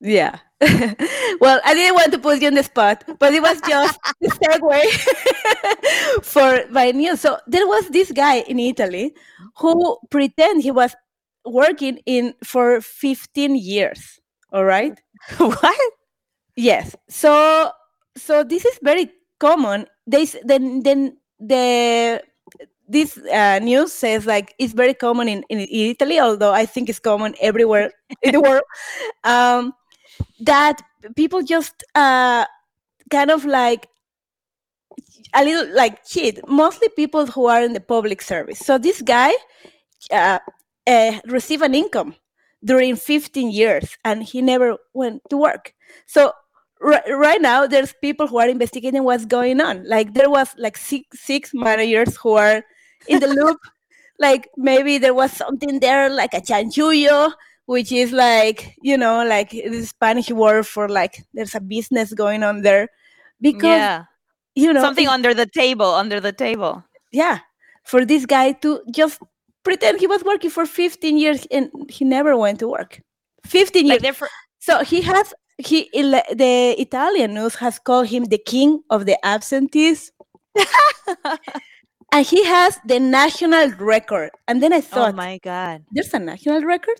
Yeah. 0.00 0.38
well, 1.40 1.60
I 1.64 1.74
didn't 1.74 1.94
want 1.94 2.12
to 2.12 2.18
put 2.18 2.40
you 2.40 2.48
on 2.48 2.54
the 2.54 2.62
spot, 2.62 3.04
but 3.18 3.32
it 3.32 3.40
was 3.42 3.60
just 3.62 3.98
the 4.20 4.28
segue 4.28 6.22
for 6.24 6.64
my 6.70 6.90
news. 6.90 7.20
So 7.20 7.38
there 7.46 7.66
was 7.66 7.88
this 7.88 8.12
guy 8.12 8.40
in 8.40 8.58
Italy 8.58 9.14
who 9.56 9.98
pretend 10.10 10.62
he 10.62 10.70
was 10.70 10.94
working 11.44 11.98
in 12.06 12.34
for 12.44 12.80
15 12.80 13.54
years. 13.56 14.20
All 14.52 14.64
right. 14.64 15.00
what? 15.36 15.92
Yes. 16.56 16.96
So 17.08 17.70
so 18.16 18.44
this 18.44 18.64
is 18.64 18.78
very 18.82 19.10
common. 19.38 19.86
this 20.06 20.36
then 20.44 20.82
then 20.82 21.16
the 21.38 22.22
this 22.88 23.16
uh, 23.32 23.60
news 23.62 23.92
says 23.92 24.26
like 24.26 24.54
it's 24.58 24.72
very 24.72 24.94
common 24.94 25.28
in, 25.28 25.44
in 25.48 25.60
Italy, 25.60 26.18
although 26.18 26.52
I 26.52 26.66
think 26.66 26.88
it's 26.88 26.98
common 26.98 27.34
everywhere 27.40 27.92
in 28.22 28.32
the 28.32 28.40
world. 28.40 28.64
Um, 29.24 29.72
that 30.40 30.82
people 31.14 31.42
just 31.42 31.84
uh, 31.94 32.44
kind 33.10 33.30
of 33.30 33.44
like 33.44 33.88
a 35.34 35.44
little 35.44 35.74
like 35.74 36.04
cheat. 36.04 36.40
Mostly 36.48 36.88
people 36.88 37.26
who 37.26 37.46
are 37.46 37.62
in 37.62 37.72
the 37.72 37.80
public 37.80 38.20
service. 38.20 38.58
So 38.58 38.76
this 38.76 39.00
guy 39.02 39.32
uh, 40.10 40.40
uh, 40.86 41.20
received 41.26 41.62
an 41.62 41.74
income 41.74 42.14
during 42.64 42.96
15 42.96 43.50
years, 43.50 43.96
and 44.04 44.22
he 44.22 44.42
never 44.42 44.76
went 44.94 45.22
to 45.30 45.36
work. 45.36 45.74
So 46.06 46.32
ri- 46.80 47.12
right 47.12 47.40
now, 47.40 47.66
there's 47.66 47.94
people 48.00 48.26
who 48.26 48.38
are 48.38 48.48
investigating 48.48 49.04
what's 49.04 49.24
going 49.24 49.60
on. 49.60 49.88
Like 49.88 50.14
there 50.14 50.30
was 50.30 50.54
like 50.58 50.76
six 50.76 51.20
six 51.20 51.52
managers 51.54 52.16
who 52.16 52.34
are 52.34 52.62
in 53.08 53.20
the 53.20 53.28
loop. 53.28 53.58
Like 54.20 54.50
maybe 54.54 54.98
there 54.98 55.14
was 55.14 55.32
something 55.32 55.80
there, 55.80 56.10
like 56.10 56.34
a 56.34 56.42
chanchullo, 56.42 57.32
which 57.64 57.90
is 57.90 58.12
like 58.12 58.76
you 58.82 58.98
know, 58.98 59.24
like 59.24 59.48
the 59.52 59.86
Spanish 59.86 60.30
word 60.30 60.66
for 60.66 60.90
like 60.90 61.24
there's 61.32 61.54
a 61.54 61.60
business 61.60 62.12
going 62.12 62.42
on 62.42 62.60
there, 62.60 62.90
because 63.40 63.64
yeah. 63.64 64.04
you 64.54 64.72
know 64.72 64.82
something 64.82 65.08
under 65.08 65.34
the 65.34 65.46
table 65.46 65.86
under 65.86 66.20
the 66.20 66.32
table 66.32 66.84
yeah 67.12 67.40
for 67.84 68.04
this 68.04 68.26
guy 68.26 68.52
to 68.52 68.80
just 68.90 69.20
pretend 69.62 70.00
he 70.00 70.06
was 70.06 70.24
working 70.24 70.50
for 70.50 70.66
15 70.66 71.16
years 71.18 71.46
and 71.50 71.70
he 71.88 72.04
never 72.04 72.36
went 72.36 72.58
to 72.60 72.68
work. 72.68 73.00
15 73.46 73.86
years. 73.86 74.02
like 74.02 74.14
for, 74.14 74.28
so 74.58 74.82
he 74.84 75.00
has 75.02 75.32
he 75.58 75.88
the 75.92 76.74
italian 76.78 77.34
news 77.34 77.54
has 77.56 77.78
called 77.78 78.06
him 78.08 78.24
the 78.24 78.38
king 78.38 78.82
of 78.90 79.06
the 79.06 79.16
absentees. 79.24 80.12
And 82.12 82.26
he 82.26 82.44
has 82.44 82.78
the 82.86 82.98
national 82.98 83.70
record. 83.78 84.30
And 84.48 84.62
then 84.62 84.72
i 84.72 84.80
thought 84.80 85.12
oh 85.12 85.12
my 85.12 85.38
god. 85.42 85.84
There's 85.92 86.12
a 86.14 86.18
national 86.18 86.62
record? 86.64 86.98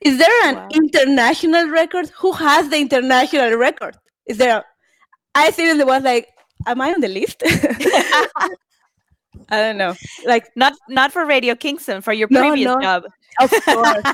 Is 0.00 0.18
there 0.18 0.38
an 0.44 0.56
Wow. 0.56 0.68
international 0.72 1.68
record? 1.70 2.08
Who 2.20 2.32
has 2.32 2.68
the 2.68 2.78
international 2.78 3.56
record? 3.56 3.96
Is 4.26 4.38
there 4.38 4.58
a, 4.58 4.64
i 5.34 5.50
seriously 5.50 5.84
was 5.84 6.02
like 6.02 6.28
am 6.66 6.80
i 6.80 6.92
on 6.94 7.00
the 7.00 7.08
list 7.08 7.42
i 9.50 9.60
don't 9.60 9.76
know 9.76 9.94
like 10.26 10.48
not 10.56 10.72
not 10.88 11.12
for 11.12 11.24
radio 11.26 11.54
kingston 11.54 12.00
for 12.00 12.12
your 12.12 12.28
No, 12.30 12.40
previous 12.40 12.66
no. 12.66 12.80
job 12.80 13.04
Of 13.40 13.50
course. 13.66 14.04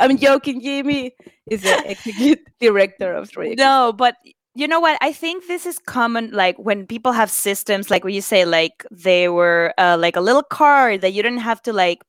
I'm 0.00 0.16
joking. 0.16 0.60
Jimmy 0.62 1.12
is 1.50 1.62
the 1.62 1.76
executive 1.90 2.38
director 2.60 3.12
of 3.12 3.28
Radio. 3.36 3.54
no 3.58 3.92
but 3.92 4.16
you 4.54 4.66
know 4.68 4.80
what 4.80 4.96
i 5.00 5.12
think 5.12 5.46
this 5.48 5.66
is 5.66 5.78
common 5.78 6.30
like 6.32 6.56
when 6.58 6.86
people 6.86 7.12
have 7.12 7.30
systems 7.30 7.90
like 7.90 8.04
when 8.04 8.14
you 8.14 8.22
say 8.22 8.44
like 8.44 8.84
they 8.90 9.28
were 9.28 9.72
uh, 9.78 9.96
like 9.98 10.16
a 10.16 10.20
little 10.20 10.42
card 10.42 11.00
that 11.02 11.12
you 11.12 11.22
didn't 11.22 11.40
have 11.44 11.60
to 11.62 11.72
like 11.72 12.00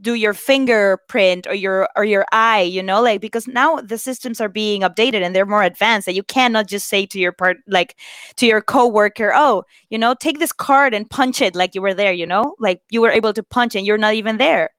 do 0.00 0.14
your 0.14 0.34
fingerprint 0.34 1.46
or 1.46 1.54
your 1.54 1.88
or 1.94 2.04
your 2.04 2.26
eye 2.32 2.60
you 2.60 2.82
know 2.82 3.00
like 3.00 3.20
because 3.20 3.46
now 3.46 3.76
the 3.76 3.96
systems 3.96 4.40
are 4.40 4.48
being 4.48 4.82
updated 4.82 5.22
and 5.22 5.34
they're 5.34 5.46
more 5.46 5.62
advanced 5.62 6.06
that 6.06 6.14
you 6.14 6.24
cannot 6.24 6.66
just 6.66 6.88
say 6.88 7.06
to 7.06 7.20
your 7.20 7.30
part 7.30 7.58
like 7.68 7.96
to 8.34 8.46
your 8.46 8.60
coworker 8.60 9.32
oh 9.32 9.62
you 9.90 9.96
know 9.96 10.12
take 10.12 10.40
this 10.40 10.52
card 10.52 10.92
and 10.92 11.08
punch 11.08 11.40
it 11.40 11.54
like 11.54 11.72
you 11.74 11.80
were 11.80 11.94
there 11.94 12.12
you 12.12 12.26
know 12.26 12.56
like 12.58 12.82
you 12.90 13.00
were 13.00 13.10
able 13.10 13.32
to 13.32 13.44
punch 13.44 13.74
and 13.74 13.86
you're 13.86 13.98
not 13.98 14.14
even 14.14 14.38
there. 14.38 14.70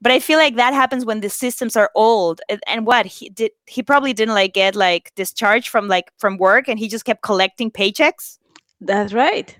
But 0.00 0.12
i 0.12 0.18
feel 0.18 0.38
like 0.38 0.56
that 0.56 0.72
happens 0.72 1.04
when 1.04 1.20
the 1.20 1.30
systems 1.30 1.76
are 1.76 1.90
old 1.94 2.40
and, 2.48 2.60
and 2.66 2.86
what 2.86 3.06
he 3.06 3.28
did 3.28 3.52
he 3.66 3.82
probably 3.82 4.14
didn't 4.14 4.34
like 4.34 4.54
get 4.54 4.74
like 4.74 5.12
discharged 5.14 5.68
from 5.68 5.88
like 5.88 6.10
from 6.18 6.38
work 6.38 6.68
and 6.68 6.78
he 6.78 6.88
just 6.88 7.04
kept 7.04 7.22
collecting 7.22 7.70
paychecks? 7.70 8.38
That's 8.80 9.12
right. 9.12 9.56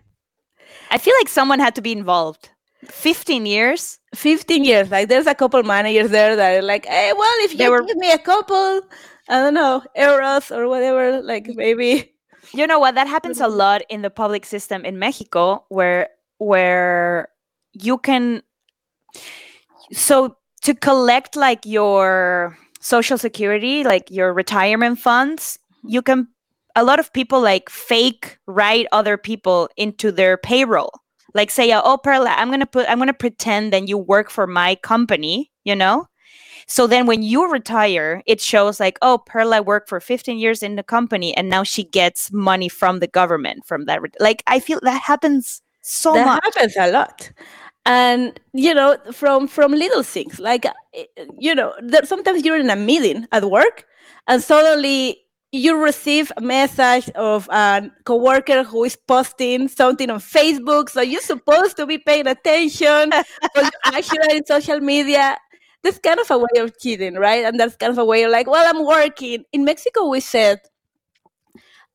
i 0.90 0.98
feel 0.98 1.14
like 1.20 1.28
someone 1.28 1.60
had 1.60 1.74
to 1.74 1.82
be 1.82 1.92
involved 1.92 2.50
15 2.87 3.47
years? 3.47 3.99
15 4.14 4.64
years. 4.64 4.91
Like 4.91 5.09
there's 5.09 5.26
a 5.26 5.35
couple 5.35 5.62
managers 5.62 6.11
there 6.11 6.37
that 6.37 6.59
are 6.59 6.62
like, 6.62 6.87
hey, 6.87 7.12
well, 7.16 7.35
if 7.39 7.59
you 7.59 7.70
were- 7.70 7.83
give 7.83 7.97
me 7.97 8.12
a 8.12 8.18
couple, 8.18 8.83
I 9.28 9.39
don't 9.41 9.55
know, 9.55 9.83
euros 9.97 10.55
or 10.55 10.68
whatever, 10.68 11.22
like 11.22 11.49
maybe. 11.55 12.12
you 12.53 12.66
know 12.66 12.78
what? 12.78 12.95
That 12.95 13.07
happens 13.07 13.41
a 13.41 13.49
lot 13.49 13.83
in 13.89 14.03
the 14.03 14.11
public 14.11 14.45
system 14.45 14.85
in 14.85 14.99
mexico 14.99 15.64
where 15.68 16.09
where 16.39 17.28
you 17.72 17.99
can 17.99 18.43
so 19.93 20.37
to 20.62 20.74
collect 20.74 21.37
like 21.37 21.64
your 21.64 22.59
social 22.80 23.16
security 23.16 23.85
like 23.85 24.11
your 24.11 24.33
retirement 24.33 24.99
funds 24.99 25.59
mm-hmm. 25.78 25.89
you 25.91 26.03
can 26.03 26.26
a 26.74 26.83
lot 26.83 26.99
of 26.99 27.12
people 27.12 27.41
like 27.41 27.70
fake 27.70 28.39
write 28.47 28.87
other 28.93 29.16
people 29.16 29.68
into 29.76 30.11
their 30.11 30.37
payroll 30.37 30.91
like 31.35 31.51
say 31.51 31.72
oh 31.72 31.97
perla 31.99 32.30
i'm 32.30 32.51
gonna 32.51 32.66
put 32.66 32.89
i'm 32.89 32.99
gonna 32.99 33.12
pretend 33.12 33.72
that 33.72 33.89
you 33.89 33.99
work 33.99 34.30
for 34.30 34.47
my 34.47 34.74
company 34.76 35.51
you 35.64 35.74
know 35.74 36.07
so 36.66 36.87
then 36.87 37.07
when 37.07 37.22
you 37.22 37.51
retire, 37.51 38.22
it 38.26 38.41
shows 38.41 38.80
like, 38.80 38.99
oh, 39.03 39.18
Perla 39.18 39.62
worked 39.62 39.89
for 39.89 40.01
15 40.01 40.39
years 40.39 40.62
in 40.62 40.76
the 40.76 40.83
company 40.83 41.37
and 41.37 41.49
now 41.49 41.62
she 41.62 41.85
gets 41.85 42.33
money 42.33 42.68
from 42.68 43.01
the 43.01 43.07
government 43.07 43.66
from 43.66 43.87
that. 43.87 44.01
ret- 44.01 44.16
Like, 44.20 44.43
I 44.47 44.61
feel 44.61 44.80
that 44.83 45.03
happens 45.03 45.62
so 45.83 46.14
that 46.14 46.24
much. 46.24 46.45
happens 46.45 46.74
a 46.78 46.91
lot. 46.91 47.30
And 47.85 48.39
you 48.53 48.72
know, 48.72 48.97
from 49.12 49.49
from 49.49 49.72
little 49.72 50.05
things 50.05 50.39
like 50.39 50.64
uh, 50.66 50.72
you 51.39 51.55
know, 51.55 51.74
there, 51.83 52.05
sometimes 52.05 52.45
you're 52.45 52.57
in 52.59 52.70
a 52.70 52.76
meeting 52.76 53.26
at 53.33 53.45
work, 53.51 53.85
and 54.28 54.41
suddenly 54.41 55.18
you 55.53 55.76
receive 55.76 56.32
a 56.38 56.40
message 56.40 57.11
of 57.11 57.46
a 57.50 57.90
coworker 58.05 58.64
who 58.64 58.84
is 58.84 58.96
posting 58.96 59.68
something 59.68 60.09
on 60.09 60.18
Facebook. 60.18 60.88
So 60.88 61.03
you're 61.03 61.20
supposed 61.20 61.76
to 61.76 61.86
be 61.86 61.98
paying 61.98 62.26
attention, 62.26 63.11
but 63.55 63.74
actually 63.84 64.38
in 64.38 64.46
social 64.46 64.80
media. 64.80 65.36
That's 65.82 65.98
kind 65.98 66.20
of 66.20 66.30
a 66.30 66.38
way 66.38 66.61
of 66.61 66.78
cheating, 66.78 67.14
right? 67.16 67.44
And 67.44 67.59
that's 67.59 67.76
kind 67.76 67.90
of 67.90 67.98
a 67.98 68.05
way 68.05 68.22
of 68.22 68.30
like, 68.30 68.46
well, 68.46 68.64
I'm 68.64 68.86
working. 68.86 69.44
In 69.53 69.64
Mexico, 69.64 70.07
we 70.09 70.20
said, 70.20 70.61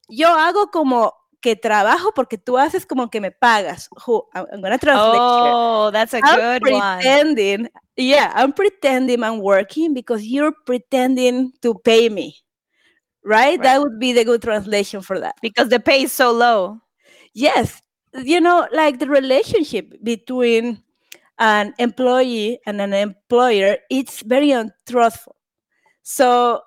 yo 0.10 0.28
hago 0.28 0.70
como 0.72 1.14
que 1.42 1.56
trabajo 1.56 2.14
porque 2.14 2.38
tú 2.38 2.58
haces 2.60 2.86
como 2.86 3.08
que 3.08 3.22
me 3.22 3.32
pagas. 3.32 3.88
Who 4.06 4.24
I'm, 4.36 4.46
I'm 4.52 4.62
gonna 4.62 4.78
translate. 4.78 5.20
Oh, 5.22 5.90
that's 5.92 6.14
a 6.14 6.20
I'm 6.22 6.60
good 6.62 6.74
one. 6.74 6.98
pretending. 7.00 7.70
Yeah, 7.96 8.34
I'm 8.36 8.52
pretending 8.52 9.24
I'm 9.24 9.40
working 9.40 9.94
because 9.94 10.26
you're 10.26 10.54
pretending 10.66 11.54
to 11.62 11.74
pay 11.74 12.10
me. 12.10 12.36
Right? 13.28 13.62
That 13.62 13.82
would 13.82 14.00
be 14.00 14.14
the 14.14 14.24
good 14.24 14.42
translation 14.42 15.02
for 15.02 15.20
that. 15.20 15.36
Because 15.42 15.68
the 15.68 15.82
pay 15.82 16.04
is 16.04 16.14
so 16.14 16.32
low. 16.32 16.80
Yes. 17.34 17.82
You 18.14 18.40
know, 18.40 18.68
like 18.72 19.00
the 19.00 19.08
relationship 19.08 19.94
between 20.02 20.82
an 21.38 21.74
employee 21.78 22.60
and 22.66 22.80
an 22.80 22.94
employer, 22.94 23.80
it's 23.92 24.22
very 24.22 24.52
untrustful. 24.52 25.36
So 26.04 26.62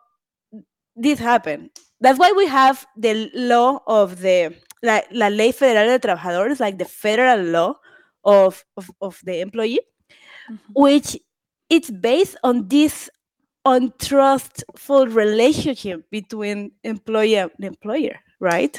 this 0.95 1.19
happened. 1.19 1.71
That's 2.01 2.19
why 2.19 2.33
we 2.37 2.47
have 2.47 2.87
the 2.95 3.31
law 3.35 3.81
of 3.87 4.21
the 4.21 4.55
la, 4.83 5.01
la 5.13 5.29
Ley 5.29 5.53
Federal 5.53 5.87
de 5.87 5.99
Trabajadores, 5.99 6.61
like 6.61 6.77
the 6.77 6.85
federal 6.85 7.43
law 7.43 7.75
of, 8.23 8.63
of, 8.77 8.91
of 9.01 9.19
the 9.25 9.41
employee, 9.41 9.81
mm-hmm. 10.51 10.73
which 10.75 11.17
it's 11.71 11.91
based 11.91 12.37
on 12.45 12.69
this 12.69 13.09
untrustful 13.65 15.07
relationship 15.09 16.09
between 16.11 16.73
employer 16.85 17.51
and 17.57 17.65
employer, 17.65 18.19
right? 18.39 18.79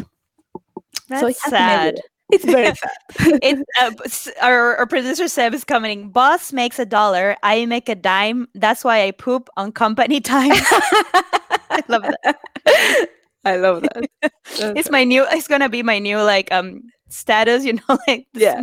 That's 1.08 1.24
it 1.24 1.38
has 1.44 1.52
sad. 1.52 2.02
It's 2.32 2.46
very 2.46 2.74
sad. 2.76 3.40
It's 3.44 4.28
uh, 4.28 4.32
our, 4.42 4.78
our 4.78 4.88
producer 4.88 5.28
Seb 5.28 5.54
is 5.54 5.64
commenting. 5.64 6.10
Boss 6.10 6.54
makes 6.54 6.80
a 6.80 6.86
dollar. 6.86 7.36
I 7.44 7.66
make 7.66 7.90
a 7.90 7.96
dime. 7.96 8.48
That's 8.56 8.84
why 8.84 9.04
I 9.04 9.12
poop 9.12 9.50
on 9.58 9.72
company 9.72 10.20
time. 10.22 10.52
I 10.54 11.84
love 11.88 12.04
that. 12.04 12.40
I 13.44 13.58
love 13.58 13.82
that. 13.82 14.08
That's 14.22 14.80
It's 14.80 14.90
my 14.92 15.04
new. 15.04 15.26
It's 15.32 15.48
gonna 15.48 15.70
be 15.70 15.84
my 15.84 16.00
new 16.00 16.22
like 16.22 16.52
um 16.52 16.84
status. 17.10 17.66
You 17.66 17.74
know, 17.74 17.98
like 18.08 18.28
yeah. 18.34 18.62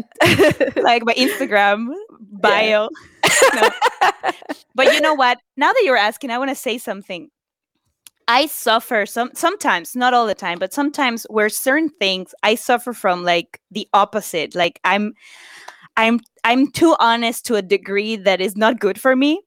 like 0.76 1.04
my 1.04 1.14
Instagram 1.14 1.88
bio. 2.40 2.88
No. 3.54 3.68
But 4.74 4.94
you 4.94 5.00
know 5.00 5.14
what? 5.14 5.38
Now 5.56 5.72
that 5.72 5.82
you're 5.84 5.96
asking, 5.96 6.30
I 6.30 6.38
want 6.38 6.50
to 6.50 6.54
say 6.54 6.78
something. 6.78 7.30
I 8.28 8.46
suffer 8.46 9.06
some 9.06 9.30
sometimes, 9.34 9.96
not 9.96 10.14
all 10.14 10.26
the 10.26 10.34
time, 10.34 10.58
but 10.58 10.72
sometimes 10.72 11.26
where 11.30 11.48
certain 11.48 11.88
things 11.88 12.34
I 12.42 12.54
suffer 12.56 12.92
from 12.92 13.24
like 13.24 13.60
the 13.70 13.88
opposite. 13.94 14.54
Like 14.54 14.80
I'm 14.84 15.14
I'm 15.96 16.20
I'm 16.44 16.70
too 16.70 16.94
honest 17.00 17.46
to 17.46 17.56
a 17.56 17.62
degree 17.62 18.16
that 18.16 18.40
is 18.40 18.56
not 18.56 18.80
good 18.80 19.00
for 19.00 19.16
me. 19.16 19.40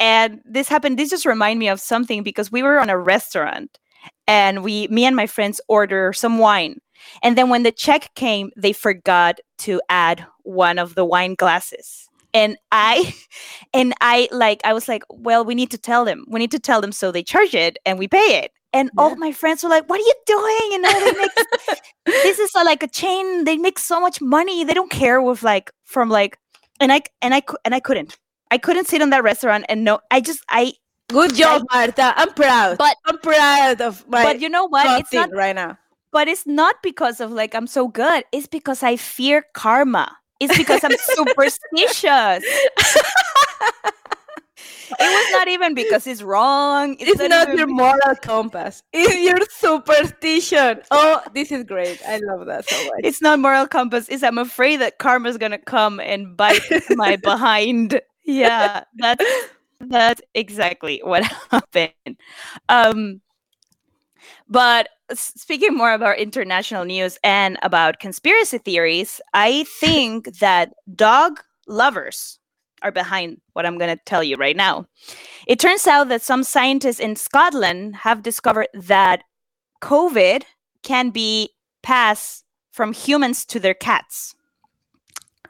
And 0.00 0.40
this 0.44 0.68
happened, 0.68 0.98
this 0.98 1.10
just 1.10 1.26
remind 1.26 1.58
me 1.58 1.68
of 1.68 1.80
something 1.80 2.22
because 2.22 2.50
we 2.50 2.62
were 2.62 2.80
on 2.80 2.88
a 2.88 2.98
restaurant 2.98 3.78
and 4.26 4.64
we 4.64 4.88
me 4.88 5.04
and 5.04 5.14
my 5.14 5.26
friends 5.26 5.60
order 5.68 6.12
some 6.12 6.38
wine. 6.38 6.80
And 7.22 7.38
then 7.38 7.48
when 7.48 7.62
the 7.62 7.72
check 7.72 8.12
came, 8.14 8.50
they 8.56 8.72
forgot 8.72 9.38
to 9.58 9.82
add 9.88 10.26
one 10.42 10.78
of 10.78 10.94
the 10.94 11.04
wine 11.04 11.34
glasses. 11.34 12.07
And 12.34 12.56
I 12.72 13.14
and 13.74 13.94
I 14.00 14.28
like 14.30 14.60
I 14.64 14.72
was 14.72 14.88
like, 14.88 15.02
well, 15.08 15.44
we 15.44 15.54
need 15.54 15.70
to 15.70 15.78
tell 15.78 16.04
them. 16.04 16.24
We 16.28 16.38
need 16.38 16.50
to 16.52 16.58
tell 16.58 16.80
them 16.80 16.92
so 16.92 17.10
they 17.10 17.22
charge 17.22 17.54
it 17.54 17.78
and 17.86 17.98
we 17.98 18.08
pay 18.08 18.40
it. 18.42 18.52
And 18.74 18.90
all 18.98 19.16
my 19.16 19.32
friends 19.32 19.62
were 19.62 19.70
like, 19.70 19.88
"What 19.88 19.98
are 19.98 20.04
you 20.04 20.14
doing?" 20.26 20.72
You 20.72 20.80
know, 20.82 21.00
they 21.00 21.18
make 21.18 21.30
this 22.04 22.38
is 22.38 22.50
a, 22.54 22.64
like 22.64 22.82
a 22.82 22.86
chain. 22.88 23.44
They 23.44 23.56
make 23.56 23.78
so 23.78 23.98
much 23.98 24.20
money. 24.20 24.62
They 24.62 24.74
don't 24.74 24.90
care 24.90 25.22
with 25.22 25.42
like 25.42 25.70
from 25.84 26.10
like, 26.10 26.38
and 26.78 26.92
I 26.92 27.00
and 27.22 27.34
I 27.34 27.42
and 27.64 27.74
I 27.74 27.80
couldn't. 27.80 28.18
I 28.50 28.58
couldn't 28.58 28.86
sit 28.86 29.00
in 29.00 29.08
that 29.10 29.22
restaurant 29.22 29.64
and 29.70 29.84
no. 29.84 30.00
I 30.10 30.20
just 30.20 30.44
I. 30.50 30.74
Good 31.08 31.34
job, 31.34 31.62
Marta. 31.72 32.12
I'm 32.14 32.34
proud. 32.34 32.76
But- 32.76 32.96
I'm 33.06 33.16
proud 33.20 33.80
of 33.80 34.06
my 34.06 34.22
but 34.22 34.40
you 34.42 34.50
know 34.50 34.66
what? 34.66 35.00
It's 35.00 35.14
not. 35.14 35.32
right 35.32 35.56
now. 35.56 35.78
But 36.12 36.28
it's 36.28 36.46
not 36.46 36.76
because 36.82 37.20
of 37.20 37.32
like 37.32 37.54
I'm 37.54 37.66
so 37.66 37.88
good. 37.88 38.24
It's 38.32 38.46
because 38.46 38.82
I 38.82 38.96
fear 38.96 39.46
karma. 39.54 40.14
It's 40.40 40.56
because 40.56 40.84
I'm 40.84 40.96
superstitious. 40.96 42.44
it 44.90 45.00
was 45.00 45.32
not 45.32 45.48
even 45.48 45.74
because 45.74 46.06
it's 46.06 46.22
wrong. 46.22 46.96
It's 46.98 47.20
not 47.20 47.48
even 47.48 47.58
your 47.58 47.66
moral 47.66 48.14
compass. 48.22 48.82
It's 48.92 49.14
your 49.16 49.38
superstition. 49.50 50.82
Oh, 50.90 51.22
this 51.34 51.50
is 51.50 51.64
great. 51.64 52.00
I 52.06 52.18
love 52.18 52.46
that 52.46 52.68
so 52.68 52.76
much. 52.84 53.00
It's 53.02 53.20
not 53.20 53.38
moral 53.40 53.66
compass. 53.66 54.08
It's 54.08 54.22
I'm 54.22 54.38
afraid 54.38 54.76
that 54.76 54.98
karma's 54.98 55.38
gonna 55.38 55.58
come 55.58 56.00
and 56.00 56.36
bite 56.36 56.62
my 56.90 57.16
behind. 57.22 58.00
Yeah, 58.24 58.84
that's 58.96 59.24
that's 59.80 60.22
exactly 60.34 61.00
what 61.02 61.24
happened. 61.50 62.16
Um, 62.68 63.20
but 64.48 64.88
speaking 65.14 65.74
more 65.74 65.92
about 65.92 66.18
international 66.18 66.84
news 66.84 67.18
and 67.24 67.58
about 67.62 68.00
conspiracy 68.00 68.58
theories, 68.58 69.20
I 69.34 69.64
think 69.80 70.38
that 70.38 70.72
dog 70.94 71.40
lovers 71.66 72.38
are 72.82 72.92
behind 72.92 73.40
what 73.54 73.66
I'm 73.66 73.78
going 73.78 73.96
to 73.96 74.02
tell 74.04 74.22
you 74.22 74.36
right 74.36 74.56
now. 74.56 74.86
It 75.46 75.58
turns 75.58 75.86
out 75.86 76.08
that 76.08 76.22
some 76.22 76.44
scientists 76.44 77.00
in 77.00 77.16
Scotland 77.16 77.96
have 77.96 78.22
discovered 78.22 78.68
that 78.74 79.22
COVID 79.82 80.44
can 80.82 81.10
be 81.10 81.50
passed 81.82 82.44
from 82.70 82.92
humans 82.92 83.44
to 83.46 83.58
their 83.58 83.74
cats. 83.74 84.34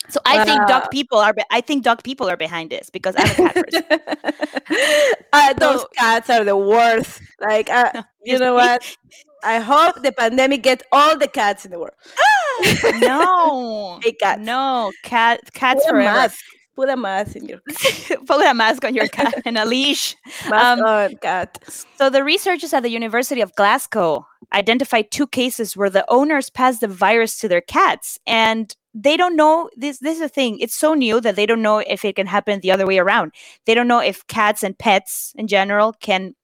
So 0.08 0.20
I 0.24 0.42
think 0.44 0.66
dog 0.68 0.90
people 0.90 1.18
are. 1.18 1.34
Be- 1.34 1.42
I 1.50 1.60
think 1.60 1.84
dog 1.84 2.02
people 2.02 2.30
are 2.30 2.36
behind 2.36 2.70
this 2.70 2.88
because 2.88 3.14
I'm 3.18 3.26
a 3.30 3.34
cat 3.34 3.54
person. 3.54 3.82
uh, 5.34 5.52
those 5.54 5.80
So- 5.82 5.88
cats 5.98 6.30
are 6.30 6.44
the 6.44 6.56
worst. 6.56 7.20
Like, 7.40 7.68
uh, 7.68 8.02
you 8.24 8.38
know 8.38 8.54
what? 8.54 8.96
I 9.44 9.58
hope 9.60 10.02
the 10.02 10.12
pandemic 10.12 10.62
gets 10.62 10.84
all 10.92 11.16
the 11.18 11.28
cats 11.28 11.64
in 11.64 11.70
the 11.70 11.78
world. 11.78 11.94
no, 13.00 14.00
Hey, 14.02 14.12
cats. 14.12 14.40
no, 14.40 14.92
cat 15.04 15.40
cats 15.54 15.80
Put 15.84 15.88
a 15.88 15.90
forever. 15.90 16.18
mask. 16.18 16.38
Put 16.76 16.88
a 16.90 16.96
mask 16.96 17.34
in 17.36 17.46
your 17.46 17.58
Put 18.26 18.46
a 18.46 18.54
mask 18.54 18.84
on 18.84 18.94
your 18.94 19.08
cat 19.08 19.34
and 19.44 19.58
a 19.58 19.64
leash. 19.64 20.14
mask 20.48 20.78
Um, 20.78 20.80
on, 20.84 21.16
cat. 21.16 21.58
So 21.96 22.08
the 22.08 22.22
researchers 22.22 22.72
at 22.72 22.82
the 22.84 22.90
University 22.90 23.40
of 23.40 23.52
Glasgow 23.56 24.24
identified 24.52 25.10
two 25.10 25.26
cases 25.26 25.76
where 25.76 25.90
the 25.90 26.04
owners 26.08 26.50
passed 26.50 26.80
the 26.80 26.88
virus 26.88 27.38
to 27.40 27.48
their 27.48 27.60
cats, 27.60 28.18
and 28.26 28.74
they 28.94 29.16
don't 29.16 29.36
know 29.36 29.68
this 29.76 29.98
this 29.98 30.16
is 30.16 30.22
a 30.22 30.28
thing 30.28 30.58
it's 30.60 30.74
so 30.74 30.94
new 30.94 31.20
that 31.20 31.36
they 31.36 31.46
don't 31.46 31.62
know 31.62 31.78
if 31.78 32.04
it 32.04 32.16
can 32.16 32.26
happen 32.26 32.58
the 32.60 32.70
other 32.72 32.86
way 32.86 32.98
around 32.98 33.30
they 33.66 33.74
don't 33.74 33.86
know 33.86 34.00
if 34.00 34.26
cats 34.28 34.62
and 34.64 34.76
pets 34.78 35.32
in 35.36 35.46
general 35.46 35.92
can 36.00 36.34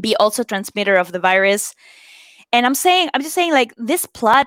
be 0.00 0.14
also 0.16 0.42
transmitter 0.44 0.94
of 0.96 1.10
the 1.10 1.18
virus 1.18 1.74
and 2.52 2.66
i'm 2.66 2.74
saying 2.74 3.08
i'm 3.14 3.22
just 3.22 3.34
saying 3.34 3.52
like 3.52 3.74
this 3.76 4.06
plot 4.06 4.46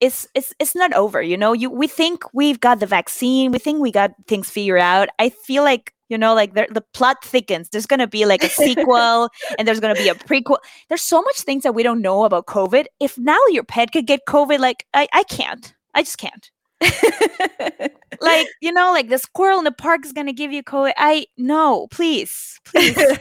is 0.00 0.28
it's 0.34 0.54
it's 0.58 0.74
not 0.74 0.92
over 0.92 1.20
you 1.22 1.36
know? 1.36 1.52
You 1.52 1.70
we 1.70 1.86
think 1.86 2.22
we've 2.32 2.60
got 2.60 2.80
the 2.80 2.86
vaccine 2.86 3.50
we 3.50 3.58
think 3.58 3.80
we 3.80 3.90
got 3.90 4.12
things 4.26 4.50
figured 4.50 4.80
out. 4.80 5.08
I 5.18 5.30
feel 5.30 5.64
like 5.64 5.92
you 6.08 6.16
know 6.16 6.34
like 6.34 6.54
the, 6.54 6.66
the 6.70 6.80
plot 6.80 7.24
thickens. 7.24 7.68
There's 7.70 7.86
going 7.86 8.00
to 8.00 8.06
be 8.06 8.24
like 8.24 8.44
a 8.44 8.48
sequel 8.48 9.28
and 9.58 9.66
there's 9.66 9.80
going 9.80 9.94
to 9.94 10.00
be 10.00 10.08
a 10.08 10.14
prequel. 10.14 10.58
There's 10.88 11.02
so 11.02 11.20
much 11.22 11.40
things 11.40 11.62
that 11.64 11.74
we 11.74 11.82
don't 11.82 12.00
know 12.00 12.24
about 12.24 12.46
covid. 12.46 12.86
If 13.00 13.18
now 13.18 13.38
your 13.50 13.64
pet 13.64 13.92
could 13.92 14.06
get 14.06 14.20
covid 14.26 14.58
like 14.58 14.86
i, 14.94 15.08
I 15.12 15.24
can't. 15.24 15.74
I 15.94 16.02
just 16.02 16.18
can't. 16.18 16.50
Like 18.20 18.48
you 18.60 18.72
know 18.72 18.90
like 18.90 19.10
the 19.10 19.18
squirrel 19.18 19.58
in 19.58 19.64
the 19.64 19.70
park 19.70 20.04
is 20.04 20.12
going 20.12 20.26
to 20.26 20.32
give 20.32 20.50
you 20.50 20.62
covid. 20.62 20.92
I 20.96 21.26
no 21.36 21.86
please 21.88 22.58
please. 22.64 22.96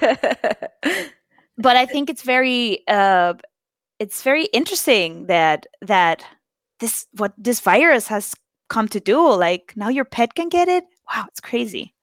But 1.59 1.75
i 1.75 1.87
think 1.87 2.07
it's 2.11 2.21
very 2.21 2.83
uh 2.87 3.33
it's 3.99 4.21
very 4.23 4.45
interesting 4.53 5.25
that 5.27 5.65
that 5.81 6.23
this 6.79 7.07
what 7.17 7.33
this 7.37 7.59
virus 7.59 8.07
has 8.07 8.33
come 8.69 8.87
to 8.87 8.99
do 8.99 9.19
like 9.35 9.73
now 9.75 9.89
your 9.89 10.05
pet 10.05 10.33
can 10.35 10.49
get 10.49 10.67
it 10.67 10.83
wow 11.09 11.25
it's 11.27 11.39
crazy 11.39 11.93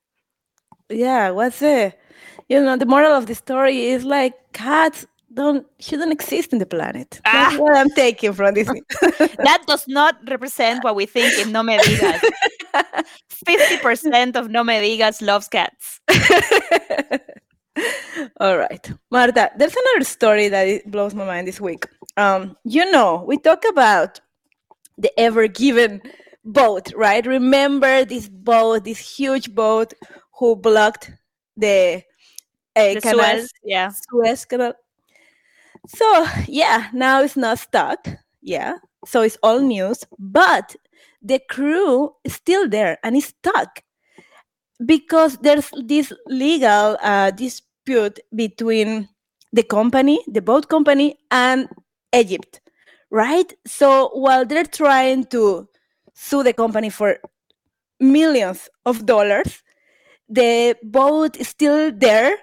yeah, 0.90 1.30
what's 1.30 1.62
it? 1.62 1.98
you 2.50 2.60
know, 2.62 2.76
the 2.76 2.84
moral 2.84 3.12
of 3.12 3.24
the 3.26 3.34
story 3.34 3.86
is 3.86 4.04
like 4.04 4.34
cats 4.52 5.06
don't 5.32 5.66
shouldn't 5.80 6.12
exist 6.12 6.52
in 6.52 6.58
the 6.58 6.66
planet. 6.66 7.20
That's 7.24 7.56
Ah. 7.56 7.58
what 7.58 7.74
I'm 7.74 7.88
taking 7.90 8.34
from 8.34 8.52
this. 8.54 8.68
that 9.48 9.62
does 9.66 9.88
not 9.88 10.16
represent 10.28 10.84
what 10.84 10.94
we 10.94 11.06
think 11.06 11.32
in 11.40 11.52
no 11.52 11.62
me 11.62 11.78
digas 11.78 12.20
50% 13.46 14.36
of 14.36 14.50
no 14.50 14.62
me 14.62 14.74
digas 14.74 15.22
loves 15.22 15.48
cats 15.48 16.00
All 18.40 18.56
right, 18.58 18.92
Marta. 19.10 19.50
There's 19.56 19.74
another 19.74 20.04
story 20.04 20.48
that 20.48 20.90
blows 20.90 21.14
my 21.14 21.24
mind 21.24 21.48
this 21.48 21.60
week. 21.60 21.86
Um, 22.16 22.56
you 22.64 22.90
know, 22.90 23.24
we 23.26 23.38
talk 23.38 23.64
about 23.68 24.20
the 24.98 25.10
Ever 25.18 25.48
Given 25.48 26.02
boat, 26.44 26.92
right? 26.94 27.24
Remember 27.26 28.04
this 28.04 28.28
boat, 28.28 28.84
this 28.84 28.98
huge 28.98 29.54
boat 29.54 29.92
who 30.38 30.56
blocked 30.56 31.12
the, 31.56 32.02
uh, 32.76 32.94
the 32.94 33.00
canal, 33.00 33.38
Suez, 33.38 33.52
yeah 33.64 33.90
Suez 33.90 34.44
Canal. 34.44 34.74
So 35.86 36.26
yeah, 36.46 36.88
now 36.92 37.22
it's 37.22 37.36
not 37.36 37.58
stuck. 37.58 38.06
Yeah, 38.40 38.76
so 39.06 39.22
it's 39.22 39.38
all 39.42 39.60
news, 39.60 40.04
but 40.18 40.76
the 41.22 41.40
crew 41.48 42.14
is 42.22 42.34
still 42.34 42.68
there 42.68 42.98
and 43.02 43.16
it's 43.16 43.28
stuck 43.28 43.82
because 44.84 45.38
there's 45.38 45.70
this 45.84 46.12
legal 46.26 46.98
uh, 47.02 47.30
dispute 47.84 48.20
between 48.34 49.08
the 49.52 49.62
company, 49.62 50.20
the 50.26 50.40
boat 50.42 50.68
company, 50.68 51.16
and 51.30 51.68
Egypt, 52.14 52.60
right? 53.10 53.52
So 53.66 54.08
while 54.14 54.44
they're 54.44 54.64
trying 54.64 55.24
to 55.26 55.68
sue 56.14 56.42
the 56.42 56.52
company 56.52 56.90
for 56.90 57.18
millions 58.00 58.68
of 58.86 59.06
dollars, 59.06 59.62
the 60.28 60.76
boat 60.82 61.36
is 61.36 61.48
still 61.48 61.92
there 61.92 62.36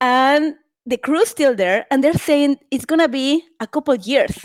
and 0.00 0.54
the 0.86 0.96
crew's 0.96 1.28
still 1.28 1.54
there 1.54 1.84
and 1.90 2.02
they're 2.02 2.14
saying 2.14 2.56
it's 2.70 2.84
gonna 2.84 3.08
be 3.08 3.42
a 3.60 3.66
couple 3.66 3.94
years. 3.96 4.44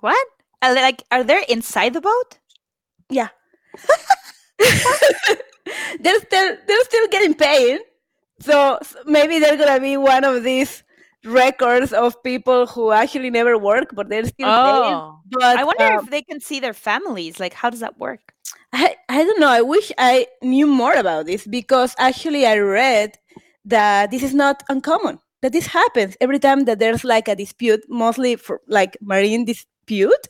What? 0.00 0.26
Are 0.62 0.74
they, 0.74 0.82
like 0.82 1.02
are 1.10 1.22
they 1.22 1.44
inside 1.48 1.92
the 1.92 2.00
boat? 2.00 2.38
Yeah. 3.10 3.28
They're 6.00 6.20
still 6.20 6.56
they're 6.66 6.84
still 6.84 7.08
getting 7.08 7.34
paid 7.34 7.80
so 8.40 8.78
maybe 9.06 9.38
they're 9.38 9.56
gonna 9.56 9.80
be 9.80 9.96
one 9.96 10.24
of 10.24 10.42
these 10.42 10.82
records 11.24 11.92
of 11.92 12.22
people 12.22 12.66
who 12.66 12.92
actually 12.92 13.30
never 13.30 13.58
work 13.58 13.88
but 13.94 14.08
they're 14.08 14.24
still 14.24 14.46
Oh. 14.48 15.18
paid 15.24 15.38
but 15.40 15.56
i 15.58 15.64
wonder 15.64 15.84
um, 15.84 16.04
if 16.04 16.10
they 16.10 16.22
can 16.22 16.40
see 16.40 16.60
their 16.60 16.72
families 16.74 17.40
like 17.40 17.52
how 17.52 17.68
does 17.70 17.80
that 17.80 17.98
work 17.98 18.32
I, 18.72 18.96
I 19.08 19.24
don't 19.24 19.40
know. 19.40 19.48
I 19.48 19.62
wish 19.62 19.90
I 19.98 20.26
knew 20.42 20.66
more 20.66 20.94
about 20.94 21.26
this 21.26 21.46
because 21.46 21.94
actually 21.98 22.46
I 22.46 22.58
read 22.58 23.16
that 23.64 24.10
this 24.10 24.22
is 24.22 24.34
not 24.34 24.62
uncommon. 24.68 25.18
That 25.42 25.52
this 25.52 25.66
happens 25.66 26.16
every 26.20 26.38
time 26.38 26.64
that 26.64 26.78
there's 26.78 27.02
like 27.04 27.26
a 27.28 27.34
dispute, 27.34 27.80
mostly 27.88 28.36
for 28.36 28.60
like 28.68 28.96
marine 29.00 29.44
dispute, 29.46 30.28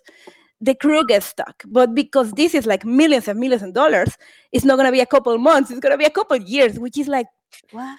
the 0.61 0.74
crew 0.74 1.04
gets 1.07 1.26
stuck. 1.26 1.62
But 1.66 1.94
because 1.94 2.32
this 2.32 2.54
is 2.54 2.66
like 2.66 2.84
millions 2.84 3.26
and 3.28 3.38
millions 3.40 3.62
of 3.62 3.72
dollars, 3.74 4.16
it's 4.52 4.64
not 4.64 4.76
gonna 4.76 4.92
be 4.92 5.00
a 5.00 5.07
couple 5.07 5.36
months. 5.38 5.70
It's 5.70 5.80
gonna 5.80 5.98
be 5.98 6.04
a 6.04 6.11
couple 6.11 6.36
years, 6.36 6.78
which 6.78 6.96
is 6.98 7.09
like 7.09 7.26
what? 7.70 7.98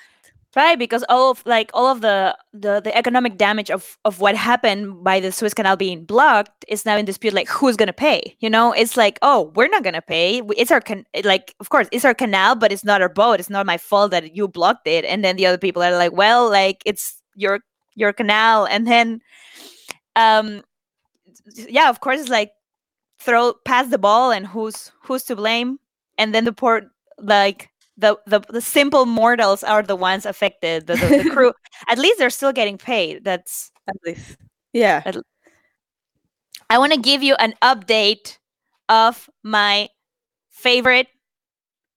right 0.58 0.80
because 0.80 1.06
all 1.08 1.32
of 1.32 1.44
like 1.46 1.70
all 1.74 1.88
of 1.88 2.02
the 2.02 2.36
the, 2.52 2.82
the 2.82 2.96
economic 2.98 3.38
damage 3.38 3.70
of 3.70 3.98
of 4.06 4.20
what 4.20 4.36
happened 4.36 5.04
by 5.04 5.20
the 5.20 5.32
Suez 5.32 5.54
Canal 5.54 5.78
being 5.78 6.04
blocked 6.04 6.66
is 6.68 6.84
now 6.84 6.98
in 6.98 7.06
dispute 7.06 7.34
like 7.34 7.48
who's 7.48 7.78
to 7.78 7.94
pay 7.94 8.36
you 8.40 8.50
know? 8.50 8.74
It's 8.74 8.98
like 8.98 9.20
oh 9.22 9.52
we're 9.56 9.70
not 9.70 9.84
to 9.84 10.02
pay. 10.02 10.42
It's 10.58 10.72
our 10.72 10.82
can 10.82 11.06
like 11.24 11.54
of 11.60 11.70
course 11.70 11.88
it's 11.92 12.04
our 12.06 12.16
canal 12.16 12.56
but 12.56 12.72
it's 12.72 12.84
not 12.84 13.02
our 13.02 13.10
boat. 13.10 13.40
It's 13.40 13.52
not 13.52 13.66
my 13.66 13.78
fault 13.78 14.12
that 14.12 14.36
you 14.36 14.48
blocked 14.48 14.88
it. 14.88 15.06
And 15.06 15.24
then 15.24 15.36
the 15.36 15.46
other 15.46 15.60
people 15.60 15.84
are 15.84 15.96
like 15.96 16.14
well 16.14 16.50
like 16.50 16.82
it's 16.86 17.22
your 17.36 17.60
your 17.96 18.12
canal. 18.12 18.66
And 18.66 18.88
then 18.88 19.22
um 20.16 20.64
yeah 21.70 21.90
of 21.90 22.00
course 22.02 22.20
it's 22.20 22.30
like 22.30 22.52
throw 23.20 23.54
pass 23.64 23.88
the 23.90 24.00
ball 24.00 24.32
and 24.32 24.48
who's 24.48 24.92
who's 25.04 25.24
to 25.26 25.36
blame? 25.36 25.78
And 26.18 26.34
then 26.34 26.46
the 26.46 26.54
port 26.54 26.86
like 27.20 27.70
the, 27.98 28.18
the 28.28 28.40
the 28.50 28.62
simple 28.62 29.06
mortals 29.06 29.64
are 29.64 29.82
the 29.82 29.96
ones 29.96 30.26
affected 30.26 30.88
the, 30.88 30.96
the, 30.96 31.24
the 31.24 31.30
crew. 31.34 31.54
At 31.90 31.98
least 31.98 32.20
they're 32.20 32.30
still 32.30 32.54
getting 32.54 32.78
paid. 32.78 33.24
That's 33.24 33.72
At 33.88 33.96
least. 34.06 34.38
Yeah. 34.74 35.02
i 36.70 36.78
want 36.78 36.94
to 36.94 37.00
give 37.00 37.24
you 37.24 37.34
an 37.36 37.56
update 37.64 38.38
of 38.90 39.30
my 39.44 39.90
favorite 40.50 41.08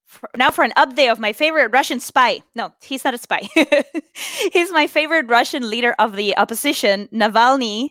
for, 0.06 0.30
now 0.36 0.50
for 0.50 0.64
an 0.64 0.72
update 0.76 1.12
of 1.12 1.18
my 1.18 1.32
favorite 1.32 1.70
russian 1.72 2.00
spy. 2.00 2.40
No 2.54 2.72
he's 2.82 3.04
not 3.04 3.14
a 3.14 3.18
spy. 3.18 3.48
He's 4.52 4.72
my 4.72 4.86
favorite 4.86 5.28
russian 5.28 5.68
leader 5.68 5.94
of 5.98 6.16
the 6.16 6.36
opposition 6.36 7.08
navalny. 7.12 7.90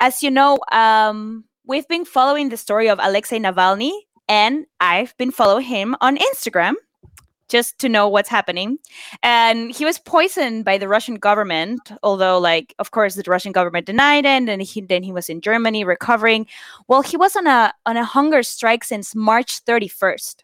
As 0.00 0.22
you 0.22 0.30
know 0.30 0.58
um, 0.72 1.44
we've 1.66 1.88
been 1.88 2.04
following 2.04 2.50
the 2.50 2.56
story 2.56 2.88
of 2.88 2.98
alexei 3.00 3.38
navalny 3.38 3.92
and 4.28 4.66
i've 4.80 5.16
been 5.16 5.30
following 5.30 5.64
him 5.64 5.96
on 6.00 6.16
instagram 6.18 6.74
just 7.50 7.78
to 7.80 7.88
know 7.88 8.08
what's 8.08 8.28
happening. 8.28 8.78
And 9.22 9.70
he 9.70 9.84
was 9.84 9.98
poisoned 9.98 10.64
by 10.64 10.78
the 10.78 10.88
Russian 10.88 11.16
government, 11.16 11.92
although, 12.02 12.38
like, 12.38 12.74
of 12.78 12.92
course, 12.92 13.14
the 13.16 13.24
Russian 13.26 13.52
government 13.52 13.86
denied 13.86 14.24
it. 14.24 14.48
And 14.48 14.62
he, 14.62 14.80
then 14.80 15.02
he 15.02 15.12
was 15.12 15.28
in 15.28 15.40
Germany 15.40 15.84
recovering. 15.84 16.46
Well, 16.88 17.02
he 17.02 17.16
was 17.16 17.36
on 17.36 17.46
a 17.46 17.72
on 17.84 17.96
a 17.96 18.04
hunger 18.04 18.42
strike 18.42 18.84
since 18.84 19.14
March 19.14 19.64
31st, 19.64 20.36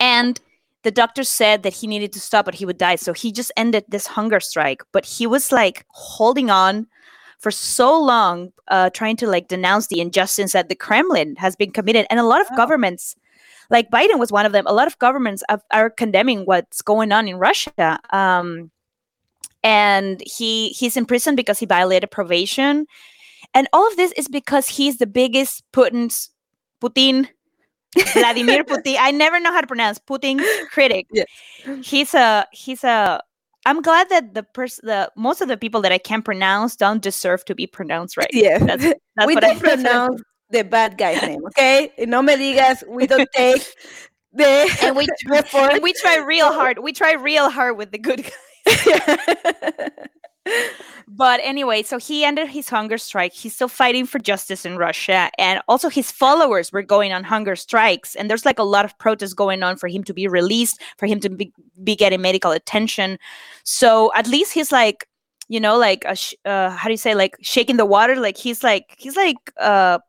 and 0.00 0.40
the 0.84 0.90
doctor 0.90 1.24
said 1.24 1.64
that 1.64 1.74
he 1.74 1.86
needed 1.86 2.12
to 2.12 2.20
stop, 2.20 2.44
but 2.44 2.54
he 2.54 2.64
would 2.64 2.78
die. 2.78 2.96
So 2.96 3.12
he 3.12 3.32
just 3.32 3.52
ended 3.56 3.84
this 3.88 4.06
hunger 4.06 4.40
strike. 4.40 4.82
But 4.92 5.04
he 5.04 5.26
was 5.26 5.50
like 5.52 5.84
holding 5.90 6.50
on 6.50 6.86
for 7.40 7.50
so 7.50 8.00
long, 8.00 8.52
uh, 8.68 8.90
trying 8.90 9.16
to 9.16 9.26
like 9.26 9.48
denounce 9.48 9.88
the 9.88 10.00
injustice 10.00 10.52
that 10.52 10.68
the 10.68 10.74
Kremlin 10.74 11.36
has 11.36 11.56
been 11.56 11.72
committed, 11.72 12.06
and 12.10 12.20
a 12.20 12.24
lot 12.24 12.40
of 12.40 12.46
Wow. 12.50 12.56
governments 12.56 13.16
like 13.70 13.90
Biden 13.90 14.18
was 14.18 14.32
one 14.32 14.46
of 14.46 14.52
them. 14.52 14.66
A 14.66 14.72
lot 14.72 14.86
of 14.86 14.98
governments 14.98 15.42
are, 15.48 15.60
are 15.72 15.90
condemning 15.90 16.44
what's 16.44 16.82
going 16.82 17.12
on 17.12 17.28
in 17.28 17.36
Russia. 17.36 17.98
Um, 18.10 18.70
and 19.62 20.22
he 20.24 20.70
he's 20.70 20.96
in 20.96 21.04
prison 21.04 21.34
because 21.34 21.58
he 21.58 21.66
violated 21.66 22.10
probation. 22.10 22.86
And 23.54 23.68
all 23.72 23.86
of 23.86 23.96
this 23.96 24.12
is 24.12 24.28
because 24.28 24.68
he's 24.68 24.98
the 24.98 25.06
biggest 25.06 25.64
Putin's 25.72 26.30
Putin 26.80 27.28
Vladimir 28.12 28.64
Putin. 28.68 28.96
I 28.98 29.10
never 29.10 29.40
know 29.40 29.52
how 29.52 29.60
to 29.60 29.66
pronounce 29.66 29.98
Putin 29.98 30.42
critic. 30.70 31.06
Yeah. 31.12 31.24
He's 31.82 32.14
a 32.14 32.46
he's 32.52 32.84
a 32.84 33.20
I'm 33.66 33.82
glad 33.82 34.08
that 34.10 34.34
the 34.34 34.42
person 34.42 34.86
the 34.86 35.10
most 35.16 35.40
of 35.40 35.48
the 35.48 35.56
people 35.56 35.80
that 35.82 35.92
I 35.92 35.98
can 35.98 36.22
pronounce 36.22 36.76
don't 36.76 37.02
deserve 37.02 37.44
to 37.46 37.54
be 37.54 37.66
pronounced 37.66 38.16
right. 38.16 38.30
Yeah. 38.32 38.58
That's, 38.58 38.84
that's 39.16 39.26
we 39.26 39.34
what 39.34 39.42
don't 39.42 39.58
pronounce 39.60 40.22
the 40.50 40.64
bad 40.64 40.98
guy's 40.98 41.22
name, 41.22 41.44
okay? 41.46 41.92
No 41.98 42.22
me 42.22 42.34
digas, 42.34 42.86
we 42.88 43.06
don't 43.06 43.28
take 43.34 43.62
the 44.32 44.78
and 44.82 44.96
we 44.96 45.06
and 45.54 45.82
we 45.82 45.92
try 45.94 46.16
real 46.18 46.52
hard. 46.52 46.78
We 46.78 46.92
try 46.92 47.14
real 47.14 47.50
hard 47.50 47.76
with 47.76 47.92
the 47.92 47.98
good 47.98 48.24
guys. 48.66 49.90
But 51.10 51.40
anyway, 51.42 51.82
so 51.82 51.98
he 51.98 52.22
ended 52.22 52.48
his 52.48 52.68
hunger 52.68 52.98
strike. 52.98 53.32
He's 53.32 53.54
still 53.54 53.68
fighting 53.68 54.04
for 54.04 54.18
justice 54.18 54.66
in 54.66 54.76
Russia. 54.76 55.30
And 55.38 55.60
also 55.66 55.88
his 55.88 56.12
followers 56.12 56.70
were 56.70 56.82
going 56.82 57.12
on 57.12 57.24
hunger 57.24 57.56
strikes. 57.56 58.14
And 58.14 58.28
there's 58.28 58.44
like 58.44 58.58
a 58.58 58.62
lot 58.62 58.84
of 58.84 58.96
protests 58.98 59.32
going 59.32 59.62
on 59.62 59.76
for 59.78 59.88
him 59.88 60.04
to 60.04 60.12
be 60.12 60.28
released, 60.28 60.80
for 60.98 61.06
him 61.06 61.18
to 61.20 61.30
be, 61.30 61.50
be 61.82 61.96
getting 61.96 62.20
medical 62.20 62.52
attention. 62.52 63.18
So 63.64 64.12
at 64.14 64.26
least 64.26 64.52
he's 64.52 64.70
like, 64.70 65.08
you 65.48 65.60
know, 65.60 65.78
like, 65.78 66.04
a 66.06 66.14
sh- 66.14 66.34
uh, 66.44 66.70
how 66.70 66.88
do 66.88 66.92
you 66.92 66.98
say, 66.98 67.14
like 67.14 67.36
shaking 67.40 67.78
the 67.78 67.86
water? 67.86 68.16
Like 68.16 68.36
he's 68.36 68.62
like, 68.62 68.94
he's 68.98 69.16
like, 69.16 69.38
uh, 69.58 70.00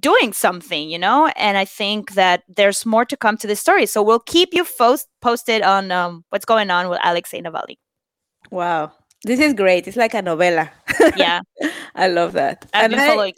doing 0.00 0.32
something, 0.32 0.88
you 0.90 0.98
know. 0.98 1.26
And 1.36 1.56
I 1.58 1.64
think 1.64 2.12
that 2.14 2.42
there's 2.48 2.84
more 2.86 3.04
to 3.04 3.16
come 3.16 3.36
to 3.38 3.46
this 3.46 3.60
story. 3.60 3.86
So 3.86 4.02
we'll 4.02 4.20
keep 4.20 4.54
you 4.54 4.64
post- 4.64 5.08
posted 5.20 5.62
on 5.62 5.90
um, 5.90 6.24
what's 6.30 6.44
going 6.44 6.70
on 6.70 6.88
with 6.88 7.00
Alexei 7.04 7.40
Navalny. 7.42 7.76
Wow. 8.50 8.92
This 9.24 9.40
is 9.40 9.54
great. 9.54 9.86
It's 9.88 9.96
like 9.96 10.14
a 10.14 10.22
novella. 10.22 10.70
Yeah, 11.16 11.40
I 11.94 12.08
love 12.08 12.32
that. 12.34 12.66
I've 12.74 12.84
And 12.84 12.90
been 12.92 13.00
I, 13.00 13.08
following. 13.08 13.34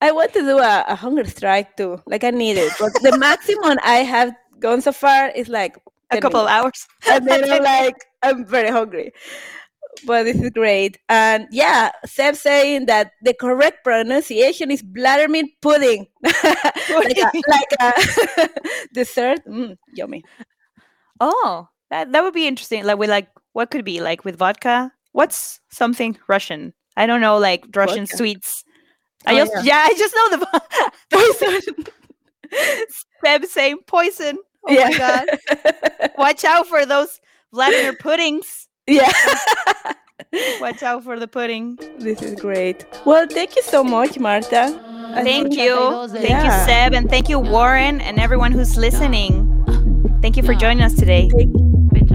I 0.00 0.12
want 0.12 0.32
to 0.32 0.40
do 0.40 0.58
a, 0.58 0.84
a 0.88 0.94
hunger 0.96 1.24
strike 1.24 1.76
too. 1.76 2.00
Like 2.06 2.24
I 2.24 2.30
need 2.30 2.56
it. 2.56 2.72
But 2.80 2.92
the 3.02 3.16
maximum 3.18 3.78
I 3.84 3.96
have 3.98 4.32
gone 4.58 4.80
so 4.82 4.92
far 4.92 5.28
is 5.30 5.48
like 5.48 5.76
a 6.10 6.16
10 6.16 6.20
couple 6.20 6.40
of 6.40 6.46
minutes. 6.46 6.86
hours. 7.06 7.14
and 7.14 7.26
then 7.28 7.50
I'm 7.50 7.62
like, 7.84 7.96
I'm 8.22 8.44
very 8.46 8.70
hungry. 8.70 9.12
But 10.06 10.22
this 10.24 10.36
is 10.40 10.50
great. 10.50 10.98
And 11.08 11.46
yeah, 11.50 11.90
Seb 12.06 12.36
saying 12.36 12.86
that 12.86 13.12
the 13.22 13.34
correct 13.34 13.84
pronunciation 13.84 14.70
is 14.70 14.82
bladdermint 14.82 15.48
pudding. 15.62 16.06
like 16.22 17.18
a, 17.18 17.30
like 17.48 17.72
a 18.38 18.48
dessert. 18.94 19.40
Mm, 19.46 19.76
yummy. 19.94 20.24
Oh, 21.20 21.68
that 21.90 22.12
that 22.12 22.22
would 22.22 22.34
be 22.34 22.46
interesting. 22.46 22.84
Like 22.84 22.98
with 22.98 23.10
like 23.10 23.28
what 23.52 23.70
could 23.70 23.80
it 23.80 23.84
be 23.84 24.00
like 24.00 24.24
with 24.24 24.36
vodka? 24.38 24.92
What's 25.12 25.60
something 25.70 26.16
Russian? 26.28 26.72
I 26.96 27.06
don't 27.06 27.20
know, 27.20 27.38
like 27.38 27.64
Russian 27.74 28.04
Vodka. 28.06 28.16
sweets. 28.16 28.64
I 29.26 29.34
Oh, 29.34 29.36
just 29.44 29.52
yeah. 29.66 29.84
yeah. 29.84 29.84
I 29.86 29.94
just 29.98 30.14
know 30.14 30.30
the 30.38 30.92
poison. 31.72 31.84
Seb 33.24 33.44
saying 33.46 33.78
poison. 33.86 34.38
Oh 34.66 34.74
my 34.74 34.96
god! 34.96 36.10
Watch 36.18 36.44
out 36.44 36.66
for 36.68 36.86
those 36.86 37.20
Vladimir 37.52 37.94
puddings. 37.96 38.68
Yeah. 38.90 39.12
Watch 40.60 40.82
out 40.82 41.04
for 41.04 41.18
the 41.18 41.28
pudding. 41.28 41.78
This 41.98 42.20
is 42.22 42.40
great. 42.40 42.84
Well, 43.06 43.26
thank 43.28 43.54
you 43.54 43.62
so 43.62 43.84
much, 43.84 44.18
Marta. 44.18 44.78
Thank 45.14 45.54
you. 45.56 46.08
Thank 46.08 46.28
yeah. 46.28 46.44
you, 46.44 46.66
Seb. 46.66 46.94
And 46.94 47.08
thank 47.08 47.28
you, 47.28 47.38
Warren, 47.38 48.00
and 48.00 48.18
everyone 48.18 48.50
who's 48.52 48.76
listening. 48.76 49.46
Thank 50.22 50.36
you 50.36 50.42
for 50.42 50.54
joining 50.54 50.82
us 50.82 50.94
today. 50.94 51.30
Thank- 51.30 51.54
Bitch, 51.94 52.10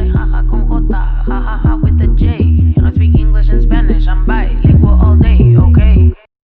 J. 2.18 2.82
I 2.84 2.92
speak 2.94 3.16
English 3.16 3.48
and 3.48 3.64
Spanish. 3.64 4.08
I'm. 4.08 4.26